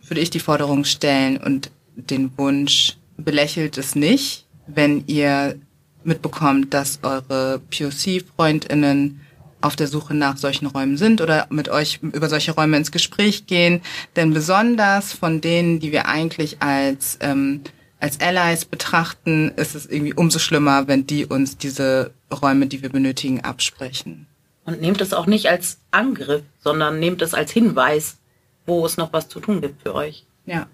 [0.08, 5.56] würde ich die Forderung stellen und den Wunsch, belächelt es nicht, wenn ihr
[6.04, 9.22] mitbekommt, dass eure POC-Freundinnen
[9.62, 13.46] auf der Suche nach solchen Räumen sind oder mit euch über solche Räume ins Gespräch
[13.46, 13.82] gehen.
[14.16, 17.62] Denn besonders von denen, die wir eigentlich als, ähm,
[18.00, 22.90] als Allies betrachten, ist es irgendwie umso schlimmer, wenn die uns diese Räume, die wir
[22.90, 24.28] benötigen, absprechen.
[24.66, 28.18] Und nehmt es auch nicht als Angriff, sondern nehmt es als Hinweis,
[28.66, 30.26] wo es noch was zu tun gibt für euch.
[30.46, 30.68] Ja.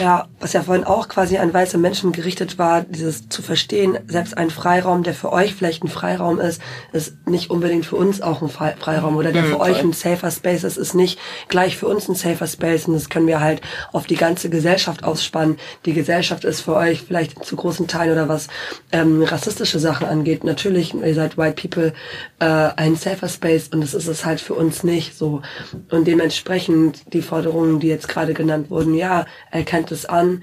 [0.00, 4.36] Ja, was ja vorhin auch quasi an weiße Menschen gerichtet war, dieses zu verstehen, selbst
[4.38, 6.60] ein Freiraum, der für euch vielleicht ein Freiraum ist,
[6.92, 9.70] ist nicht unbedingt für uns auch ein Freiraum oder der Mhm, für voll.
[9.70, 11.18] euch ein safer Space ist, ist nicht
[11.48, 13.60] gleich für uns ein safer Space und das können wir halt
[13.92, 15.56] auf die ganze Gesellschaft ausspannen.
[15.84, 18.48] Die Gesellschaft ist für euch vielleicht zu großen Teilen oder was
[18.92, 20.44] ähm, rassistische Sachen angeht.
[20.44, 21.92] Natürlich, ihr seid White People,
[22.38, 25.42] äh, ein safer Space und das ist es halt für uns nicht so.
[25.90, 30.42] Und dementsprechend die Forderungen, die jetzt gerade genannt wurden, ja, erkennt es an,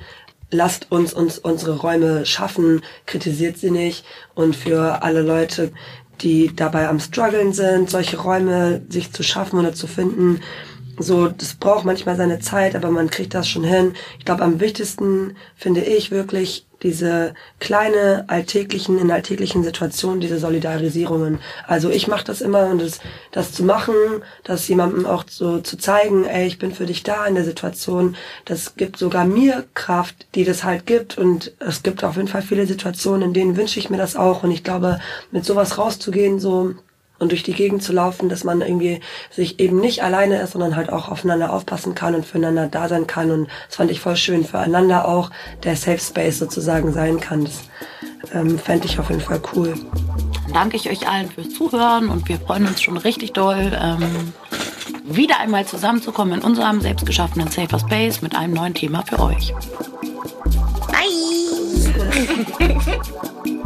[0.51, 4.05] lasst uns, uns unsere Räume schaffen, kritisiert sie nicht.
[4.35, 5.71] Und für alle Leute,
[6.21, 10.41] die dabei am struggeln sind, solche Räume sich zu schaffen oder zu finden,
[10.99, 13.93] so, das braucht manchmal seine Zeit, aber man kriegt das schon hin.
[14.17, 21.39] Ich glaube, am wichtigsten finde ich wirklich diese kleine alltäglichen, in alltäglichen Situationen, diese Solidarisierungen.
[21.65, 22.99] Also ich mache das immer und das,
[23.31, 23.95] das zu machen,
[24.43, 28.15] das jemandem auch so zu zeigen, ey, ich bin für dich da in der Situation,
[28.45, 31.17] das gibt sogar mir Kraft, die das halt gibt.
[31.17, 34.43] Und es gibt auf jeden Fall viele Situationen, in denen wünsche ich mir das auch.
[34.43, 34.99] Und ich glaube,
[35.31, 36.75] mit sowas rauszugehen, so
[37.19, 38.99] und durch die Gegend zu laufen, dass man irgendwie
[39.31, 43.07] sich eben nicht alleine ist, sondern halt auch aufeinander aufpassen kann und füreinander da sein
[43.07, 43.31] kann.
[43.31, 45.31] Und das fand ich voll schön, füreinander auch
[45.63, 47.45] der Safe Space sozusagen sein kann.
[47.45, 47.63] Das
[48.33, 49.73] ähm, fände ich auf jeden Fall cool.
[50.45, 54.33] Dann danke ich euch allen fürs Zuhören und wir freuen uns schon richtig doll, ähm,
[55.03, 59.53] wieder einmal zusammenzukommen in unserem selbstgeschaffenen Safer Space mit einem neuen Thema für euch.
[60.91, 61.07] Bye!